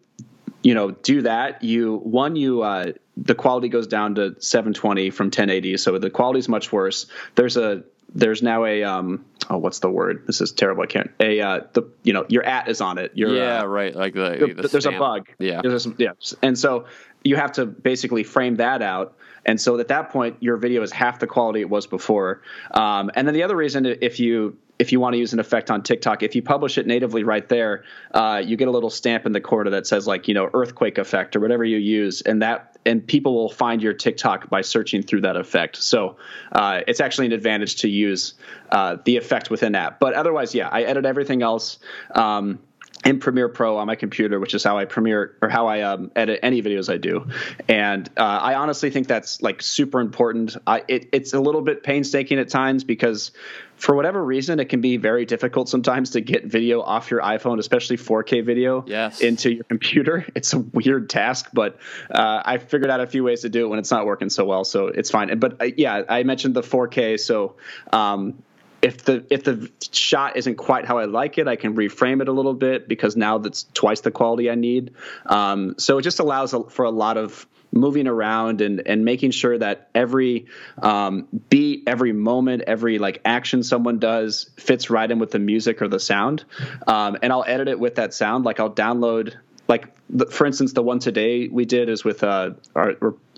[0.64, 5.28] you know, do that, you one you uh, the quality goes down to 720 from
[5.28, 7.06] 1080, so the quality is much worse.
[7.36, 7.84] There's a
[8.14, 10.24] there's now a um oh what's the word?
[10.26, 10.84] This is terrible.
[10.84, 11.12] I can't.
[11.20, 13.12] A uh the you know your at is on it.
[13.16, 15.28] Your, yeah uh, right like the, the there's a bug.
[15.40, 15.62] Yeah.
[15.62, 16.14] There's a, yeah.
[16.42, 16.86] And so
[17.24, 19.16] you have to basically frame that out
[19.46, 22.42] and so at that point your video is half the quality it was before
[22.72, 25.70] um, and then the other reason if you if you want to use an effect
[25.70, 27.84] on TikTok, if you publish it natively right there,
[28.16, 30.98] uh, you get a little stamp in the corner that says like you know earthquake
[30.98, 35.04] effect or whatever you use, and that and people will find your TikTok by searching
[35.04, 35.76] through that effect.
[35.76, 36.18] So
[36.52, 38.34] uh, it's actually an advantage to use
[38.72, 40.00] uh, the effect within app.
[40.00, 41.78] But otherwise, yeah, I edit everything else.
[42.16, 42.58] Um,
[43.04, 46.12] in Premiere Pro on my computer, which is how I premiere or how I um,
[46.16, 47.28] edit any videos I do.
[47.68, 50.56] And uh, I honestly think that's like super important.
[50.68, 53.32] I, it, it's a little bit painstaking at times because
[53.76, 57.58] for whatever reason, it can be very difficult sometimes to get video off your iPhone,
[57.58, 59.22] especially 4K video, yes.
[59.22, 60.26] into your computer.
[60.36, 61.78] It's a weird task, but
[62.10, 64.46] uh, I figured out a few ways to do it when it's not working so
[64.46, 65.38] well, so it's fine.
[65.40, 67.56] But uh, yeah, I mentioned the 4K, so
[67.92, 68.42] um,
[68.82, 72.28] if the if the shot isn't quite how I like it, I can reframe it
[72.28, 74.94] a little bit because now that's twice the quality I need.
[75.26, 79.58] Um, so it just allows for a lot of moving around and and making sure
[79.58, 80.48] that every
[80.82, 85.82] um, beat, every moment, every like action someone does fits right in with the music
[85.82, 86.44] or the sound.
[86.88, 88.46] Um, and I'll edit it with that sound.
[88.46, 89.36] Like I'll download
[89.68, 89.88] like
[90.32, 92.96] for instance, the one today we did is with uh, our,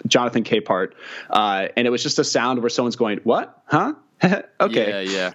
[0.08, 0.94] Jonathan Capehart,
[1.30, 3.62] uh, and it was just a sound where someone's going, "What?
[3.66, 3.94] Huh?
[4.60, 5.06] okay.
[5.06, 5.34] Yeah, yeah.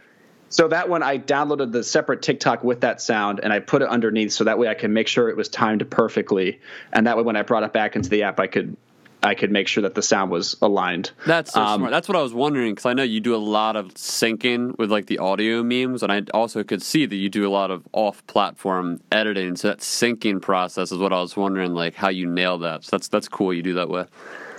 [0.51, 3.89] So that one, I downloaded the separate TikTok with that sound, and I put it
[3.89, 6.61] underneath, so that way I can make sure it was timed perfectly,
[6.93, 8.77] and that way when I brought it back into the app, I could
[9.23, 11.11] I could make sure that the sound was aligned.
[11.27, 11.91] That's so um, smart.
[11.91, 14.91] That's what I was wondering because I know you do a lot of syncing with
[14.91, 17.87] like the audio memes, and I also could see that you do a lot of
[17.93, 19.57] off-platform editing.
[19.57, 22.85] So that syncing process is what I was wondering, like how you nail that.
[22.85, 23.53] So that's that's cool.
[23.53, 24.07] You do that way.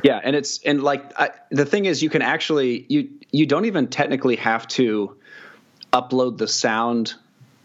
[0.03, 3.65] Yeah, and it's and like I, the thing is, you can actually you you don't
[3.65, 5.17] even technically have to
[5.91, 7.15] upload the sound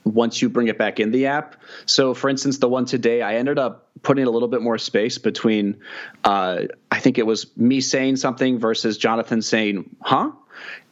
[0.05, 1.57] once you bring it back in the app.
[1.87, 5.17] So, for instance, the one today, I ended up putting a little bit more space
[5.19, 5.79] between,
[6.25, 10.33] uh, I think it was me saying something versus Jonathan saying, huh?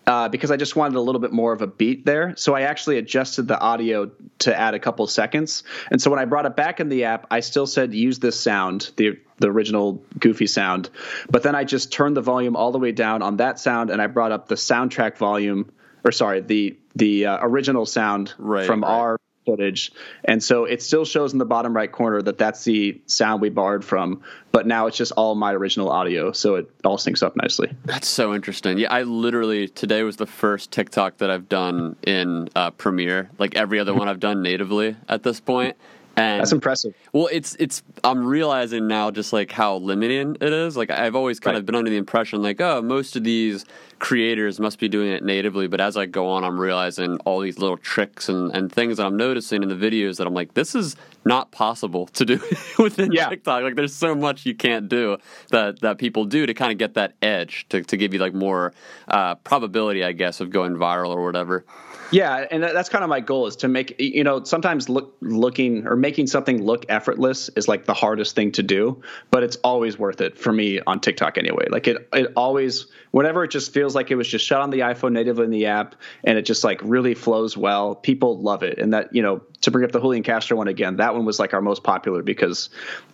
[0.04, 2.34] Uh, because I just wanted a little bit more of a beat there.
[2.36, 4.10] So I actually adjusted the audio
[4.40, 5.62] to add a couple seconds.
[5.92, 8.38] And so when I brought it back in the app, I still said use this
[8.38, 10.90] sound, the the original goofy sound.
[11.30, 14.02] But then I just turned the volume all the way down on that sound and
[14.02, 15.70] I brought up the soundtrack volume
[16.04, 18.90] or sorry, the the uh, original sound right, from right.
[18.90, 19.92] our footage.
[20.24, 23.50] And so it still shows in the bottom right corner that that's the sound we
[23.50, 26.32] borrowed from, but now it's just all my original audio.
[26.32, 27.72] So it all syncs up nicely.
[27.84, 28.78] That's so interesting.
[28.78, 33.30] Yeah, I literally, today was the first TikTok that I've done in uh, Premiere.
[33.38, 35.76] Like every other one I've done natively at this point.
[36.16, 36.94] And That's impressive.
[37.14, 40.76] Well, it's it's I'm realizing now just like how limiting it is.
[40.76, 41.60] Like I've always kind right.
[41.60, 43.64] of been under the impression like, oh, most of these
[43.98, 47.58] creators must be doing it natively, but as I go on, I'm realizing all these
[47.58, 50.74] little tricks and, and things that I'm noticing in the videos that I'm like, this
[50.74, 52.40] is not possible to do
[52.78, 53.28] within yeah.
[53.28, 53.62] TikTok.
[53.62, 55.16] Like there's so much you can't do
[55.50, 58.34] that that people do to kind of get that edge to to give you like
[58.34, 58.74] more
[59.08, 61.64] uh, probability, I guess, of going viral or whatever.
[62.12, 65.86] Yeah, and that's kind of my goal is to make you know sometimes look looking
[65.86, 69.98] or making something look effortless is like the hardest thing to do, but it's always
[69.98, 71.66] worth it for me on TikTok anyway.
[71.70, 74.80] Like it it always whenever it just feels like it was just shot on the
[74.80, 75.94] iPhone natively in the app
[76.24, 78.78] and it just like really flows well, people love it.
[78.78, 81.38] And that, you know, to bring up the Julian Castro one again, that one was
[81.38, 82.70] like our most popular because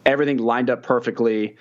[0.07, 1.57] everything lined up perfectly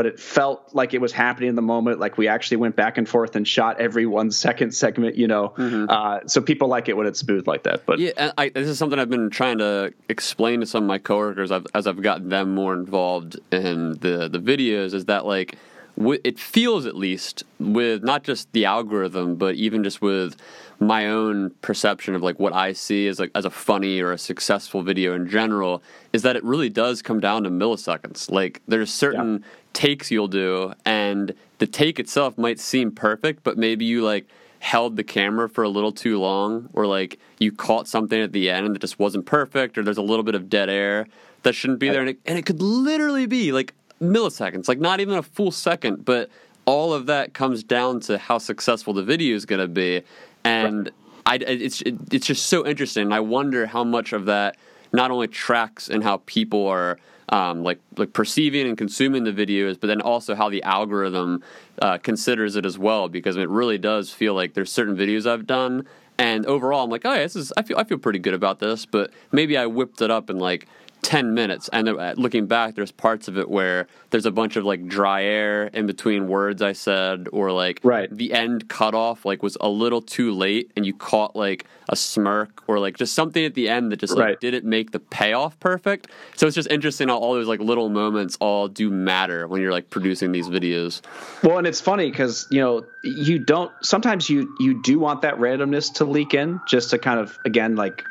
[0.00, 2.00] but it felt like it was happening in the moment.
[2.00, 5.50] Like we actually went back and forth and shot every one second segment, you know.
[5.58, 5.90] Mm-hmm.
[5.90, 7.84] Uh, so people like it when it's smooth like that.
[7.84, 10.96] But yeah, I, this is something I've been trying to explain to some of my
[10.96, 14.94] coworkers as, as I've gotten them more involved in the the videos.
[14.94, 15.58] Is that like
[16.00, 20.36] it feels at least with not just the algorithm, but even just with
[20.78, 24.18] my own perception of like what I see as like as a funny or a
[24.18, 25.82] successful video in general
[26.14, 28.30] is that it really does come down to milliseconds.
[28.30, 29.46] Like there's certain yeah.
[29.74, 34.26] takes you'll do and the take itself might seem perfect, but maybe you like
[34.60, 38.48] held the camera for a little too long or like you caught something at the
[38.48, 41.06] end that just wasn't perfect or there's a little bit of dead air
[41.42, 45.00] that shouldn't be there and it, and it could literally be like milliseconds, like not
[45.00, 46.30] even a full second, but
[46.66, 50.02] all of that comes down to how successful the video is going to be
[50.44, 50.90] and
[51.26, 51.42] right.
[51.46, 53.12] I, it's it, it's just so interesting.
[53.12, 54.56] I wonder how much of that
[54.92, 56.98] not only tracks and how people are
[57.28, 61.42] um, like like perceiving and consuming the videos, but then also how the algorithm
[61.80, 63.08] uh, considers it as well.
[63.08, 65.86] Because it really does feel like there's certain videos I've done,
[66.18, 68.58] and overall I'm like, oh, yeah, this is I feel I feel pretty good about
[68.58, 70.66] this, but maybe I whipped it up and like
[71.02, 74.64] 10 minutes and uh, looking back there's parts of it where there's a bunch of
[74.64, 78.14] like dry air in between words i said or like right.
[78.14, 82.62] the end cutoff like was a little too late and you caught like a smirk
[82.66, 84.40] or like just something at the end that just like right.
[84.40, 88.36] didn't make the payoff perfect so it's just interesting how all those like little moments
[88.40, 91.00] all do matter when you're like producing these videos
[91.42, 95.36] well and it's funny because you know you don't sometimes you you do want that
[95.36, 98.04] randomness to leak in just to kind of again like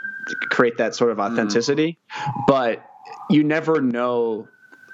[0.50, 1.32] create that sort of mm.
[1.32, 2.00] authenticity.
[2.12, 2.48] Mm.
[2.48, 2.86] But
[3.30, 4.48] you never know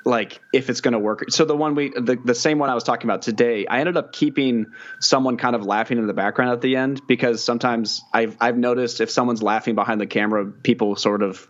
[0.05, 1.31] like if it's going to work.
[1.31, 3.97] So the one we the, the same one I was talking about today, I ended
[3.97, 4.67] up keeping
[4.99, 9.01] someone kind of laughing in the background at the end because sometimes I've I've noticed
[9.01, 11.47] if someone's laughing behind the camera, people sort of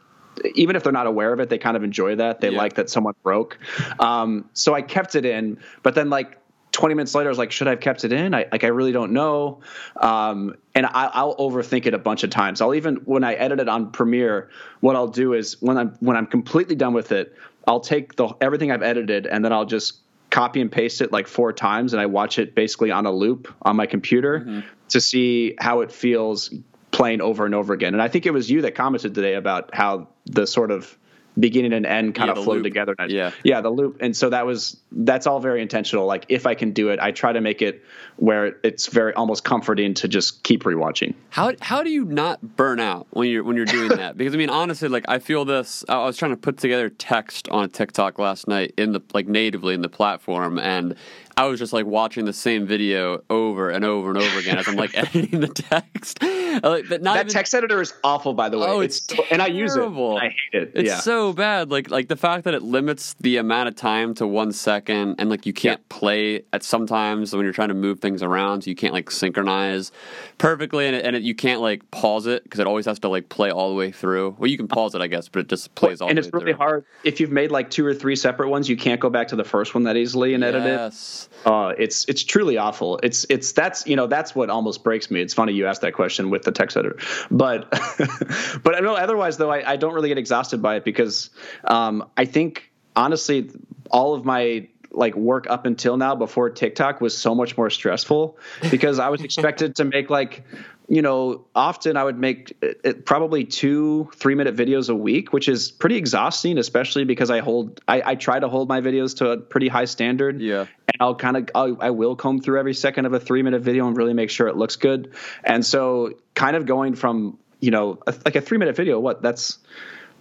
[0.56, 2.42] even if they're not aware of it, they kind of enjoy that.
[2.42, 2.58] They yeah.
[2.58, 3.58] like that someone broke.
[4.00, 6.38] Um, so I kept it in, but then like
[6.76, 8.36] 20 minutes later, I was like, should I have kept it in?
[8.36, 9.62] I like, I really don't know.
[9.96, 12.60] Um, and I, will overthink it a bunch of times.
[12.60, 14.50] I'll even, when I edit it on Premiere,
[14.82, 17.34] what I'll do is when I'm, when I'm completely done with it,
[17.66, 20.00] I'll take the, everything I've edited and then I'll just
[20.32, 21.94] copy and paste it like four times.
[21.94, 24.68] And I watch it basically on a loop on my computer mm-hmm.
[24.90, 26.54] to see how it feels
[26.92, 27.94] playing over and over again.
[27.94, 30.98] And I think it was you that commented today about how the sort of,
[31.40, 32.96] beginning and end kind yeah, of flow together.
[33.08, 33.98] Yeah, yeah, the loop.
[34.02, 36.06] And so that was that's all very intentional.
[36.06, 37.84] Like if I can do it, I try to make it
[38.18, 41.14] where it's very almost comforting to just keep rewatching.
[41.30, 44.18] How how do you not burn out when you're when you're doing that?
[44.18, 45.84] because I mean, honestly, like I feel this.
[45.90, 49.28] I was trying to put together text on a TikTok last night in the like
[49.28, 50.96] natively in the platform, and
[51.38, 54.68] I was just like watching the same video over and over and over again as
[54.68, 56.22] I'm like editing the text.
[56.24, 58.68] like, that even, text editor is awful, by the way.
[58.68, 59.82] Oh, it's, it's and I use it.
[59.82, 60.72] I hate it.
[60.76, 61.00] It's yeah.
[61.00, 61.72] so bad.
[61.72, 65.30] Like like the fact that it limits the amount of time to one second, and
[65.30, 65.98] like you can't yeah.
[65.98, 69.92] play at sometimes when you're trying to move things around, so you can't like synchronize
[70.38, 73.10] perfectly, and, it, and it, you can't like pause it because it always has to
[73.10, 74.38] like play all the way through.
[74.40, 76.08] Well, you can pause it, I guess, but it just plays all.
[76.08, 76.20] The way through.
[76.20, 76.58] And it's really through.
[76.58, 78.70] hard if you've made like two or three separate ones.
[78.70, 80.68] You can't go back to the first one that easily and edit it.
[80.68, 81.25] yes.
[81.46, 83.00] Uh, it's it's truly awful.
[83.04, 85.22] It's it's that's you know that's what almost breaks me.
[85.22, 86.98] It's funny you asked that question with the text editor,
[87.30, 87.70] but
[88.64, 91.30] but I know otherwise though I, I don't really get exhausted by it because
[91.66, 93.52] um, I think honestly
[93.92, 98.38] all of my like work up until now before TikTok was so much more stressful
[98.72, 100.44] because I was expected to make like
[100.88, 104.96] you know, often I would make it, uh, uh, probably two three minute videos a
[104.96, 108.82] week, which is pretty exhausting, especially because I hold I, I try to hold my
[108.82, 110.42] videos to a pretty high standard.
[110.42, 113.62] Yeah, and I'll kind of I will comb through every second of a three minute
[113.62, 115.14] video and really make sure it looks good.
[115.44, 119.22] And so, kind of going from you know a, like a three minute video, what
[119.22, 119.60] that's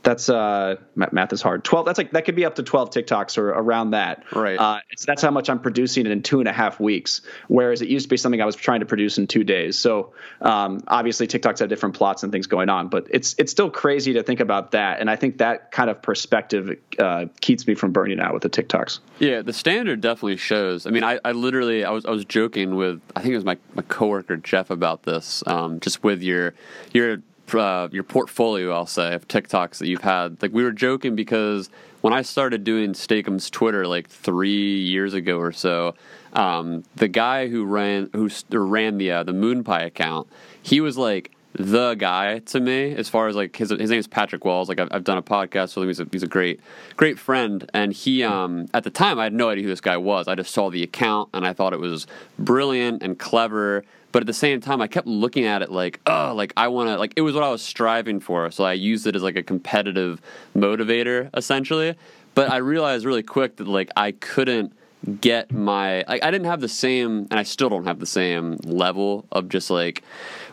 [0.04, 1.64] that's uh math is hard.
[1.64, 4.24] 12 that's like that could be up to 12 tiktoks or around that.
[4.32, 4.58] Right.
[4.58, 8.04] Uh, that's how much i'm producing in two and a half weeks whereas it used
[8.04, 9.78] to be something i was trying to produce in two days.
[9.78, 13.70] So um, obviously tiktok's have different plots and things going on but it's it's still
[13.70, 15.00] crazy to think about that.
[15.00, 18.50] And i think that kind of perspective uh, keeps me from burning out with the
[18.50, 19.00] tiktoks.
[19.18, 20.86] Yeah the standard definitely shows.
[20.86, 23.44] I mean i, I literally I was, I was joking with i think it was
[23.44, 26.54] my, my coworker jeff about this um, just with your
[26.92, 27.22] your
[27.52, 30.40] uh, your portfolio, I'll say, of TikToks that you've had.
[30.42, 35.38] Like we were joking because when I started doing Steak-umm's Twitter like three years ago
[35.38, 35.94] or so,
[36.34, 40.28] um, the guy who ran who ran the uh, the MoonPie account,
[40.62, 44.08] he was like the guy to me as far as like his his name is
[44.08, 44.68] Patrick Walls.
[44.68, 45.88] Like I've, I've done a podcast with him.
[45.88, 46.60] He's a, he's a great
[46.96, 47.70] great friend.
[47.72, 50.26] And he um at the time I had no idea who this guy was.
[50.26, 52.06] I just saw the account and I thought it was
[52.38, 53.84] brilliant and clever.
[54.14, 56.88] But at the same time, I kept looking at it like, oh, like I want
[56.88, 58.48] to, like it was what I was striving for.
[58.52, 60.22] So I used it as like a competitive
[60.54, 61.96] motivator, essentially.
[62.36, 64.72] But I realized really quick that like I couldn't
[65.20, 68.56] get my like I didn't have the same and I still don't have the same
[68.64, 70.02] level of just like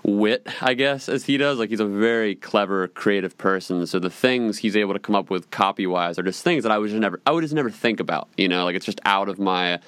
[0.03, 1.59] wit, I guess, as he does.
[1.59, 3.85] Like he's a very clever, creative person.
[3.85, 6.71] So the things he's able to come up with copy wise are just things that
[6.71, 8.99] I would just never I would just never think about, you know, like it's just
[9.05, 9.79] out of my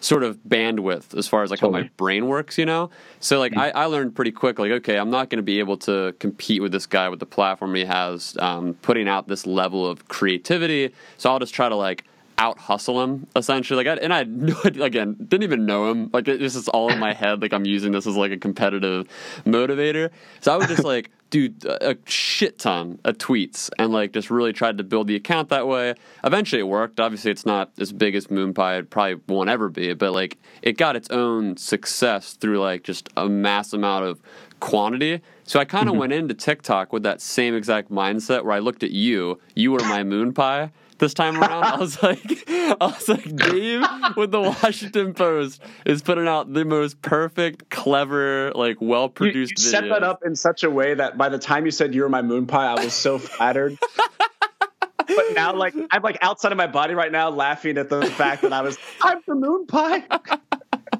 [0.00, 1.82] sort of bandwidth as far as like totally.
[1.82, 2.90] how my brain works, you know?
[3.20, 3.60] So like mm-hmm.
[3.60, 6.72] I, I learned pretty quick, like, okay, I'm not gonna be able to compete with
[6.72, 10.92] this guy with the platform he has, um, putting out this level of creativity.
[11.16, 12.04] So I'll just try to like
[12.40, 13.84] out hustle him essentially.
[13.84, 14.20] Like, I, and I
[14.84, 16.10] again didn't even know him.
[16.12, 17.42] Like, it's just all in my head.
[17.42, 19.06] Like, I'm using this as like a competitive
[19.44, 20.10] motivator.
[20.40, 24.52] So I would just like do a shit ton of tweets and like just really
[24.52, 25.94] tried to build the account that way.
[26.24, 26.98] Eventually, it worked.
[26.98, 28.80] Obviously, it's not as big as MoonPie.
[28.80, 33.10] It probably won't ever be, but like it got its own success through like just
[33.16, 34.20] a mass amount of
[34.60, 35.20] quantity.
[35.44, 36.00] So I kind of mm-hmm.
[36.00, 39.40] went into TikTok with that same exact mindset where I looked at you.
[39.54, 40.70] You were my MoonPie
[41.00, 41.64] this time around.
[41.64, 43.82] I was like, I was like, Dave
[44.16, 49.58] with the Washington Post is putting out the most perfect, clever, like well produced.
[49.58, 51.94] You, you set that up in such a way that by the time you said
[51.94, 53.76] you were my moon pie, I was so flattered.
[53.96, 58.42] but now, like, I'm like outside of my body right now, laughing at the fact
[58.42, 60.04] that I was, I'm the moon pie.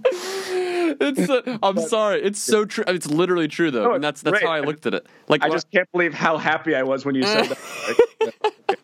[0.12, 2.22] it's I'm sorry.
[2.22, 2.84] It's so true.
[2.86, 4.44] It's literally true though, no, and that's that's great.
[4.44, 5.06] how I looked at it.
[5.28, 7.44] Like I just can't believe how happy I was when you said
[8.20, 8.78] that.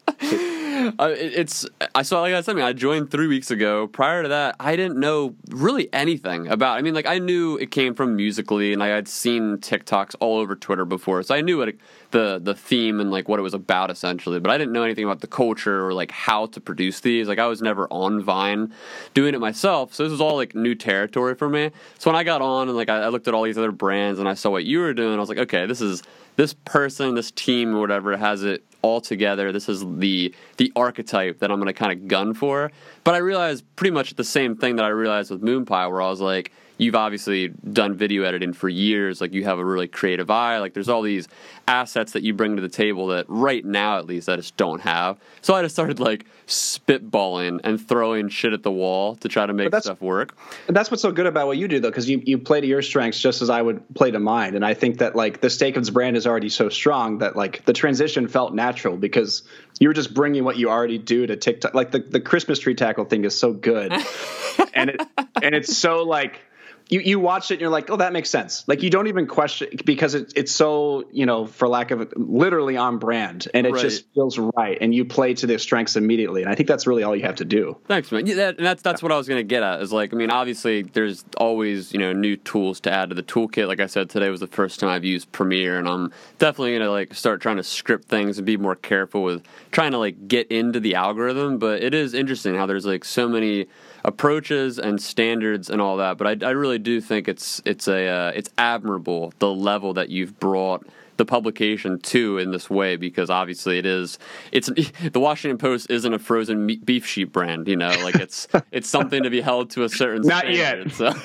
[0.98, 3.86] uh, it, it's I saw like I said, I, I joined three weeks ago.
[3.86, 6.78] Prior to that, I didn't know really anything about.
[6.78, 10.38] I mean, like I knew it came from Musical.ly, and I had seen TikToks all
[10.38, 11.78] over Twitter before, so I knew what it,
[12.10, 14.40] the the theme and like what it was about essentially.
[14.40, 17.28] But I didn't know anything about the culture or like how to produce these.
[17.28, 18.72] Like I was never on Vine
[19.14, 21.70] doing it myself, so this was all like new territory for me.
[21.98, 24.18] So when I got on and like I, I looked at all these other brands
[24.18, 26.02] and I saw what you were doing, I was like, okay, this is
[26.36, 29.52] this person, this team, or whatever, has it all together.
[29.52, 32.70] This is the the archetype that I'm going to kind of gun for.
[33.04, 36.08] But I realized pretty much the same thing that I realized with MoonPie, where I
[36.08, 39.20] was like, you've obviously done video editing for years.
[39.20, 40.58] Like you have a really creative eye.
[40.58, 41.28] Like there's all these
[41.66, 44.80] assets that you bring to the table that right now at least I just don't
[44.80, 45.18] have.
[45.42, 49.52] So I just started like spitballing and throwing shit at the wall to try to
[49.52, 50.36] make stuff work.
[50.68, 52.66] And that's what's so good about what you do though, because you, you play to
[52.66, 54.54] your strengths just as I would play to mine.
[54.54, 57.72] And I think that like the Steak-umms brand is already so strong that like the
[57.72, 59.42] transition felt natural because
[59.80, 61.74] you were just bringing what you already do to TikTok.
[61.74, 63.92] Like the, the Christmas tree tackle thing is so good.
[64.74, 65.00] and it
[65.42, 66.40] and it's so like
[66.88, 68.66] you you watch it and you're like, oh, that makes sense.
[68.68, 72.76] Like you don't even question because it, it's so you know, for lack of literally
[72.76, 73.82] on brand, and it right.
[73.82, 76.42] just feels right, and you play to their strengths immediately.
[76.42, 77.76] And I think that's really all you have to do.
[77.86, 78.26] Thanks, man.
[78.26, 79.82] Yeah, that, and that's that's what I was gonna get at.
[79.82, 83.22] Is like, I mean, obviously, there's always you know new tools to add to the
[83.22, 83.66] toolkit.
[83.66, 86.90] Like I said, today was the first time I've used Premiere, and I'm definitely gonna
[86.90, 89.42] like start trying to script things and be more careful with
[89.72, 91.58] trying to like get into the algorithm.
[91.58, 93.66] But it is interesting how there's like so many
[94.06, 96.16] approaches and standards and all that.
[96.16, 100.08] But I, I really do think it's it's a uh, it's admirable the level that
[100.08, 104.18] you've brought the publication to in this way because obviously it is
[104.52, 104.70] it's
[105.12, 108.88] the Washington Post isn't a frozen meat, beef sheep brand, you know, like it's it's
[108.88, 110.92] something to be held to a certain Not standard.
[110.92, 110.92] Yet.
[110.92, 111.12] So.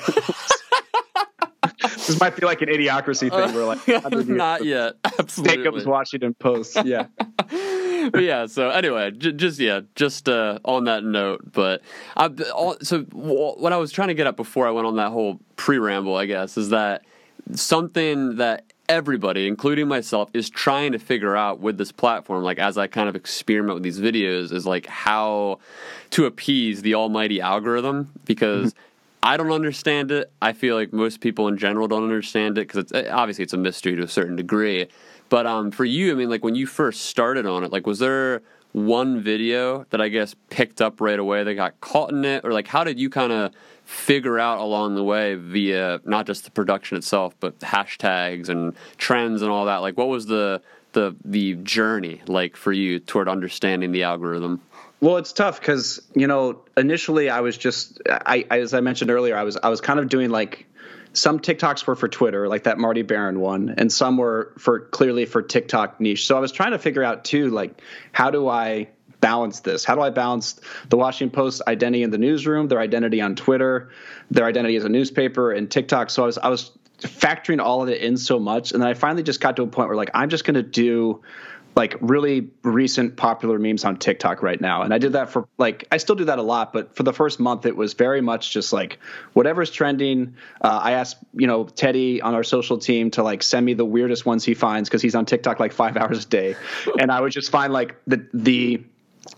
[1.82, 3.54] this might be like an idiocracy thing.
[3.54, 4.94] We're like, not yet.
[5.18, 5.56] Absolutely.
[5.56, 6.78] Jacob's Washington Post.
[6.84, 7.06] Yeah.
[8.10, 8.46] but yeah.
[8.46, 11.52] So anyway, j- just yeah, just uh, on that note.
[11.52, 11.82] But
[12.16, 14.96] I, all, so w- what I was trying to get at before I went on
[14.96, 17.04] that whole pre-ramble, I guess, is that
[17.52, 22.76] something that everybody, including myself, is trying to figure out with this platform, like as
[22.76, 25.60] I kind of experiment with these videos, is like how
[26.10, 28.74] to appease the almighty algorithm because.
[29.22, 30.32] I don't understand it.
[30.42, 33.58] I feel like most people in general don't understand it because it's obviously it's a
[33.58, 34.88] mystery to a certain degree.
[35.28, 38.00] But um, for you, I mean, like when you first started on it, like was
[38.00, 38.42] there
[38.72, 42.52] one video that I guess picked up right away that got caught in it, or
[42.52, 43.52] like how did you kind of
[43.84, 49.40] figure out along the way via not just the production itself, but hashtags and trends
[49.40, 49.78] and all that?
[49.78, 50.60] Like, what was the
[50.94, 54.60] the the journey like for you toward understanding the algorithm?
[55.02, 59.36] Well, it's tough because you know initially I was just I as I mentioned earlier
[59.36, 60.64] I was I was kind of doing like
[61.12, 65.26] some TikToks were for Twitter, like that Marty Baron one, and some were for clearly
[65.26, 66.24] for TikTok niche.
[66.24, 68.88] So I was trying to figure out too, like, how do I
[69.20, 69.84] balance this?
[69.84, 73.90] How do I balance the Washington Post identity in the newsroom, their identity on Twitter,
[74.30, 76.10] their identity as a newspaper, and TikTok?
[76.10, 76.70] So I was I was
[77.00, 79.66] factoring all of it in so much, and then I finally just got to a
[79.66, 81.22] point where like I'm just going to do
[81.74, 84.82] like really recent popular memes on TikTok right now.
[84.82, 87.12] And I did that for like I still do that a lot, but for the
[87.12, 88.98] first month it was very much just like
[89.32, 90.34] whatever's trending.
[90.60, 93.84] Uh, I asked you know Teddy on our social team to like send me the
[93.84, 96.56] weirdest ones he finds because he's on TikTok like five hours a day,
[96.98, 98.82] and I would just find like the the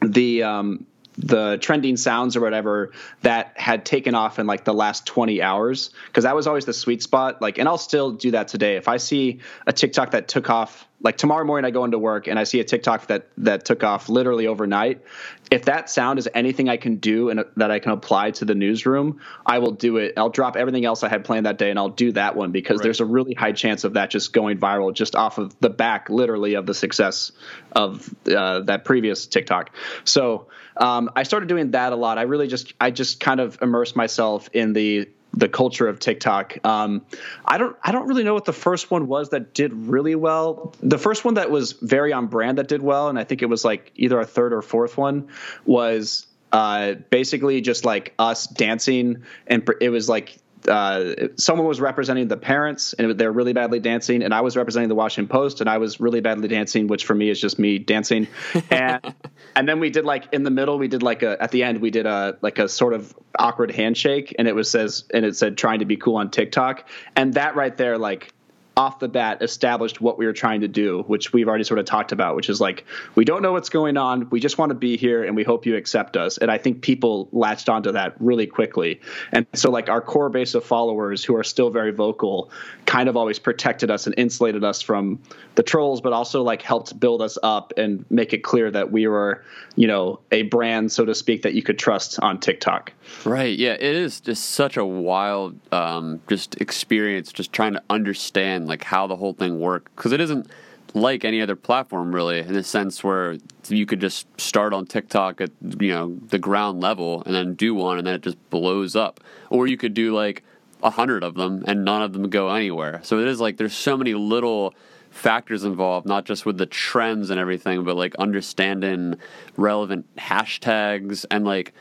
[0.01, 0.86] the um
[1.16, 2.93] the trending sounds or whatever
[3.23, 6.73] that had taken off in like the last 20 hours because that was always the
[6.73, 8.77] sweet spot like and I'll still do that today.
[8.77, 12.27] If I see a TikTok that took off like tomorrow morning I go into work
[12.27, 15.03] and I see a TikTok that that took off literally overnight
[15.51, 18.55] if that sound is anything I can do and that I can apply to the
[18.55, 20.15] newsroom I will do it.
[20.16, 22.78] I'll drop everything else I had planned that day and I'll do that one because
[22.78, 22.85] right.
[22.85, 26.11] there's a really high chance of that just going viral just off of the back
[26.11, 27.31] literally of the success
[27.70, 29.70] of uh, that previous TikTok.
[30.05, 32.19] So um, I started doing that a lot.
[32.19, 36.65] I really just I just kind of immersed myself in the the culture of TikTok.
[36.65, 37.05] Um,
[37.45, 40.75] I don't I don't really know what the first one was that did really well.
[40.83, 43.47] The first one that was very on brand that did well, and I think it
[43.47, 45.29] was like either a third or fourth one
[45.65, 50.39] was uh, basically just like us dancing, and it was like
[50.69, 54.89] uh, someone was representing the parents and they're really badly dancing, and I was representing
[54.89, 57.78] the Washington Post and I was really badly dancing, which for me is just me
[57.78, 58.27] dancing.
[58.70, 59.15] And
[59.57, 61.81] and then we did like in the middle, we did like a at the end
[61.81, 65.36] we did a like a sort of awkward handshake, and it was says and it
[65.36, 68.32] said trying to be cool on TikTok, and that right there like
[68.77, 71.87] off the bat established what we were trying to do, which we've already sort of
[71.87, 72.85] talked about, which is like
[73.15, 75.65] we don't know what's going on, we just want to be here, and we hope
[75.65, 76.39] you accept us.
[76.39, 79.01] And I think people latched onto that really quickly.
[79.33, 82.51] And so, like our core base of followers who are still very vocal,
[82.87, 85.21] kind of always protected us and insulated us from
[85.55, 89.07] the trolls, but also like helped build us up and make it clear that we
[89.07, 89.45] were,
[89.77, 92.93] you know, a brand, so to speak, that you could trust on TikTok.
[93.25, 93.57] Right.
[93.57, 93.75] Yeah.
[93.75, 98.85] It is just such a wild, um, just experience, just trying to understand understand like
[98.85, 100.49] how the whole thing works because it isn't
[100.95, 103.36] like any other platform really in the sense where
[103.69, 105.51] you could just start on TikTok at
[105.81, 109.20] you know the ground level and then do one and then it just blows up.
[109.51, 110.43] Or you could do like
[110.82, 113.01] a hundred of them and none of them go anywhere.
[113.03, 114.74] So it is like there's so many little
[115.11, 119.15] factors involved not just with the trends and everything but like understanding
[119.57, 121.73] relevant hashtags and like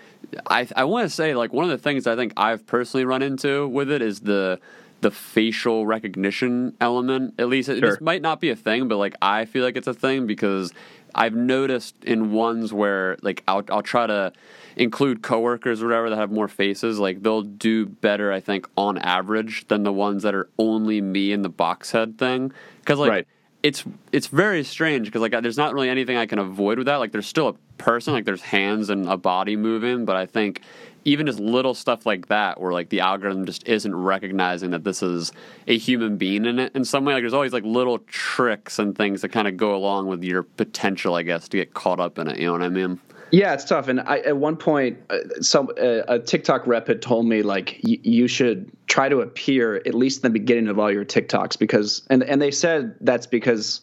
[0.45, 3.23] I I want to say like one of the things I think I've personally run
[3.23, 4.60] into with it is the
[5.03, 7.35] the facial recognition element.
[7.38, 7.80] At least sure.
[7.80, 10.73] this might not be a thing, but like I feel like it's a thing because
[11.13, 14.34] I've noticed in ones where like I'll I'll try to
[14.75, 18.97] include coworkers or whatever that have more faces, like they'll do better, I think, on
[18.97, 22.51] average than the ones that are only me in the box head thing.
[22.80, 23.27] Because like right.
[23.61, 26.95] it's it's very strange because like there's not really anything I can avoid with that.
[26.95, 30.61] Like there's still a person, like there's hands and a body moving, but I think
[31.05, 35.03] even just little stuff like that where like the algorithm just isn't recognizing that this
[35.03, 35.31] is
[35.67, 37.13] a human being in it in some way.
[37.13, 40.43] Like there's always like little tricks and things that kind of go along with your
[40.43, 42.99] potential i guess to get caught up in it you know what i mean?
[43.31, 47.01] Yeah it's tough and I, at one point uh, some uh, a tiktok rep had
[47.01, 50.91] told me like you should try to appear at least in the beginning of all
[50.91, 53.81] your tiktoks because and and they said that's because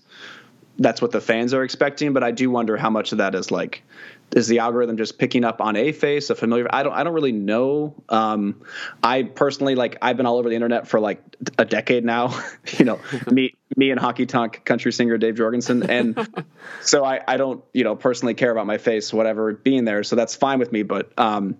[0.78, 3.50] that's what the fans are expecting but i do wonder how much of that is
[3.50, 3.82] like
[4.34, 6.66] is the algorithm just picking up on a face, a familiar?
[6.70, 6.92] I don't.
[6.92, 7.94] I don't really know.
[8.08, 8.62] Um,
[9.02, 9.98] I personally like.
[10.02, 11.22] I've been all over the internet for like
[11.58, 12.38] a decade now.
[12.78, 13.00] you know,
[13.30, 16.28] me, me and honky tonk country singer Dave Jorgensen, and
[16.82, 20.04] so I, I don't, you know, personally care about my face, whatever being there.
[20.04, 20.82] So that's fine with me.
[20.82, 21.56] But um,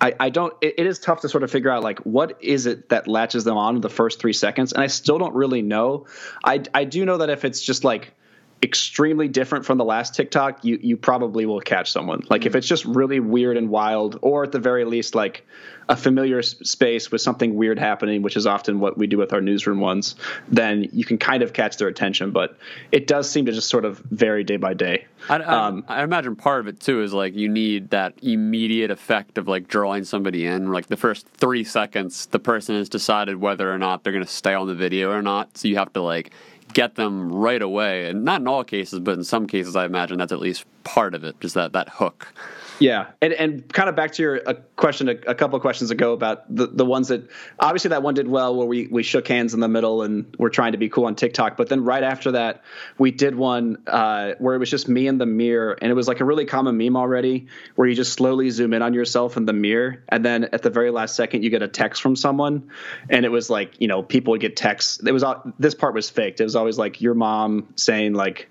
[0.00, 0.54] I, I, don't.
[0.60, 3.44] It, it is tough to sort of figure out like what is it that latches
[3.44, 6.06] them on the first three seconds, and I still don't really know.
[6.42, 8.14] I I do know that if it's just like
[8.62, 12.24] extremely different from the last TikTok, you you probably will catch someone.
[12.28, 12.48] Like mm-hmm.
[12.48, 15.46] if it's just really weird and wild, or at the very least like
[15.88, 19.40] a familiar space with something weird happening, which is often what we do with our
[19.40, 20.14] newsroom ones,
[20.46, 22.30] then you can kind of catch their attention.
[22.30, 22.56] But
[22.92, 25.06] it does seem to just sort of vary day by day.
[25.28, 28.90] I, I, um, I imagine part of it too is like you need that immediate
[28.90, 30.70] effect of like drawing somebody in.
[30.70, 34.30] Like the first three seconds, the person has decided whether or not they're going to
[34.30, 35.56] stay on the video or not.
[35.56, 36.30] So you have to like
[36.72, 38.08] get them right away.
[38.08, 41.14] And not in all cases, but in some cases, I imagine that's at least part
[41.14, 42.32] of it, just that, that hook.
[42.80, 45.90] Yeah, and and kind of back to your a question a, a couple of questions
[45.90, 47.28] ago about the, the ones that
[47.58, 50.48] obviously that one did well where we we shook hands in the middle and we're
[50.48, 52.64] trying to be cool on TikTok, but then right after that
[52.96, 55.76] we did one uh, where it was just me in the mirror.
[55.80, 58.80] And it was like a really common meme already where you just slowly zoom in
[58.80, 60.02] on yourself in the mirror.
[60.08, 62.70] And then at the very last second you get a text from someone.
[63.10, 65.00] And it was like you know people would get texts.
[65.06, 65.24] It was
[65.58, 66.40] this part was faked.
[66.40, 68.49] It was always like your mom saying like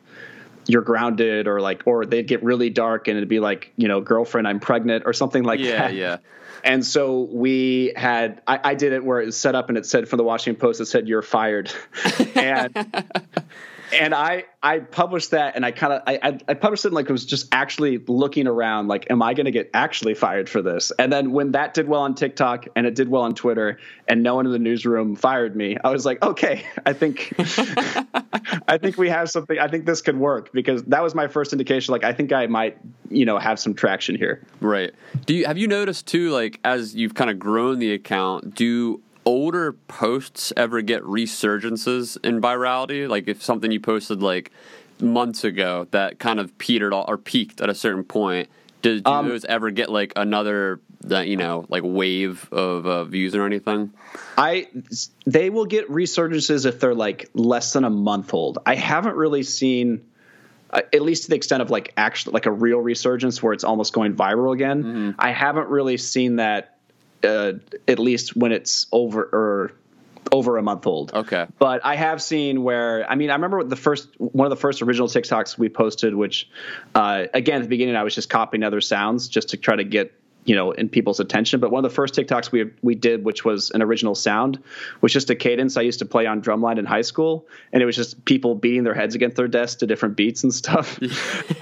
[0.69, 3.99] you're grounded or like or they'd get really dark and it'd be like you know
[3.99, 5.93] girlfriend i'm pregnant or something like yeah, that.
[5.93, 6.17] yeah.
[6.61, 9.85] And so we had I, I, did it where it was set up and it
[9.85, 11.71] said from the washington post it said you're fired.
[12.35, 12.75] And
[13.93, 17.11] and I I published that, and I kind of I I published it like it
[17.11, 20.91] was just actually looking around, like, am I going to get actually fired for this?
[20.99, 24.23] And then when that did well on TikTok and it did well on Twitter, and
[24.23, 27.33] no one in the newsroom fired me, I was like, okay, I think
[28.67, 29.57] I think we have something.
[29.57, 31.91] I think this could work because that was my first indication.
[31.91, 32.77] Like, I think I might
[33.09, 34.43] you know have some traction here.
[34.61, 34.93] Right.
[35.25, 39.01] Do you have you noticed too, like as you've kind of grown the account, do
[39.25, 43.07] older posts ever get resurgences in virality?
[43.07, 44.51] Like if something you posted like
[45.01, 48.49] months ago that kind of petered or peaked at a certain point,
[48.81, 53.03] do, do um, those ever get like another that you know like wave of uh,
[53.05, 53.93] views or anything?
[54.37, 54.67] I
[55.25, 58.59] they will get resurgences if they're like less than a month old.
[58.65, 60.05] I haven't really seen.
[60.71, 63.63] Uh, at least to the extent of like actually like a real resurgence where it's
[63.63, 64.83] almost going viral again.
[64.83, 65.11] Mm-hmm.
[65.17, 66.77] I haven't really seen that
[67.23, 67.53] uh,
[67.87, 69.73] at least when it's over or
[70.31, 71.13] over a month old.
[71.13, 71.47] Okay.
[71.57, 74.81] But I have seen where I mean I remember the first one of the first
[74.81, 76.49] original TikToks we posted, which
[76.95, 79.83] uh, again at the beginning I was just copying other sounds just to try to
[79.83, 80.13] get
[80.45, 81.59] you know in people's attention.
[81.59, 84.61] But one of the first TikToks we we did, which was an original sound,
[85.01, 87.85] was just a cadence I used to play on drumline in high school, and it
[87.85, 90.99] was just people beating their heads against their desks to different beats and stuff.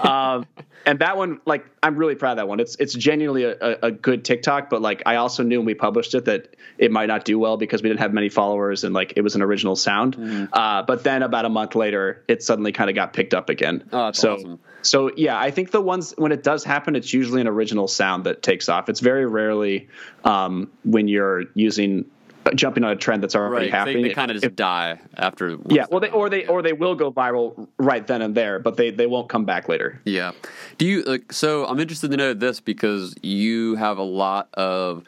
[0.00, 0.46] um,
[0.86, 2.60] and that one, like, I'm really proud of that one.
[2.60, 6.14] It's it's genuinely a, a, good TikTok, but like, I also knew when we published
[6.14, 9.12] it that it might not do well because we didn't have many followers and like
[9.16, 10.16] it was an original sound.
[10.16, 10.48] Mm.
[10.52, 13.88] Uh, but then about a month later, it suddenly kind of got picked up again.
[13.92, 14.58] Oh, so awesome.
[14.82, 18.24] so yeah, I think the ones when it does happen, it's usually an original sound
[18.24, 18.88] that takes off.
[18.88, 19.88] It's very rarely
[20.24, 22.06] um, when you're using
[22.54, 23.74] jumping on a trend that's already right.
[23.74, 24.02] happening.
[24.02, 25.56] They, they kind of just if, die after.
[25.68, 28.76] Yeah, well, they or they or they will go viral right then and there, but
[28.76, 30.00] they they won't come back later.
[30.04, 30.32] Yeah.
[30.78, 31.32] Do you like?
[31.32, 35.04] So I'm interested to know this because you have a lot of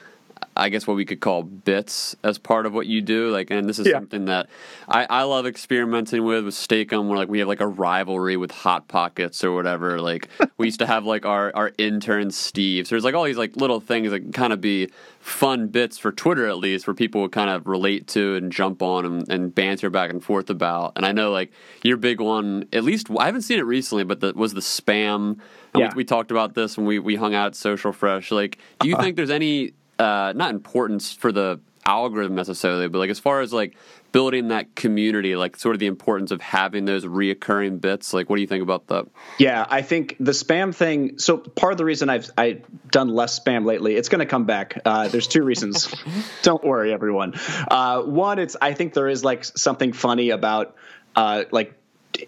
[0.57, 3.31] I guess what we could call bits as part of what you do.
[3.31, 3.95] Like, and this is yeah.
[3.95, 4.49] something that
[4.89, 8.51] I, I love experimenting with with Steak-umm, where like we have like a rivalry with
[8.51, 10.01] Hot Pockets or whatever.
[10.01, 10.29] Like
[10.59, 12.87] we used to have like our our intern Steve.
[12.87, 14.89] So there's like all these like little things that can kind of be
[15.21, 18.83] fun bits for Twitter at least, where people would kind of relate to and jump
[18.83, 20.93] on and, and banter back and forth about.
[20.97, 21.53] And I know like
[21.83, 25.39] your big one, at least I haven't seen it recently, but the, was the spam.
[25.75, 25.91] Yeah.
[25.91, 28.33] We, we, talked about this when we, we hung out at Social Fresh.
[28.33, 29.05] Like, do you uh-huh.
[29.05, 33.53] think there's any uh, not importance for the algorithm necessarily, but like as far as
[33.53, 33.77] like
[34.13, 38.13] building that community, like sort of the importance of having those reoccurring bits.
[38.13, 39.07] Like, what do you think about that?
[39.39, 41.19] Yeah, I think the spam thing.
[41.19, 44.47] So part of the reason I've I done less spam lately, it's going to come
[44.47, 44.81] back.
[44.85, 45.93] Uh, there's two reasons.
[46.43, 47.35] Don't worry, everyone.
[47.71, 50.77] Uh, one, it's I think there is like something funny about
[51.15, 51.75] uh, like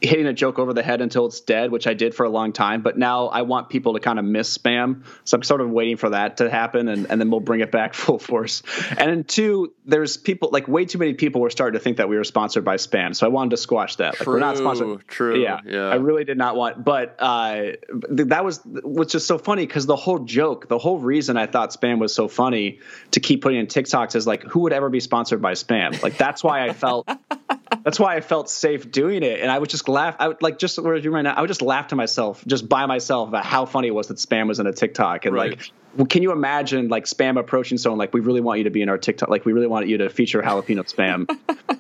[0.01, 2.53] hitting a joke over the head until it's dead, which I did for a long
[2.53, 2.83] time.
[2.83, 5.05] But now I want people to kind of miss spam.
[5.25, 7.73] So I'm sort of waiting for that to happen and, and then we'll bring it
[7.73, 8.63] back full force.
[8.91, 12.09] And then two, there's people like way too many people were starting to think that
[12.09, 13.15] we were sponsored by spam.
[13.15, 14.15] So I wanted to squash that.
[14.15, 15.07] True, like we're not sponsored.
[15.09, 15.43] True.
[15.43, 15.61] Yeah.
[15.65, 15.89] Yeah.
[15.89, 17.73] I really did not want, but uh,
[18.11, 21.71] that was what's just so funny because the whole joke, the whole reason I thought
[21.71, 22.81] spam was so funny
[23.13, 26.01] to keep putting in TikToks is like, who would ever be sponsored by spam?
[26.03, 27.09] Like that's why I felt
[27.85, 29.41] that's why I felt safe doing it.
[29.41, 30.15] And I would just laugh.
[30.21, 31.35] I would like just where you right now.
[31.35, 34.19] I would just laugh to myself, just by myself, about how funny it was that
[34.19, 35.27] spam was in a TikTok.
[35.27, 35.51] And right.
[35.51, 38.71] like, well, can you imagine like spam approaching someone like, we really want you to
[38.71, 39.29] be in our TikTok.
[39.29, 41.27] Like, we really want you to feature jalapeno spam.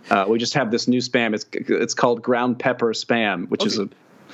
[0.10, 1.34] uh, we just have this new spam.
[1.34, 3.68] It's it's called ground pepper spam, which okay.
[3.68, 3.88] is a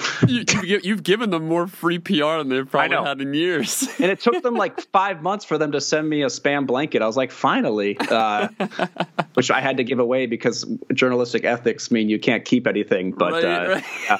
[0.28, 0.44] you,
[0.90, 3.88] have given them more free PR than they've probably had in years.
[3.98, 7.02] and it took them like five months for them to send me a spam blanket.
[7.02, 8.48] I was like, finally, uh,
[9.34, 13.12] which I had to give away because journalistic ethics mean you can't keep anything.
[13.12, 13.84] But right, uh, right.
[14.04, 14.18] Yeah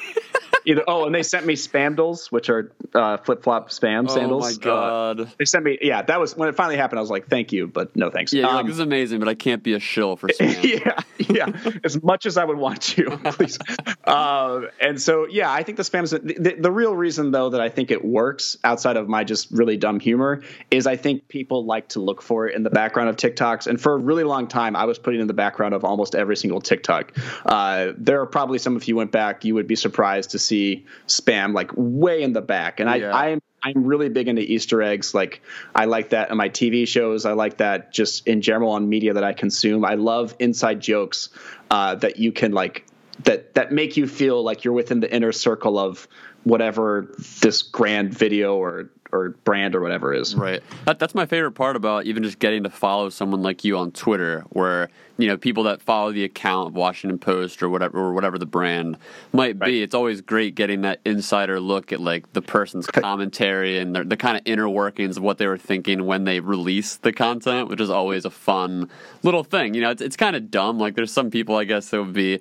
[0.69, 4.45] either oh, and they sent me spamdles, which are uh, flip flop spam sandals.
[4.45, 5.21] Oh my god!
[5.21, 5.79] Uh, they sent me.
[5.81, 6.99] Yeah, that was when it finally happened.
[6.99, 8.33] I was like, thank you, but no thanks.
[8.33, 10.63] Yeah, um, like, this is amazing, but I can't be a shill for spam.
[10.63, 11.79] yeah, yeah.
[11.83, 13.59] as much as I would want to, please.
[14.05, 17.51] uh, and so yeah, I think the spam is the, the, the real reason though
[17.51, 21.29] that I think it works outside of my just really dumb humor is I think
[21.29, 24.25] people like to look for it in the background of TikToks, and for a really
[24.25, 27.13] long time I was putting in the background of almost every single TikTok.
[27.47, 30.58] Uh, there are probably some if you went back, you would be surprised to see
[31.07, 32.81] spam like way in the back.
[32.81, 33.17] And I, yeah.
[33.17, 35.15] I'm I'm really big into Easter eggs.
[35.15, 35.43] Like
[35.75, 37.25] I like that in my TV shows.
[37.25, 39.85] I like that just in general on media that I consume.
[39.85, 41.31] I love inside jokes
[41.71, 42.87] uh, that you can like
[43.25, 46.07] that that make you feel like you're within the inner circle of
[46.45, 50.35] whatever this grand video or or brand or whatever is.
[50.35, 50.63] Right.
[50.85, 53.93] That, that's my favorite part about even just getting to follow someone like you on
[53.93, 58.13] Twitter, where you know people that follow the account of Washington Post or whatever or
[58.13, 58.99] whatever the brand
[59.33, 59.69] might right.
[59.69, 59.83] be.
[59.83, 64.17] It's always great getting that insider look at like the person's commentary and the, the
[64.17, 67.81] kind of inner workings of what they were thinking when they released the content, which
[67.81, 68.91] is always a fun
[69.23, 69.75] little thing.
[69.75, 70.79] You know, it's, it's kind of dumb.
[70.79, 72.41] Like there's some people I guess that would be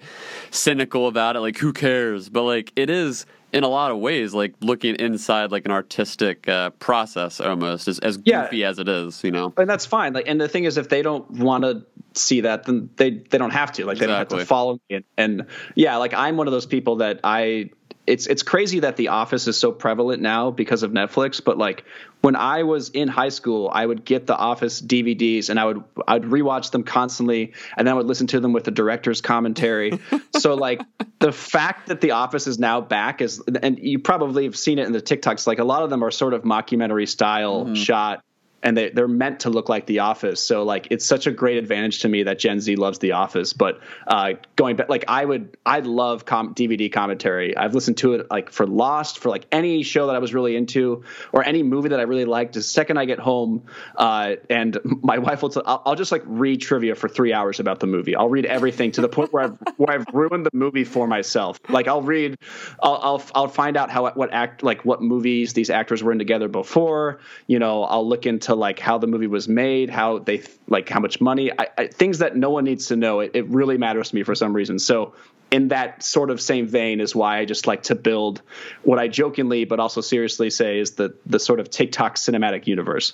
[0.52, 2.30] cynical about it, like who cares?
[2.30, 6.48] But like it is in a lot of ways like looking inside like an artistic
[6.49, 8.69] uh, process almost as, as goofy yeah.
[8.69, 11.02] as it is you know and that's fine like and the thing is if they
[11.02, 14.07] don't want to see that then they they don't have to like exactly.
[14.07, 15.45] they don't have to follow me and, and
[15.76, 17.69] yeah like i'm one of those people that i
[18.07, 21.43] it's it's crazy that The Office is so prevalent now because of Netflix.
[21.43, 21.84] But like
[22.21, 25.84] when I was in high school, I would get The Office DVDs and I would
[26.07, 29.99] I'd rewatch them constantly, and then I would listen to them with the director's commentary.
[30.39, 30.81] so like
[31.19, 34.88] the fact that The Office is now back is, and you probably have seen it
[34.88, 35.45] in the TikToks.
[35.45, 37.73] Like a lot of them are sort of mockumentary style mm-hmm.
[37.75, 38.23] shot
[38.68, 40.44] and they, they're meant to look like The Office.
[40.44, 43.53] So like it's such a great advantage to me that Gen Z loves The Office.
[43.53, 47.56] But uh, going back, like I would, I love com- DVD commentary.
[47.56, 50.57] I've listened to it like for Lost, for like any show that I was really
[50.57, 52.56] into, or any movie that I really liked.
[52.56, 53.64] The second I get home,
[53.95, 57.61] uh, and my wife will, i will I'll just like read trivia for three hours
[57.61, 58.18] about the movie.
[58.18, 61.57] I'll read everything to the point where I've where I've ruined the movie for myself.
[61.69, 62.38] Like I'll read,
[62.84, 66.19] I'll I'll, I'll find out how what act like what movies these actors were in
[66.19, 67.22] together before.
[67.48, 70.99] You know, I'll look into like how the movie was made, how they like how
[70.99, 73.21] much money, I, I, things that no one needs to know.
[73.21, 74.79] It, it really matters to me for some reason.
[74.79, 75.13] So
[75.49, 78.41] in that sort of same vein is why I just like to build
[78.84, 83.14] what I jokingly but also seriously say is the the sort of TikTok cinematic universe.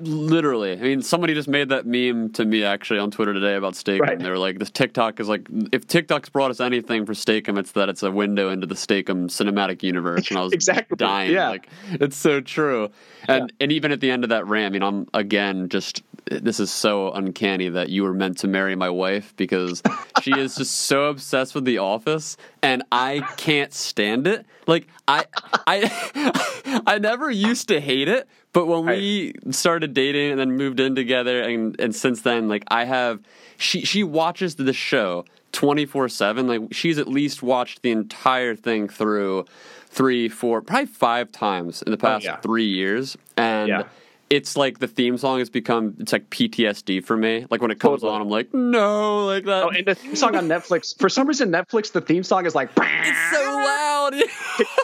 [0.00, 3.74] Literally, I mean, somebody just made that meme to me actually on Twitter today about
[3.74, 4.08] Steak-umm.
[4.08, 4.18] Right.
[4.18, 7.72] They were like, "This TikTok is like, if TikTok's brought us anything for Steak-umm, it's
[7.72, 11.32] that it's a window into the Steak-umm cinematic universe." And I was exactly dying.
[11.32, 11.48] Yeah.
[11.48, 12.90] Like, it's so true.
[13.28, 13.64] And yeah.
[13.64, 16.70] and even at the end of that rant, I mean, I'm again just this is
[16.70, 19.82] so uncanny that you were meant to marry my wife because
[20.22, 24.46] she is just so obsessed with The Office, and I can't stand it.
[24.66, 25.24] Like I,
[25.66, 30.80] I, I never used to hate it, but when we started dating and then moved
[30.80, 33.20] in together, and and since then, like I have,
[33.56, 36.46] she she watches the show twenty four seven.
[36.46, 39.46] Like she's at least watched the entire thing through
[39.88, 42.36] three, four, probably five times in the oh, past oh, yeah.
[42.36, 43.68] three years, and.
[43.68, 43.84] Yeah
[44.32, 47.44] it's like the theme song has become it's like PTSD for me.
[47.50, 48.14] Like when it comes totally.
[48.14, 49.64] on, I'm like, no, like that.
[49.64, 52.54] Oh, and the theme song on Netflix, for some reason, Netflix, the theme song is
[52.54, 54.14] like, it's so loud.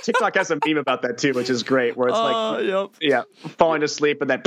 [0.02, 2.90] TikTok has a meme about that too, which is great, where it's uh, like, yep.
[3.00, 3.22] yeah,
[3.56, 4.42] falling asleep and then,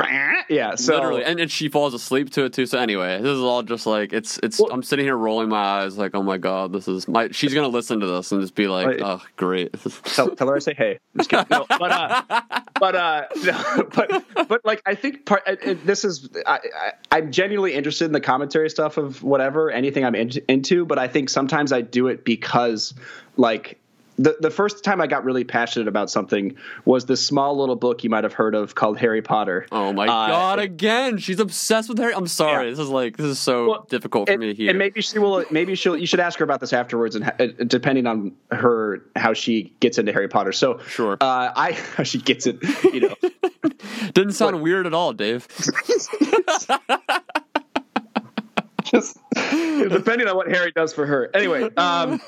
[0.49, 2.67] yeah, so literally, and, and she falls asleep to it too.
[2.67, 4.59] So anyway, this is all just like it's it's.
[4.59, 7.29] Well, I'm sitting here rolling my eyes, like, oh my god, this is my.
[7.31, 9.73] She's gonna listen to this and just be like, oh, great.
[10.03, 10.99] tell, tell her I say hey.
[11.31, 12.21] No, but uh,
[12.79, 14.81] but uh, no, but but like.
[14.90, 15.43] I think part
[15.83, 16.59] this is I,
[17.11, 21.07] am genuinely interested in the commentary stuff of whatever anything I'm in, into, but I
[21.07, 22.93] think sometimes I do it because
[23.37, 23.80] like
[24.21, 28.03] the the first time I got really passionate about something was this small little book
[28.03, 29.65] you might have heard of called Harry Potter.
[29.71, 30.59] Oh my uh, god!
[30.59, 32.13] Again, she's obsessed with Harry.
[32.13, 32.65] I'm sorry.
[32.65, 32.69] Yeah.
[32.71, 34.69] This is like this is so well, difficult for and, me here.
[34.69, 35.43] And maybe she will.
[35.49, 35.97] Maybe she'll.
[35.97, 39.97] You should ask her about this afterwards, and uh, depending on her how she gets
[39.97, 40.51] into Harry Potter.
[40.51, 41.17] So sure.
[41.19, 42.57] Uh, I how she gets it.
[42.93, 43.15] You know,
[44.13, 45.47] didn't sound but, weird at all, Dave.
[48.83, 51.29] Just depending on what Harry does for her.
[51.33, 51.69] Anyway.
[51.75, 52.19] Um,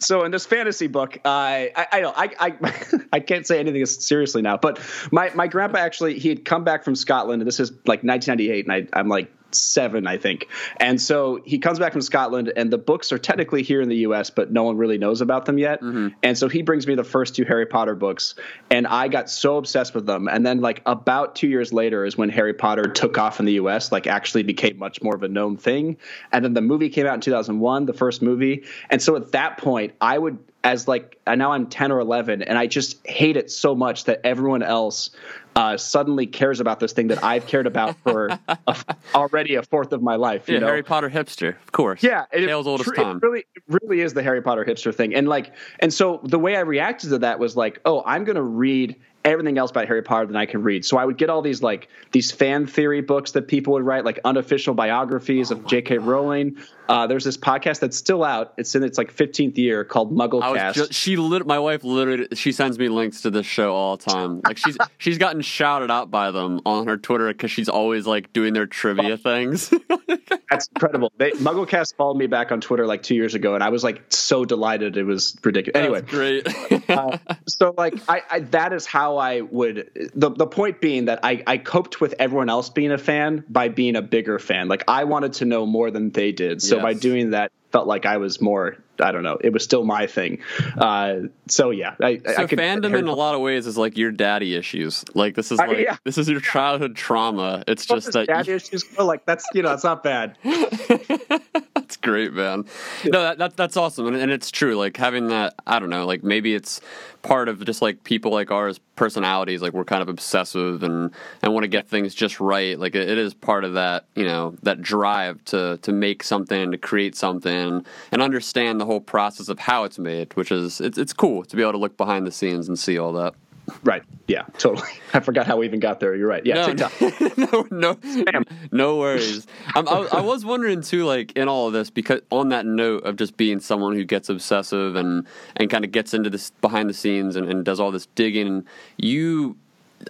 [0.00, 2.74] so in this fantasy book, I I know I I,
[3.12, 4.80] I can't say anything seriously now, but
[5.12, 8.66] my my grandpa actually he had come back from Scotland, and this is like 1998,
[8.66, 10.48] and I I'm like seven, I think.
[10.78, 13.96] And so he comes back from Scotland, and the books are technically here in the
[13.96, 15.80] U.S., but no one really knows about them yet.
[15.80, 16.08] Mm-hmm.
[16.22, 18.34] And so he brings me the first two Harry Potter books,
[18.70, 20.28] and I got so obsessed with them.
[20.28, 23.54] And then, like about two years later, is when Harry Potter took off in the
[23.54, 25.96] U.S., like actually became much more of a known thing.
[26.32, 28.64] And then the movie came out in 2001, the first movie.
[28.90, 32.58] And so at that point, I would as like now I'm 10 or 11 and
[32.58, 35.10] I just hate it so much that everyone else
[35.56, 38.76] uh, suddenly cares about this thing that I've cared about for a,
[39.14, 40.48] already a fourth of my life.
[40.48, 40.66] You yeah, know?
[40.66, 42.02] Harry Potter hipster, of course.
[42.02, 43.16] Yeah, it, Tales old as time.
[43.16, 46.38] It really, it really is the Harry Potter hipster thing, and like, and so the
[46.38, 49.86] way I reacted to that was like, oh, I'm going to read everything else about
[49.86, 50.84] Harry Potter than I can read.
[50.84, 54.04] So I would get all these like these fan theory books that people would write,
[54.04, 55.98] like unofficial biographies oh of J.K.
[55.98, 56.06] God.
[56.06, 56.56] Rowling.
[56.90, 58.52] Uh, there's this podcast that's still out.
[58.56, 60.74] It's in its like 15th year called MuggleCast.
[60.74, 64.10] Just, she lit, my wife literally she sends me links to this show all the
[64.10, 64.40] time.
[64.44, 68.32] Like she's she's gotten shouted out by them on her Twitter because she's always like
[68.32, 69.72] doing their trivia things.
[70.50, 71.12] That's incredible.
[71.16, 74.02] They, MuggleCast followed me back on Twitter like two years ago, and I was like
[74.08, 74.96] so delighted.
[74.96, 75.80] It was ridiculous.
[75.80, 76.90] Anyway, That's great.
[76.90, 80.10] uh, so like I, I, that is how I would.
[80.16, 83.68] The the point being that I I coped with everyone else being a fan by
[83.68, 84.66] being a bigger fan.
[84.66, 86.60] Like I wanted to know more than they did.
[86.60, 86.94] So yes.
[86.94, 88.76] by doing that, felt like I was more.
[88.98, 89.38] I don't know.
[89.40, 90.42] It was still my thing.
[90.76, 94.12] Uh, so yeah, I, so I fandom in a lot of ways is like your
[94.12, 95.04] daddy issues.
[95.14, 95.96] Like this is like yeah.
[96.04, 97.64] this is your childhood trauma.
[97.66, 98.56] It's just that daddy you...
[98.56, 98.84] issues.
[98.98, 100.36] Like that's you know it's not bad.
[101.90, 102.66] that's great, man.
[103.04, 104.76] No, that, that that's awesome, and, and it's true.
[104.76, 105.54] Like having that.
[105.66, 106.06] I don't know.
[106.06, 106.80] Like maybe it's
[107.22, 111.10] part of just like people like ours personalities like we're kind of obsessive and
[111.42, 114.24] and want to get things just right like it, it is part of that you
[114.24, 119.48] know that drive to to make something to create something and understand the whole process
[119.48, 122.26] of how it's made which is it's, it's cool to be able to look behind
[122.26, 123.34] the scenes and see all that
[123.82, 124.02] Right.
[124.26, 124.44] Yeah.
[124.58, 124.88] Totally.
[125.14, 126.14] I forgot how we even got there.
[126.14, 126.44] You're right.
[126.44, 126.72] Yeah.
[126.72, 129.46] No, no, no, no worries.
[129.74, 133.16] I, I was wondering too, like in all of this, because on that note of
[133.16, 135.26] just being someone who gets obsessive and
[135.56, 138.66] and kind of gets into this behind the scenes and, and does all this digging,
[138.96, 139.56] you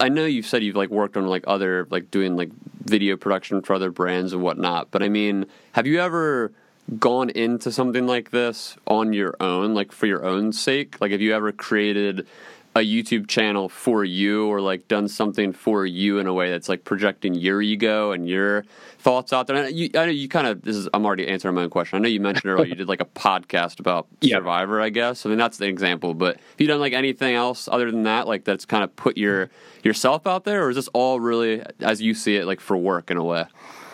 [0.01, 2.51] I know you've said you've like worked on like other like doing like
[2.85, 6.53] video production for other brands and whatnot, but I mean, have you ever
[6.99, 11.01] gone into something like this on your own, like for your own sake?
[11.01, 12.27] Like, have you ever created
[12.77, 16.69] a YouTube channel for you or like done something for you in a way that's
[16.69, 18.65] like projecting your ego and your
[18.99, 19.57] thoughts out there.
[19.57, 21.97] And you, I know you kind of this is I'm already answering my own question.
[21.97, 24.37] I know you mentioned earlier you did like a podcast about yeah.
[24.37, 25.27] Survivor, I guess.
[25.27, 26.15] I mean that's the example.
[26.15, 29.19] But have you done like anything else other than that, like that's kind of put
[29.19, 29.51] your
[29.83, 33.11] yourself out there, or is this all really as you see it, like for work
[33.11, 33.47] in a way?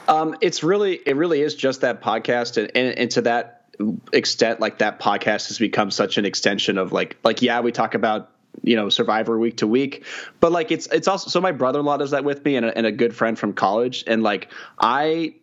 [0.06, 3.64] Um, it's really it really is just that podcast, and, and, and to that
[4.12, 7.94] extent, like that podcast has become such an extension of like like yeah, we talk
[7.94, 8.30] about
[8.62, 10.04] you know survivor week to week.
[10.40, 12.86] But like it's it's also so my brother-in-law does that with me and a, and
[12.86, 14.04] a good friend from college.
[14.06, 14.50] And like
[14.80, 15.34] i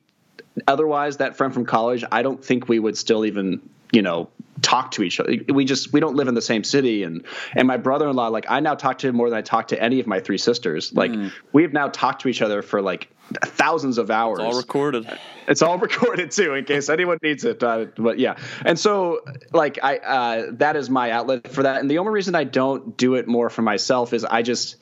[0.68, 3.60] otherwise that friend from college i don't think we would still even
[3.94, 4.30] you know
[4.62, 7.04] talk to each other we just we don't live in the same city.
[7.04, 7.24] And
[7.56, 10.00] and my brother-in-law like i now talk to him more than i talk to any
[10.00, 10.94] of my three sisters.
[10.94, 11.32] Like mm.
[11.52, 13.10] we've now talked to each other for like
[13.46, 14.40] thousands of hours.
[14.40, 15.20] It's all recorded.
[15.48, 17.62] It's all recorded too in case anyone needs it.
[17.62, 18.38] Uh, but yeah.
[18.66, 19.22] And so
[19.52, 21.82] like i uh, that is my outlet for that.
[21.82, 24.78] And the only reason i don't do it more for myself is i just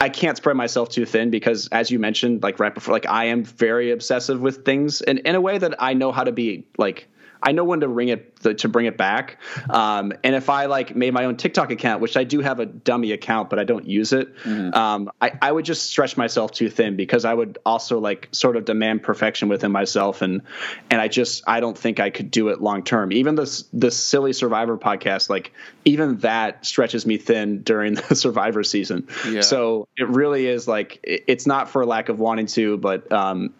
[0.00, 3.24] I can't spread myself too thin because, as you mentioned, like right before, like I
[3.26, 6.68] am very obsessive with things, and in a way that I know how to be
[6.76, 7.08] like
[7.42, 9.38] I know when to ring it to bring it back.
[9.68, 12.66] Um, and if I like made my own TikTok account, which I do have a
[12.66, 14.74] dummy account, but I don't use it, mm-hmm.
[14.74, 18.56] um, I, I would just stretch myself too thin because I would also like sort
[18.56, 20.42] of demand perfection within myself, and
[20.90, 23.12] and I just I don't think I could do it long term.
[23.12, 25.52] Even this this silly Survivor podcast, like
[25.84, 29.08] even that stretches me thin during the Survivor season.
[29.28, 29.40] Yeah.
[29.42, 33.54] So it really is like it, it's not for lack of wanting to, but um,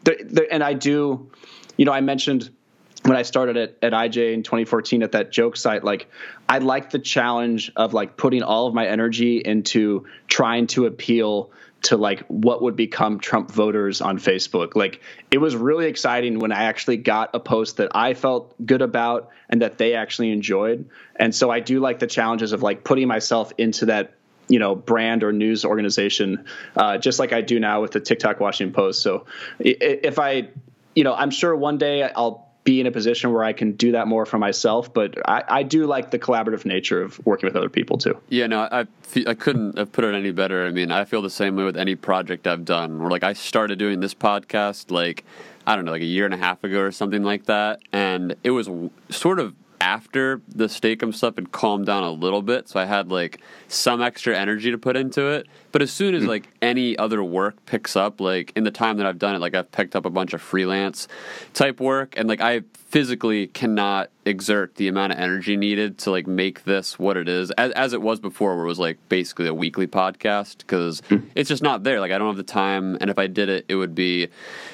[0.51, 1.31] and I do,
[1.77, 2.51] you know, I mentioned
[3.09, 6.10] when I started at, at IJ in 2014 at that joke site, like
[6.47, 11.51] I liked the challenge of like putting all of my energy into trying to appeal
[11.80, 14.76] to like what would become Trump voters on Facebook.
[14.76, 18.82] Like it was really exciting when I actually got a post that I felt good
[18.82, 20.90] about and that they actually enjoyed.
[21.16, 24.14] And so I do like the challenges of like putting myself into that
[24.48, 28.40] you know brand or news organization uh, just like i do now with the tiktok
[28.40, 29.26] washington post so
[29.59, 30.48] if i
[30.94, 33.93] you know i'm sure one day i'll be in a position where I can do
[33.93, 34.93] that more for myself.
[34.93, 38.20] But I, I do like the collaborative nature of working with other people too.
[38.28, 38.86] Yeah, no, I,
[39.27, 40.66] I couldn't have put it any better.
[40.66, 43.01] I mean, I feel the same way with any project I've done.
[43.01, 45.24] Where like I started doing this podcast like
[45.66, 48.36] I don't know, like a year and a half ago or something like that, and
[48.45, 48.69] it was
[49.09, 53.11] sort of after the Steak-umm stuff had calmed down a little bit, so I had
[53.11, 55.47] like some extra energy to put into it.
[55.73, 56.29] But as soon as hmm.
[56.29, 59.55] like any other work picks up, like in the time that I've done it, like
[59.55, 61.09] I've picked up a bunch of freelance
[61.55, 66.27] type work, and like I physically cannot exert the amount of energy needed to like
[66.27, 69.47] make this what it is as, as it was before where it was like basically
[69.47, 71.25] a weekly podcast because mm.
[71.35, 72.01] it's just not there.
[72.01, 74.29] Like i don't have the time and if i did it it would be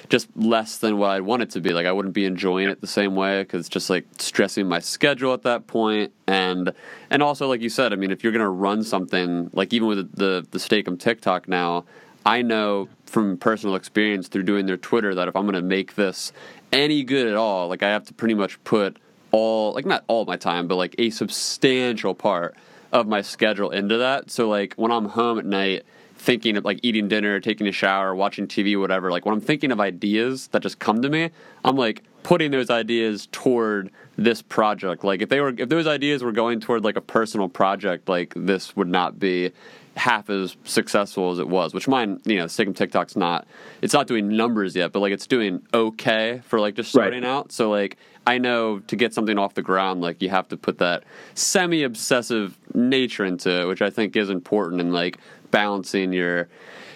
[0.09, 1.73] just less than what i'd want it to be.
[1.73, 4.81] Like i wouldn't be enjoying it the same way because it's just like stressing my
[4.81, 6.13] schedule at that point.
[6.27, 6.73] And
[7.11, 10.17] and also like you said i mean if you're gonna run something like even with
[10.17, 11.85] the the Steak-umm tiktok now
[12.27, 15.95] I know from personal experience through doing their Twitter that if I'm going to make
[15.95, 16.33] this
[16.73, 18.99] any good at all, like I have to pretty much put
[19.35, 22.55] all, like not all my time, but like a substantial part
[22.93, 24.31] of my schedule into that.
[24.31, 25.85] So like when I'm home at night,
[26.16, 29.73] thinking of like eating dinner, taking a shower, watching TV, whatever, like when I'm thinking
[29.73, 31.31] of ideas that just come to me,
[31.65, 35.02] I'm like putting those ideas toward this project.
[35.05, 38.32] Like if they were if those ideas were going toward like a personal project, like
[38.36, 39.51] this would not be
[39.97, 41.74] half as successful as it was.
[41.74, 43.47] Which mine, you know, Sigma TikTok's not
[43.82, 47.28] it's not doing numbers yet, but like it's doing okay for like just starting Right.
[47.28, 47.52] out.
[47.52, 47.97] So like
[48.27, 51.83] I know to get something off the ground, like you have to put that semi
[51.83, 55.19] obsessive nature into it, which I think is important in like
[55.51, 56.49] balancing your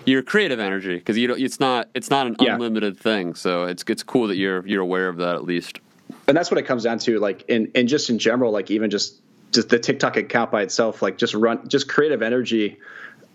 [0.06, 2.54] your creative energy because you don't it's not it's not an Yeah.
[2.54, 3.34] unlimited thing.
[3.34, 5.80] So it's it's cool that you're you're aware of that at least.
[6.26, 8.88] and that's what it comes down to like in and just in general like even
[8.90, 9.16] just
[9.52, 12.78] just the tiktok account by itself like just run just creative energy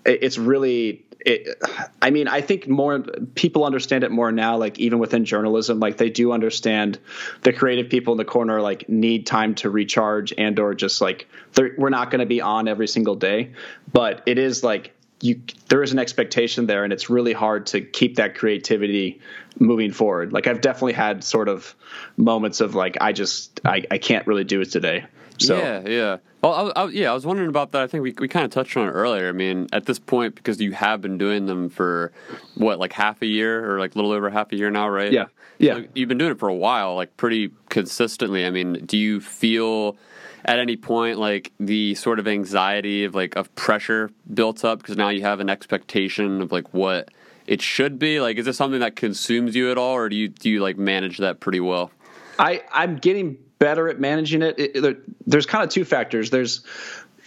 [0.05, 1.61] it's really it,
[2.01, 2.99] i mean i think more
[3.35, 6.99] people understand it more now like even within journalism like they do understand
[7.41, 11.27] the creative people in the corner like need time to recharge and or just like
[11.77, 13.51] we're not going to be on every single day.
[13.91, 17.81] But it is like you there is an expectation there and it's really hard to
[17.81, 19.21] keep that creativity
[19.59, 20.33] moving forward.
[20.33, 21.75] Like i've definitely had sort of
[22.17, 25.05] moments of like i just i, I can't really do it today
[25.37, 26.17] so yeah, yeah.
[26.41, 27.81] Well, I, I, yeah, I was wondering about that.
[27.81, 29.29] I think we we kind of touched on it earlier.
[29.29, 32.11] I mean, at this point, because you have been doing them for
[32.55, 35.11] what, like half a year or like a little over half a year now, right?
[35.11, 35.25] Yeah,
[35.57, 35.75] yeah.
[35.75, 38.45] So you've been doing it for a while, like pretty consistently.
[38.45, 39.97] I mean, do you feel
[40.45, 44.97] at any point like the sort of anxiety of like of pressure built up because
[44.97, 47.09] now you have an expectation of like what
[47.47, 48.19] it should be?
[48.19, 50.77] Like, is this something that consumes you at all, or do you do you like
[50.77, 51.91] manage that pretty well?
[52.39, 54.59] I I'm getting better at managing it.
[54.59, 56.29] It- there- there's kind of two factors.
[56.29, 56.61] There's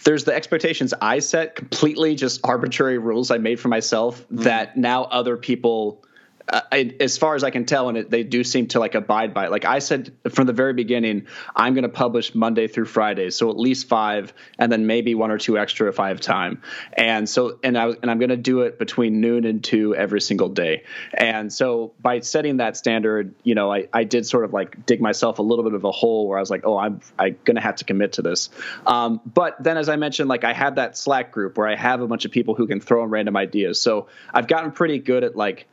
[0.03, 4.43] there's the expectations I set, completely just arbitrary rules I made for myself mm.
[4.43, 6.03] that now other people.
[6.49, 9.33] I, as far as I can tell, and it, they do seem to like abide
[9.33, 9.51] by it.
[9.51, 13.49] Like I said from the very beginning, I'm going to publish Monday through Friday, so
[13.49, 16.61] at least five, and then maybe one or two extra if I have time.
[16.93, 20.21] And so, and I and I'm going to do it between noon and two every
[20.21, 20.83] single day.
[21.13, 25.01] And so, by setting that standard, you know, I, I did sort of like dig
[25.01, 27.55] myself a little bit of a hole where I was like, oh, I'm I'm going
[27.55, 28.49] to have to commit to this.
[28.85, 31.99] Um, but then, as I mentioned, like I have that Slack group where I have
[31.99, 33.81] a bunch of people who can throw in random ideas.
[33.81, 35.67] So I've gotten pretty good at like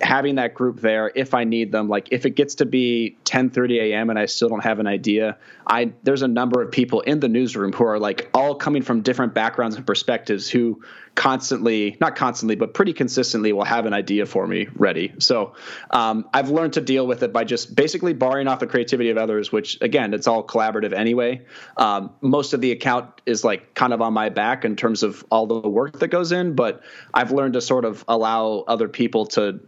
[0.00, 1.88] having that group there if I need them.
[1.88, 4.10] Like if it gets to be 10:30 a.m.
[4.10, 5.36] and I still don't have an idea,
[5.66, 9.00] I there's a number of people in the newsroom who are like all coming from
[9.02, 10.80] different backgrounds and perspectives who
[11.16, 15.12] constantly, not constantly, but pretty consistently will have an idea for me ready.
[15.18, 15.54] So
[15.90, 19.16] um, I've learned to deal with it by just basically borrowing off the creativity of
[19.16, 21.40] others, which again, it's all collaborative anyway.
[21.78, 25.24] Um, most of the account is like kind of on my back in terms of
[25.30, 26.82] all the work that goes in, but
[27.14, 29.58] I've learned to sort of allow other people to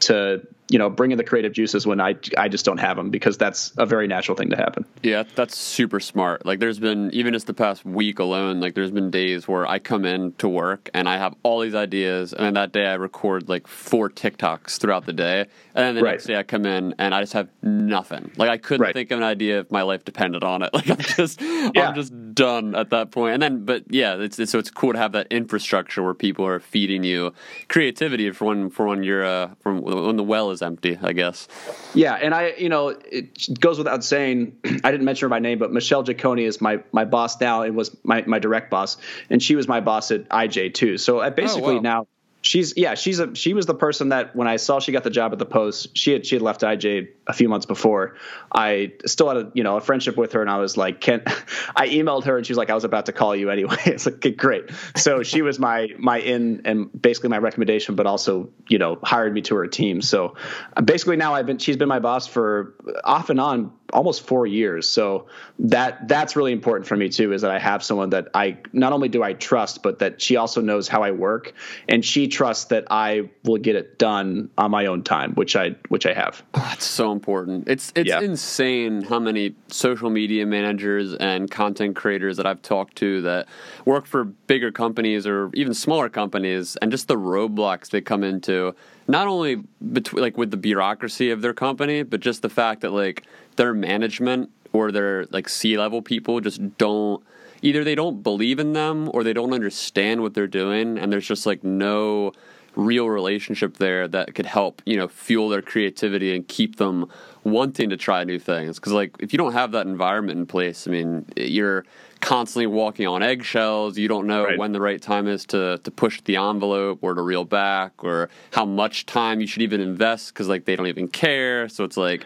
[0.00, 3.38] to you know bringing the creative juices when I I just don't have them because
[3.38, 4.84] that's a very natural thing to happen.
[5.02, 6.44] Yeah, that's super smart.
[6.44, 9.78] Like, there's been even just the past week alone, like, there's been days where I
[9.78, 12.94] come in to work and I have all these ideas, and then that day I
[12.94, 15.40] record like four TikToks throughout the day,
[15.74, 16.12] and then the Right.
[16.12, 18.30] next day I come in and I just have nothing.
[18.36, 18.94] Like, I couldn't Right.
[18.94, 20.70] think of an idea if my life depended on it.
[20.76, 21.88] Like, I'm just, Yeah.
[21.88, 23.34] I'm just done at that point.
[23.34, 26.44] And then, but yeah, it's, it's so it's cool to have that infrastructure where people
[26.46, 27.32] are feeding you
[27.68, 30.98] creativity for when for when you're uh, from when the well is empty.
[31.00, 31.48] I guess.
[31.94, 34.56] Yeah, and I, you know, it goes without saying.
[34.84, 37.76] I didn't mention her by name, but Michelle Jaconi is my my boss now, and
[37.76, 38.96] was my my direct boss,
[39.30, 40.98] and she was my boss at IJ too.
[40.98, 41.80] So I oh, basically wow.
[41.80, 42.06] now
[42.46, 45.10] she's yeah she's a she was the person that when I saw she got the
[45.10, 48.16] job at the Post, she had she had left IJ a few months before.
[48.52, 51.22] I still had a you know a friendship with her, and I was like, can
[51.76, 53.76] I emailed her, and she was like, I was about to call you anyway.
[53.86, 54.70] It's like okay, great.
[54.96, 59.32] So she was my my in and basically my recommendation, but also you know hired
[59.32, 60.00] me to her team.
[60.02, 60.36] So
[60.82, 62.74] basically now I've been she's been my boss for
[63.04, 64.88] off and on almost four years.
[64.88, 65.26] So
[65.58, 68.92] that that's really important for me too, is that I have someone that I not
[68.92, 71.54] only do I trust, but that she also knows how I work,
[71.88, 75.76] and she trusts that I will get it done on my own time, which I
[75.88, 76.42] which I have.
[76.52, 77.68] That's so important.
[77.68, 78.20] It's it's Yeah.
[78.20, 83.46] insane how many social media managers and content creators that I've talked to that
[83.84, 88.74] work for bigger companies or even smaller companies and just the roadblocks they come into
[89.08, 92.92] not only between like with the bureaucracy of their company but just the fact that
[92.92, 93.22] like
[93.56, 97.22] their management or their like C-level people just don't
[97.62, 101.26] either they don't believe in them or they don't understand what they're doing and there's
[101.26, 102.32] just like no
[102.74, 107.10] real relationship there that could help you know fuel their creativity and keep them
[107.42, 108.76] wanting to try new things.
[108.76, 111.84] Because like if you don't have that environment in place i mean you're
[112.20, 113.96] constantly walking on eggshells.
[113.98, 114.58] You don't know Right.
[114.58, 118.28] when the right time is to to push the envelope or to reel back or
[118.52, 121.68] how much time you should even invest because like they don't even care.
[121.68, 122.24] So it's like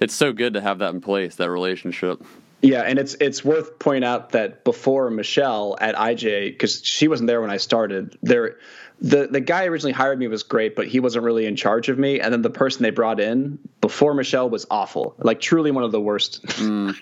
[0.00, 2.22] it's so good to have that in place that relationship.
[2.64, 7.26] Yeah, and it's it's worth pointing out that before Michelle at IJ, because she wasn't
[7.26, 8.56] there when I started, there
[9.02, 11.98] the the guy originally hired me was great, but he wasn't really in charge of
[11.98, 12.20] me.
[12.20, 15.90] And then the person they brought in before Michelle was awful, like truly one of
[15.90, 16.46] the worst.
[16.46, 16.94] Mm.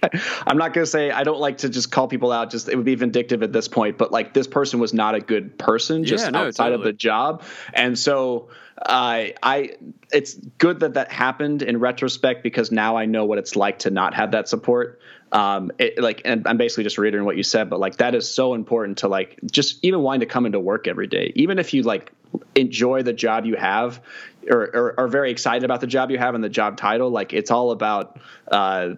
[0.47, 2.51] I'm not gonna say I don't like to just call people out.
[2.51, 5.21] Just it would be vindictive at this point, but like this person was not a
[5.21, 6.81] good person, just yeah, no, outside totally.
[6.81, 7.43] of the job.
[7.75, 8.49] And so
[8.85, 9.77] I, I,
[10.11, 13.91] it's good that that happened in retrospect because now I know what it's like to
[13.91, 15.01] not have that support.
[15.33, 18.33] Um, it, like, and I'm basically just reiterating what you said, but like that is
[18.33, 21.75] so important to like just even wanting to come into work every day, even if
[21.75, 22.11] you like
[22.55, 24.01] enjoy the job you have
[24.49, 27.11] or, or are very excited about the job you have and the job title.
[27.11, 28.19] Like it's all about
[28.51, 28.91] uh,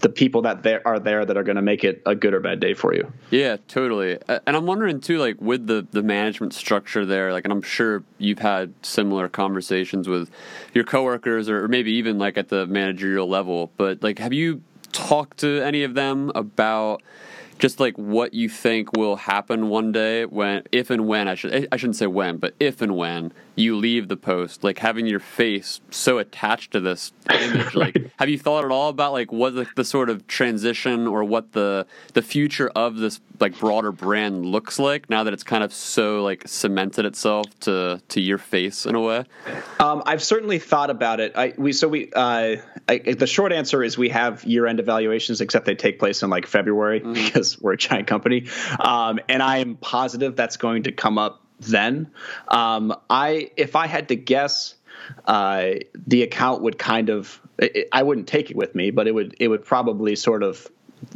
[0.00, 2.40] the people that there are there that are going to make it a good or
[2.40, 3.12] bad day for you.
[3.30, 4.18] Yeah, totally.
[4.28, 8.02] And I'm wondering too, like with the the management structure there, like, and I'm sure
[8.18, 10.30] you've had similar conversations with
[10.74, 13.70] your coworkers or maybe even like at the managerial level.
[13.76, 14.62] But like, have you
[14.92, 17.02] talked to any of them about?
[17.58, 21.68] just like what you think will happen one day when if and when I should
[21.72, 25.20] I shouldn't say when but if and when you leave the post like having your
[25.20, 27.74] face so attached to this image right.
[27.74, 31.24] like have you thought at all about like what the, the, sort of transition or
[31.24, 35.64] what the the future of this like broader brand looks like now that it's kind
[35.64, 39.24] of so like cemented itself to to your face in a way
[39.80, 42.56] um, I've certainly thought about it I we so we uh,
[42.88, 46.30] I, the short answer is we have year end evaluations except they take place in
[46.30, 47.12] like February mm-hmm.
[47.12, 48.48] because we're a giant company
[48.78, 52.10] um, and I am positive that's going to come up then.
[52.48, 54.74] Um, I if I had to guess,
[55.26, 55.74] uh,
[56.06, 59.36] the account would kind of it, I wouldn't take it with me, but it would
[59.38, 60.66] it would probably sort of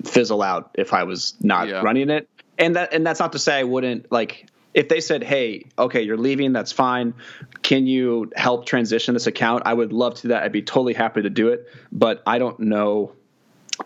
[0.04, 1.82] fizzle out if I was not yeah.
[1.82, 2.28] running it.
[2.58, 6.02] And that and that's not to say I wouldn't like if they said, "Hey, okay,
[6.02, 7.14] you're leaving, that's fine.
[7.62, 10.42] Can you help transition this account?" I would love to do that.
[10.42, 13.12] I'd be totally happy to do it, but I don't know.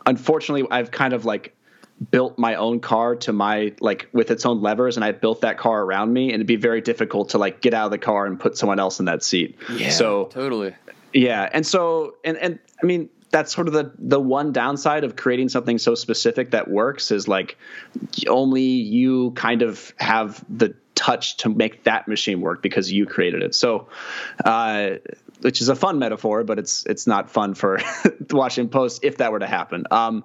[0.04, 1.55] Unfortunately, I've kind of like
[2.10, 5.56] built my own car to my like with its own levers and I built that
[5.56, 8.27] car around me and it'd be very difficult to like get out of the car
[8.27, 9.59] and put someone else in that seat.
[9.73, 9.90] Yeah.
[9.90, 10.74] So totally.
[11.14, 11.48] Yeah.
[11.51, 15.48] And so and and I mean that's sort of the the one downside of creating
[15.48, 17.56] something so specific that works is like
[18.28, 23.43] only you kind of have the touch to make that machine work because you created
[23.43, 23.55] it.
[23.55, 23.89] So
[24.44, 24.97] uh
[25.40, 27.78] which is a fun metaphor, but it's it's not fun for
[28.31, 29.86] Washington Post if that were to happen.
[29.90, 30.24] Um,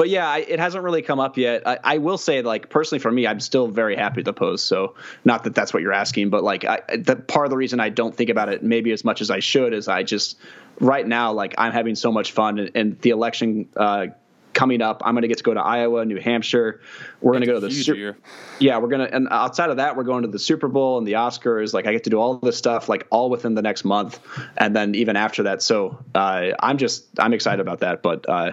[0.00, 1.68] but yeah, I, it hasn't really come up yet.
[1.68, 4.66] I, I, will say, like personally for me, I'm still very happy with the post.
[4.66, 4.94] So
[5.26, 7.90] not that that's what you're asking, but like I, the part of the reason I
[7.90, 10.38] don't think about it maybe as much as I should is I just
[10.80, 14.06] right now like I'm having so much fun and, and the election uh,
[14.54, 15.02] coming up.
[15.04, 16.80] I'm going to get to go to Iowa, New Hampshire.
[17.20, 18.16] We're going to go to the Super.
[18.58, 21.06] Yeah, we're going to, and outside of that, we're going to the Super Bowl and
[21.06, 21.74] the Oscars.
[21.74, 24.18] Like I get to do all this stuff, like all within the next month,
[24.56, 25.60] and then even after that.
[25.60, 28.02] So uh, I'm just, I'm excited about that.
[28.02, 28.52] But uh,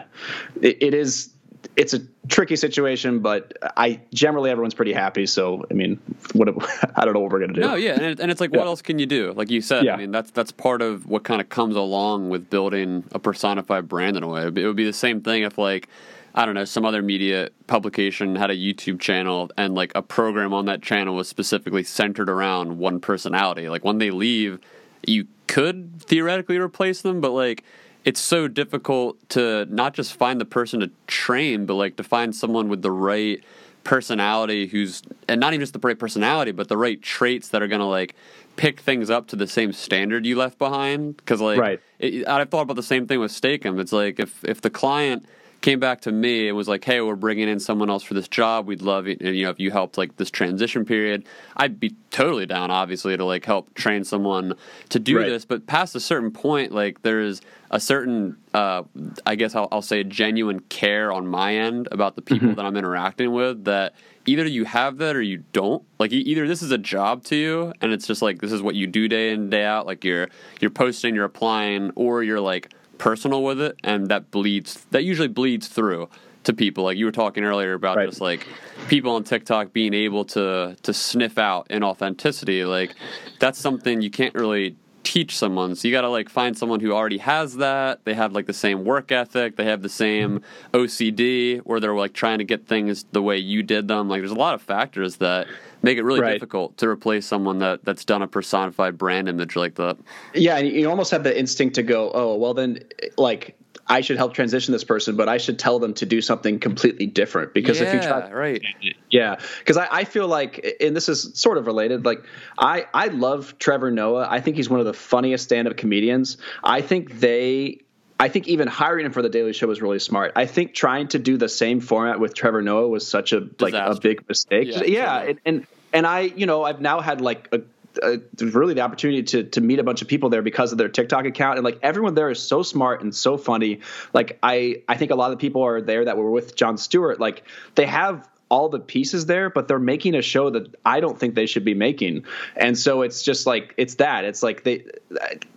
[0.62, 1.34] it, it is
[1.76, 5.26] it's a tricky situation, but I generally everyone's pretty happy.
[5.26, 6.00] So I mean,
[6.34, 6.50] what
[6.96, 7.62] I don't know what we're gonna do.
[7.62, 8.60] No, yeah, and, and it's like, yeah.
[8.60, 9.34] what else can you do?
[9.34, 9.94] Like you said, yeah.
[9.94, 13.88] I mean, that's that's part of what kind of comes along with building a personified
[13.88, 14.44] brand in a way.
[14.44, 15.88] It would be the same thing if like.
[16.36, 20.54] I don't know, some other media publication had a YouTube channel and like a program
[20.54, 23.70] on that channel was specifically centered around one personality.
[23.70, 24.60] Like when they leave,
[25.08, 27.64] you could theoretically replace them, but like
[28.08, 32.34] it's so difficult to not just find the person to train, but like to find
[32.34, 33.44] someone with the right
[33.84, 37.68] personality who's and not even just the right personality, but the right traits that are
[37.68, 38.16] gonna like
[38.56, 41.18] pick things up to the same standard you left behind.
[41.18, 41.82] Because like, right.
[42.00, 43.78] it, I've thought about the same thing with Steak-umm.
[43.78, 45.26] It's like if if the client
[45.62, 48.28] came back to me and was like, "Hey, we're bringing in someone else for this
[48.28, 48.68] job.
[48.68, 51.26] We'd love it, and you know, if you helped like this transition period,
[51.56, 54.54] I'd be totally down, obviously, to like help train someone
[54.90, 55.30] to do right.
[55.30, 55.46] this.
[55.46, 58.84] But past a certain point, like there's a certain, uh,
[59.26, 62.56] I guess I'll, I'll, say, genuine care on my end about the people mm-hmm.
[62.56, 63.66] that I'm interacting with.
[63.66, 63.94] That
[64.26, 65.84] either you have that or you don't.
[66.00, 68.76] Like either this is a job to you, and it's just like this is what
[68.76, 69.86] you do day in day out.
[69.86, 70.30] Like you're
[70.60, 74.86] you're posting, you're applying, or you're like personal with it, and that bleeds.
[74.92, 76.10] That usually bleeds through
[76.44, 76.86] to people.
[76.86, 78.10] Like you were talking earlier about right.
[78.10, 78.48] just like
[78.88, 82.68] people on TikTok being able to to sniff out inauthenticity.
[82.68, 82.96] Like
[83.40, 85.74] that's something you can't really teach someone.
[85.76, 88.04] So you got to like find someone who already has that.
[88.04, 89.56] They have like the same work ethic.
[89.56, 90.42] They have the same
[90.74, 94.10] OCD, where they're like trying to get things the way you did them.
[94.10, 95.48] Like there's a lot of factors that
[95.82, 96.34] make it really right.
[96.34, 99.98] difficult to replace someone that that's done a personified brand image like that.
[100.34, 102.84] Yeah, and you almost have the instinct to go, oh, well then,
[103.18, 106.60] like I should help transition this person, but I should tell them to do something
[106.60, 107.54] completely different.
[107.54, 108.62] Because yeah, if you try, right,
[109.10, 112.06] yeah, because I, I, feel like, and this is sort of related.
[112.06, 112.24] Like
[112.58, 114.28] I, I love Trevor Noah.
[114.30, 116.38] I think he's one of the funniest stand-up comedians.
[116.64, 117.82] I think they.
[118.20, 120.34] I think even hiring him for the Daily Show was really smart.
[120.36, 123.78] I think trying to do the same format with Trevor Noah was such a Disaster.
[123.78, 124.68] like a big mistake.
[124.72, 127.62] Yeah, yeah and, and and I, you know, I've now had like a
[128.02, 130.90] uh, really the opportunity to to meet a bunch of people there because of their
[130.90, 133.82] TikTok account, and like everyone there is so smart and so funny.
[134.14, 136.78] Like I I think a lot of the people are there that were with Jon
[136.78, 137.20] Stewart.
[137.20, 137.44] Like
[137.76, 141.36] they have all the pieces there, but they're making a show that I don't think
[141.36, 142.24] they should be making.
[142.56, 144.24] And so it's just like it's that.
[144.24, 144.86] It's like they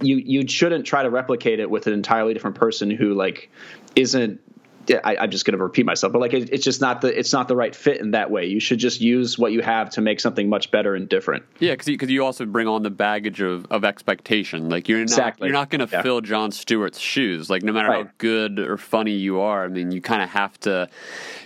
[0.01, 3.51] you you shouldn't try to replicate it with an entirely different person who like
[3.97, 4.41] isn't
[4.89, 7.33] I, am just going to repeat myself, but like it, it's just not the it's
[7.33, 8.47] not the right fit in that way.
[8.47, 11.45] You should just use what you have to make something much better and different.
[11.59, 14.69] Yeah, because because you, you, also bring on the baggage of, of expectation.
[14.69, 15.49] Like you're not exactly.
[15.49, 16.03] you're not going to yeah.
[16.03, 17.51] fill Jon Stewart's shoes.
[17.51, 18.07] Like no matter right.
[18.07, 20.89] how good or funny you are, I mean, you kind of have to,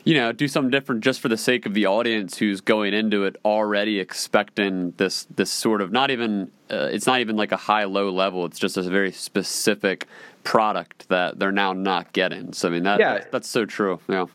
[0.05, 3.25] you know, do something different just for the sake of the audience who's going into
[3.25, 7.57] it already expecting this this sort of not even uh, it's not even like a
[7.57, 8.45] high low level.
[8.47, 10.07] It's just a very specific
[10.45, 12.53] product that they're now not getting.
[12.53, 13.25] So I mean that yeah.
[13.33, 13.99] that's so true.
[14.09, 14.27] Yeah.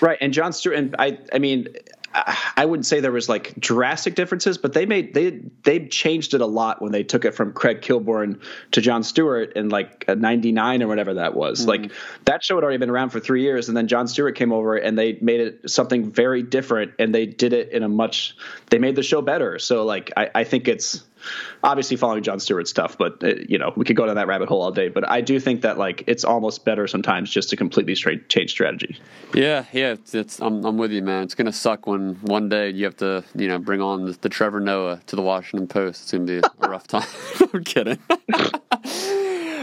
[0.00, 0.18] Right.
[0.20, 1.68] And Jon Stewart and I I mean
[2.56, 6.40] I wouldn't say there was like drastic differences, but they made they they changed it
[6.40, 8.40] a lot when they took it from Craig Kilborn
[8.72, 11.60] to Jon Stewart in like '99 or whatever that was.
[11.60, 11.68] Mm-hmm.
[11.68, 11.92] Like
[12.24, 14.76] that show had already been around for three years, and then Jon Stewart came over
[14.76, 18.34] and they made it something very different, and they did it in a much
[18.70, 19.58] they made the show better.
[19.58, 21.04] So like I, I think it's
[21.62, 24.48] obviously following Jon Stewart stuff, but uh, you know we could go down that rabbit
[24.48, 24.88] hole all day.
[24.88, 28.50] But I do think that like it's almost better sometimes just to completely straight change
[28.50, 28.98] strategy.
[29.34, 31.24] Yeah, yeah, it's, it's I'm, I'm with you, man.
[31.24, 34.28] It's gonna suck when one day you have to you know bring on the, the
[34.28, 36.02] Trevor Noah to the Washington Post.
[36.02, 37.08] It's gonna be a rough time.
[37.52, 37.98] I'm kidding.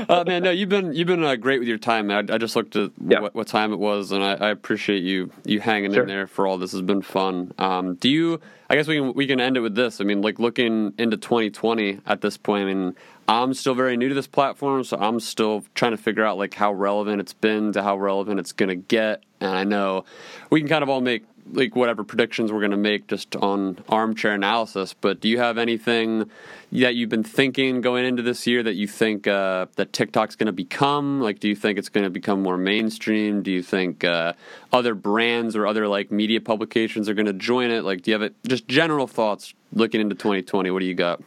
[0.10, 2.08] uh, man, no, you've been you've been uh, great with your time.
[2.08, 2.30] Man.
[2.30, 3.22] I, I just looked at yep.
[3.22, 6.04] what, what, time it was, and I, I, appreciate you you hanging sure.
[6.04, 6.72] in there for all this.
[6.72, 7.54] Has been fun.
[7.58, 8.40] Um, do you?
[8.70, 10.02] I guess we can we can end it with this.
[10.02, 12.64] I mean, like looking into 2020 at this point.
[12.64, 12.96] I mean,
[13.28, 16.54] I'm still very new to this platform, so I'm still trying to figure out like
[16.54, 19.24] how relevant it's been to how relevant it's going to get.
[19.40, 20.06] And I know
[20.50, 23.78] we can kind of all make like whatever predictions we're going to make just on
[23.90, 24.94] armchair analysis.
[24.94, 26.30] But do you have anything
[26.72, 30.48] that you've been thinking going into this year that you think uh, that TikTok's going
[30.48, 31.22] to become?
[31.22, 33.44] Like, do you think it's going to become more mainstream?
[33.44, 34.34] Do you think uh,
[34.74, 37.84] other brands or other like media publications are going to join it?
[37.84, 38.36] Like, do you have it?
[38.48, 40.72] Just general thoughts looking into 2020.
[40.72, 41.22] What do you got?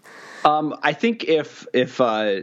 [0.45, 2.43] Um, I think if if uh,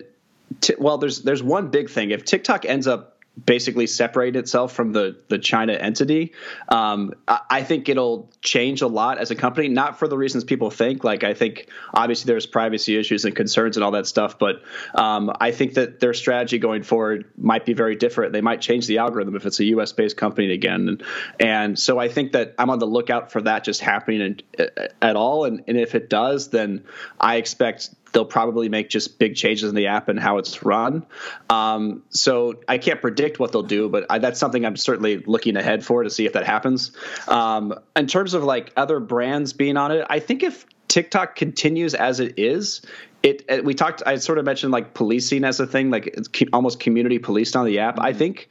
[0.61, 2.11] t- well, there's there's one big thing.
[2.11, 6.33] If TikTok ends up basically separate itself from the the China entity.
[6.69, 10.43] Um, I, I, think it'll change a lot as a company, not for the reasons
[10.43, 11.03] people think.
[11.03, 14.61] Like I think obviously there's privacy issues and concerns and all that stuff, but
[14.93, 18.31] um, I think that their strategy going forward might be very different.
[18.31, 19.91] They might change the algorithm if it's a U.S.
[19.91, 21.03] based company again, and,
[21.39, 24.69] and so I think that I'm on the lookout for that just happening in,
[25.01, 25.45] at all.
[25.45, 26.83] And, and if it does, then
[27.19, 31.05] I expect they'll probably make just big changes in the app and how it's run.
[31.49, 35.57] Um, so I can't predict what they'll do, but I, that's something I'm certainly looking
[35.57, 36.93] ahead for to see if that happens.
[37.27, 41.93] Um, in terms of like other brands being on it, I think if TikTok continues
[41.93, 42.81] as it is,
[43.21, 46.29] it, it, we talked i sort of mentioned like policing as a thing like it's
[46.53, 48.05] almost community policed on the app mm-hmm.
[48.05, 48.49] i think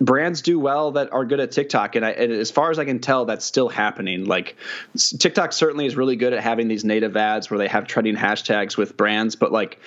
[0.00, 2.84] brands do well that are good at TikTok, and, I, and, as far as I
[2.84, 4.24] can tell, that's still happening.
[4.24, 4.56] Like
[5.18, 8.76] TikTok certainly is really good at having these native ads where they have trending hashtags
[8.76, 9.80] with brands, but like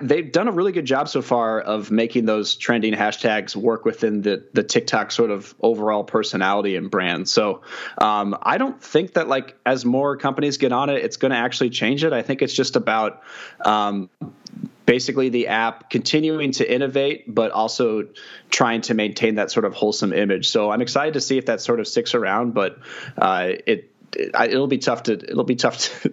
[0.00, 4.22] they've done a really good job so far of making those trending hashtags work within
[4.22, 7.28] the the TikTok sort of overall personality and brand.
[7.28, 7.62] So
[7.98, 11.36] um, I don't think that like as more companies get on it, it's going to
[11.36, 12.12] actually change it.
[12.12, 13.22] I think it's just about
[13.64, 14.10] um,
[14.88, 18.08] basically the app continuing to innovate, but also
[18.48, 20.48] trying to maintain that sort of wholesome image.
[20.48, 22.78] So I'm excited to see if that sort of sticks around, but
[23.18, 26.12] uh, it it'll be tough to it'll be tough to,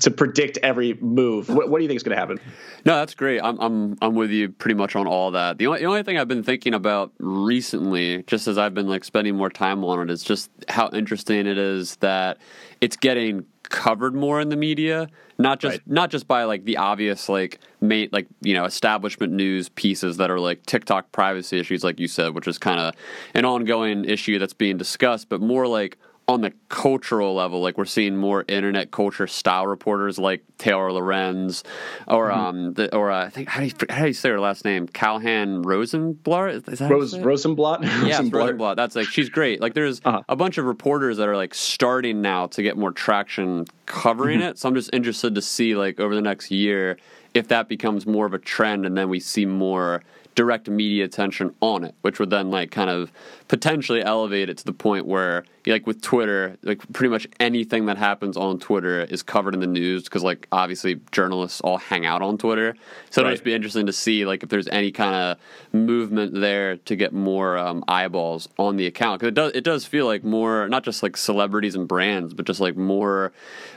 [0.00, 1.48] to predict every move.
[1.48, 2.40] What, what, do you think is going to happen?
[2.84, 3.40] No, that's great.
[3.40, 5.58] I'm I'm I'm with you pretty much on all that.
[5.58, 9.04] The only the only thing I've been thinking about recently, just as I've been like
[9.04, 12.38] spending more time on it, is just how interesting it is that
[12.80, 15.86] it's getting covered more in the media not just right.
[15.86, 20.30] not just by like the obvious like mate like you know establishment news pieces that
[20.30, 22.94] are like TikTok privacy issues like you said which is kind of
[23.34, 25.98] an ongoing issue that's being discussed but more like
[26.28, 31.64] on the cultural level, like we're seeing more internet culture style reporters like Taylor Lorenz,
[32.06, 32.40] or mm-hmm.
[32.40, 34.64] um, the, or uh, I think how do you how do you say her last
[34.64, 34.86] name?
[34.86, 36.68] Kalhan Rosenblatt.
[36.68, 37.82] Is that Rose, Rosenblatt?
[38.06, 38.76] Yeah, Rosenblatt.
[38.76, 39.62] That's like she's great.
[39.62, 40.22] Like there's uh-huh.
[40.28, 44.50] a bunch of reporters that are like starting now to get more traction covering mm-hmm.
[44.50, 44.58] it.
[44.58, 46.98] So I'm just interested to see like over the next year
[47.34, 50.02] if that becomes more of a trend, and then we see more
[50.38, 53.10] direct media attention on it, which would then like kind of
[53.48, 57.98] potentially elevate it to the point where like with Twitter, like pretty much anything that
[57.98, 62.22] happens on Twitter is covered in the news because like obviously journalists all hang out
[62.22, 62.76] on Twitter.
[63.10, 63.26] So right.
[63.26, 65.38] it'll just be interesting to see like if there's any kind of
[65.72, 69.84] movement there to get more um, eyeballs on the account because it does it does
[69.84, 73.32] feel like more not just like celebrities and brands, but just like more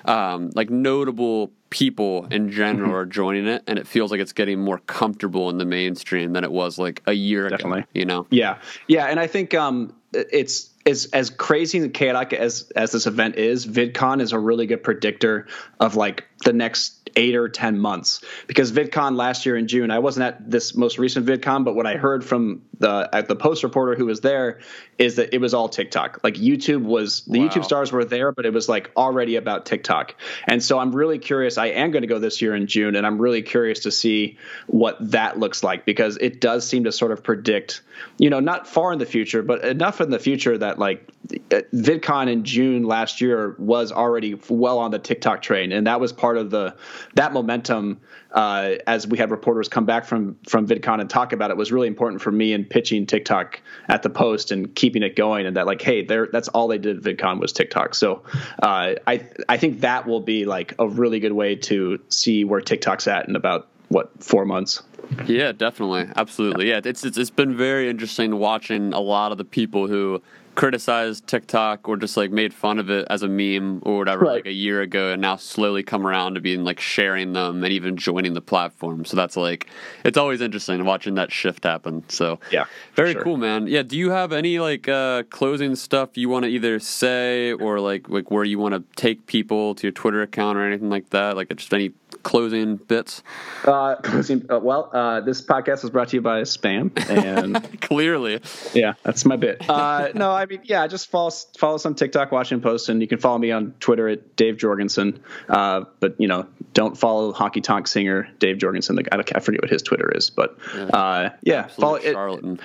[0.05, 4.59] um, like notable people in general are joining it, and it feels like it's getting
[4.59, 7.79] more comfortable in the mainstream than it was like a year Definitely.
[7.79, 7.89] ago.
[7.93, 8.27] You know?
[8.29, 13.07] Yeah, yeah, and I think um, it's it's as crazy and chaotic as as this
[13.07, 13.65] event is.
[13.65, 15.47] VidCon is a really good predictor
[15.79, 19.99] of like the next eight or ten months because VidCon last year in June, I
[19.99, 23.63] wasn't at this most recent VidCon, but what I heard from the at the post
[23.63, 24.59] reporter who was there
[24.97, 26.19] is that it was all TikTok.
[26.23, 27.47] Like YouTube was the Wow.
[27.47, 30.15] YouTube stars were there, but it was like already about TikTok.
[30.47, 31.57] And so I'm really curious.
[31.57, 34.37] I am going to go this year in June, and I'm really curious to see
[34.67, 37.81] what that looks like because it does seem to sort of predict,
[38.17, 41.07] you know, not far in the future, but enough in the future that like
[41.49, 46.13] VidCon in June last year was already well on the TikTok train, and that was
[46.13, 46.75] part of the
[47.15, 47.99] that momentum.
[48.31, 51.71] Uh, as we had reporters come back from from VidCon and talk about it, was
[51.71, 55.45] really important for me in pitching TikTok at the post and keeping it going.
[55.45, 57.93] And that like, hey, there that's all they did at VidCon was TikTok.
[57.93, 58.23] So
[58.63, 62.61] uh, I I think that will be like a really good way to see where
[62.61, 64.81] TikTok's at in about what four months.
[65.25, 66.69] Yeah, definitely, absolutely.
[66.69, 70.21] Yeah, it's it's, it's been very interesting watching a lot of the people who
[70.55, 74.33] criticized TikTok or just like made fun of it as a meme or whatever Right.
[74.35, 77.71] like a year ago and now slowly come around to being like sharing them and
[77.73, 79.05] even joining the platform.
[79.05, 79.67] So that's like
[80.03, 82.03] it's always interesting watching that shift happen.
[82.09, 82.65] So Yeah,
[82.95, 83.23] very sure.
[83.23, 83.67] cool, man.
[83.67, 87.79] Yeah, do you have any like uh closing stuff you want to either say or
[87.79, 91.09] like like where you want to take people to your Twitter account or anything like
[91.11, 91.35] that?
[91.35, 91.91] Like just any
[92.23, 93.23] closing bits?
[93.65, 98.41] Uh, closing- uh, well, uh, this podcast is brought to you by Spam, and Clearly.
[98.73, 99.67] yeah, that's my bit.
[99.69, 103.07] Uh, no, I mean, yeah, just follow follow us on TikTok, Washington Post, and you
[103.07, 105.21] can follow me on Twitter at Dave Jorgenson.
[105.49, 108.95] Uh, but you know, don't follow Honky Tonk singer Dave Jorgensen.
[108.95, 112.13] The, I, I forget what his Twitter is, but uh, yeah, follow it.
[112.13, 112.59] charlatan.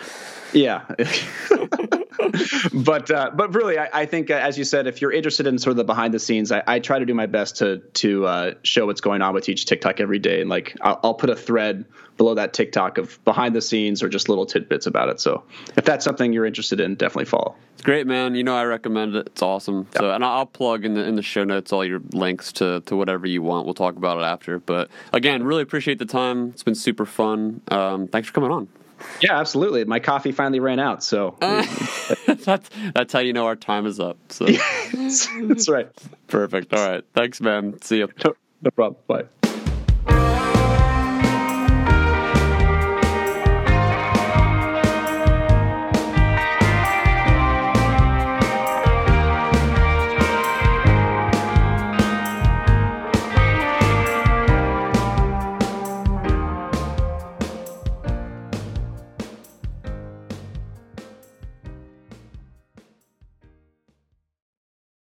[0.53, 0.85] Yeah.
[2.73, 5.59] but uh, but really, I, I think uh, as you said, if you're interested in
[5.59, 8.27] sort of the behind the scenes, I, I try to do my best to to
[8.27, 11.31] uh, show what's going on with each TikTok every day, and like I'll, I'll put
[11.31, 11.85] a thread
[12.17, 15.21] below that TikTok of behind the scenes or just little tidbits about it.
[15.21, 15.43] So
[15.77, 17.55] if that's something you're interested in, definitely follow.
[17.75, 18.35] It's great, man.
[18.35, 19.27] You know, I recommend it.
[19.27, 19.87] It's awesome.
[19.97, 22.97] So, and I'll plug in the in the show notes all your links to to
[22.97, 23.67] whatever you want.
[23.67, 24.59] We'll talk about it after.
[24.59, 26.51] But again, really appreciate the time.
[26.51, 27.61] It's been super fun.
[27.69, 28.69] Um, thanks for coming on.
[29.21, 29.85] Yeah, absolutely.
[29.85, 31.37] My coffee finally ran out, so
[32.27, 34.17] that's that's how you know our time is up.
[34.31, 34.47] So
[34.95, 35.89] that's right.
[36.29, 36.73] perfect.
[36.73, 37.05] All right.
[37.15, 37.81] Thanks, man.
[37.83, 38.09] See you.
[38.25, 38.97] No, no problem.
[39.07, 39.25] Bye.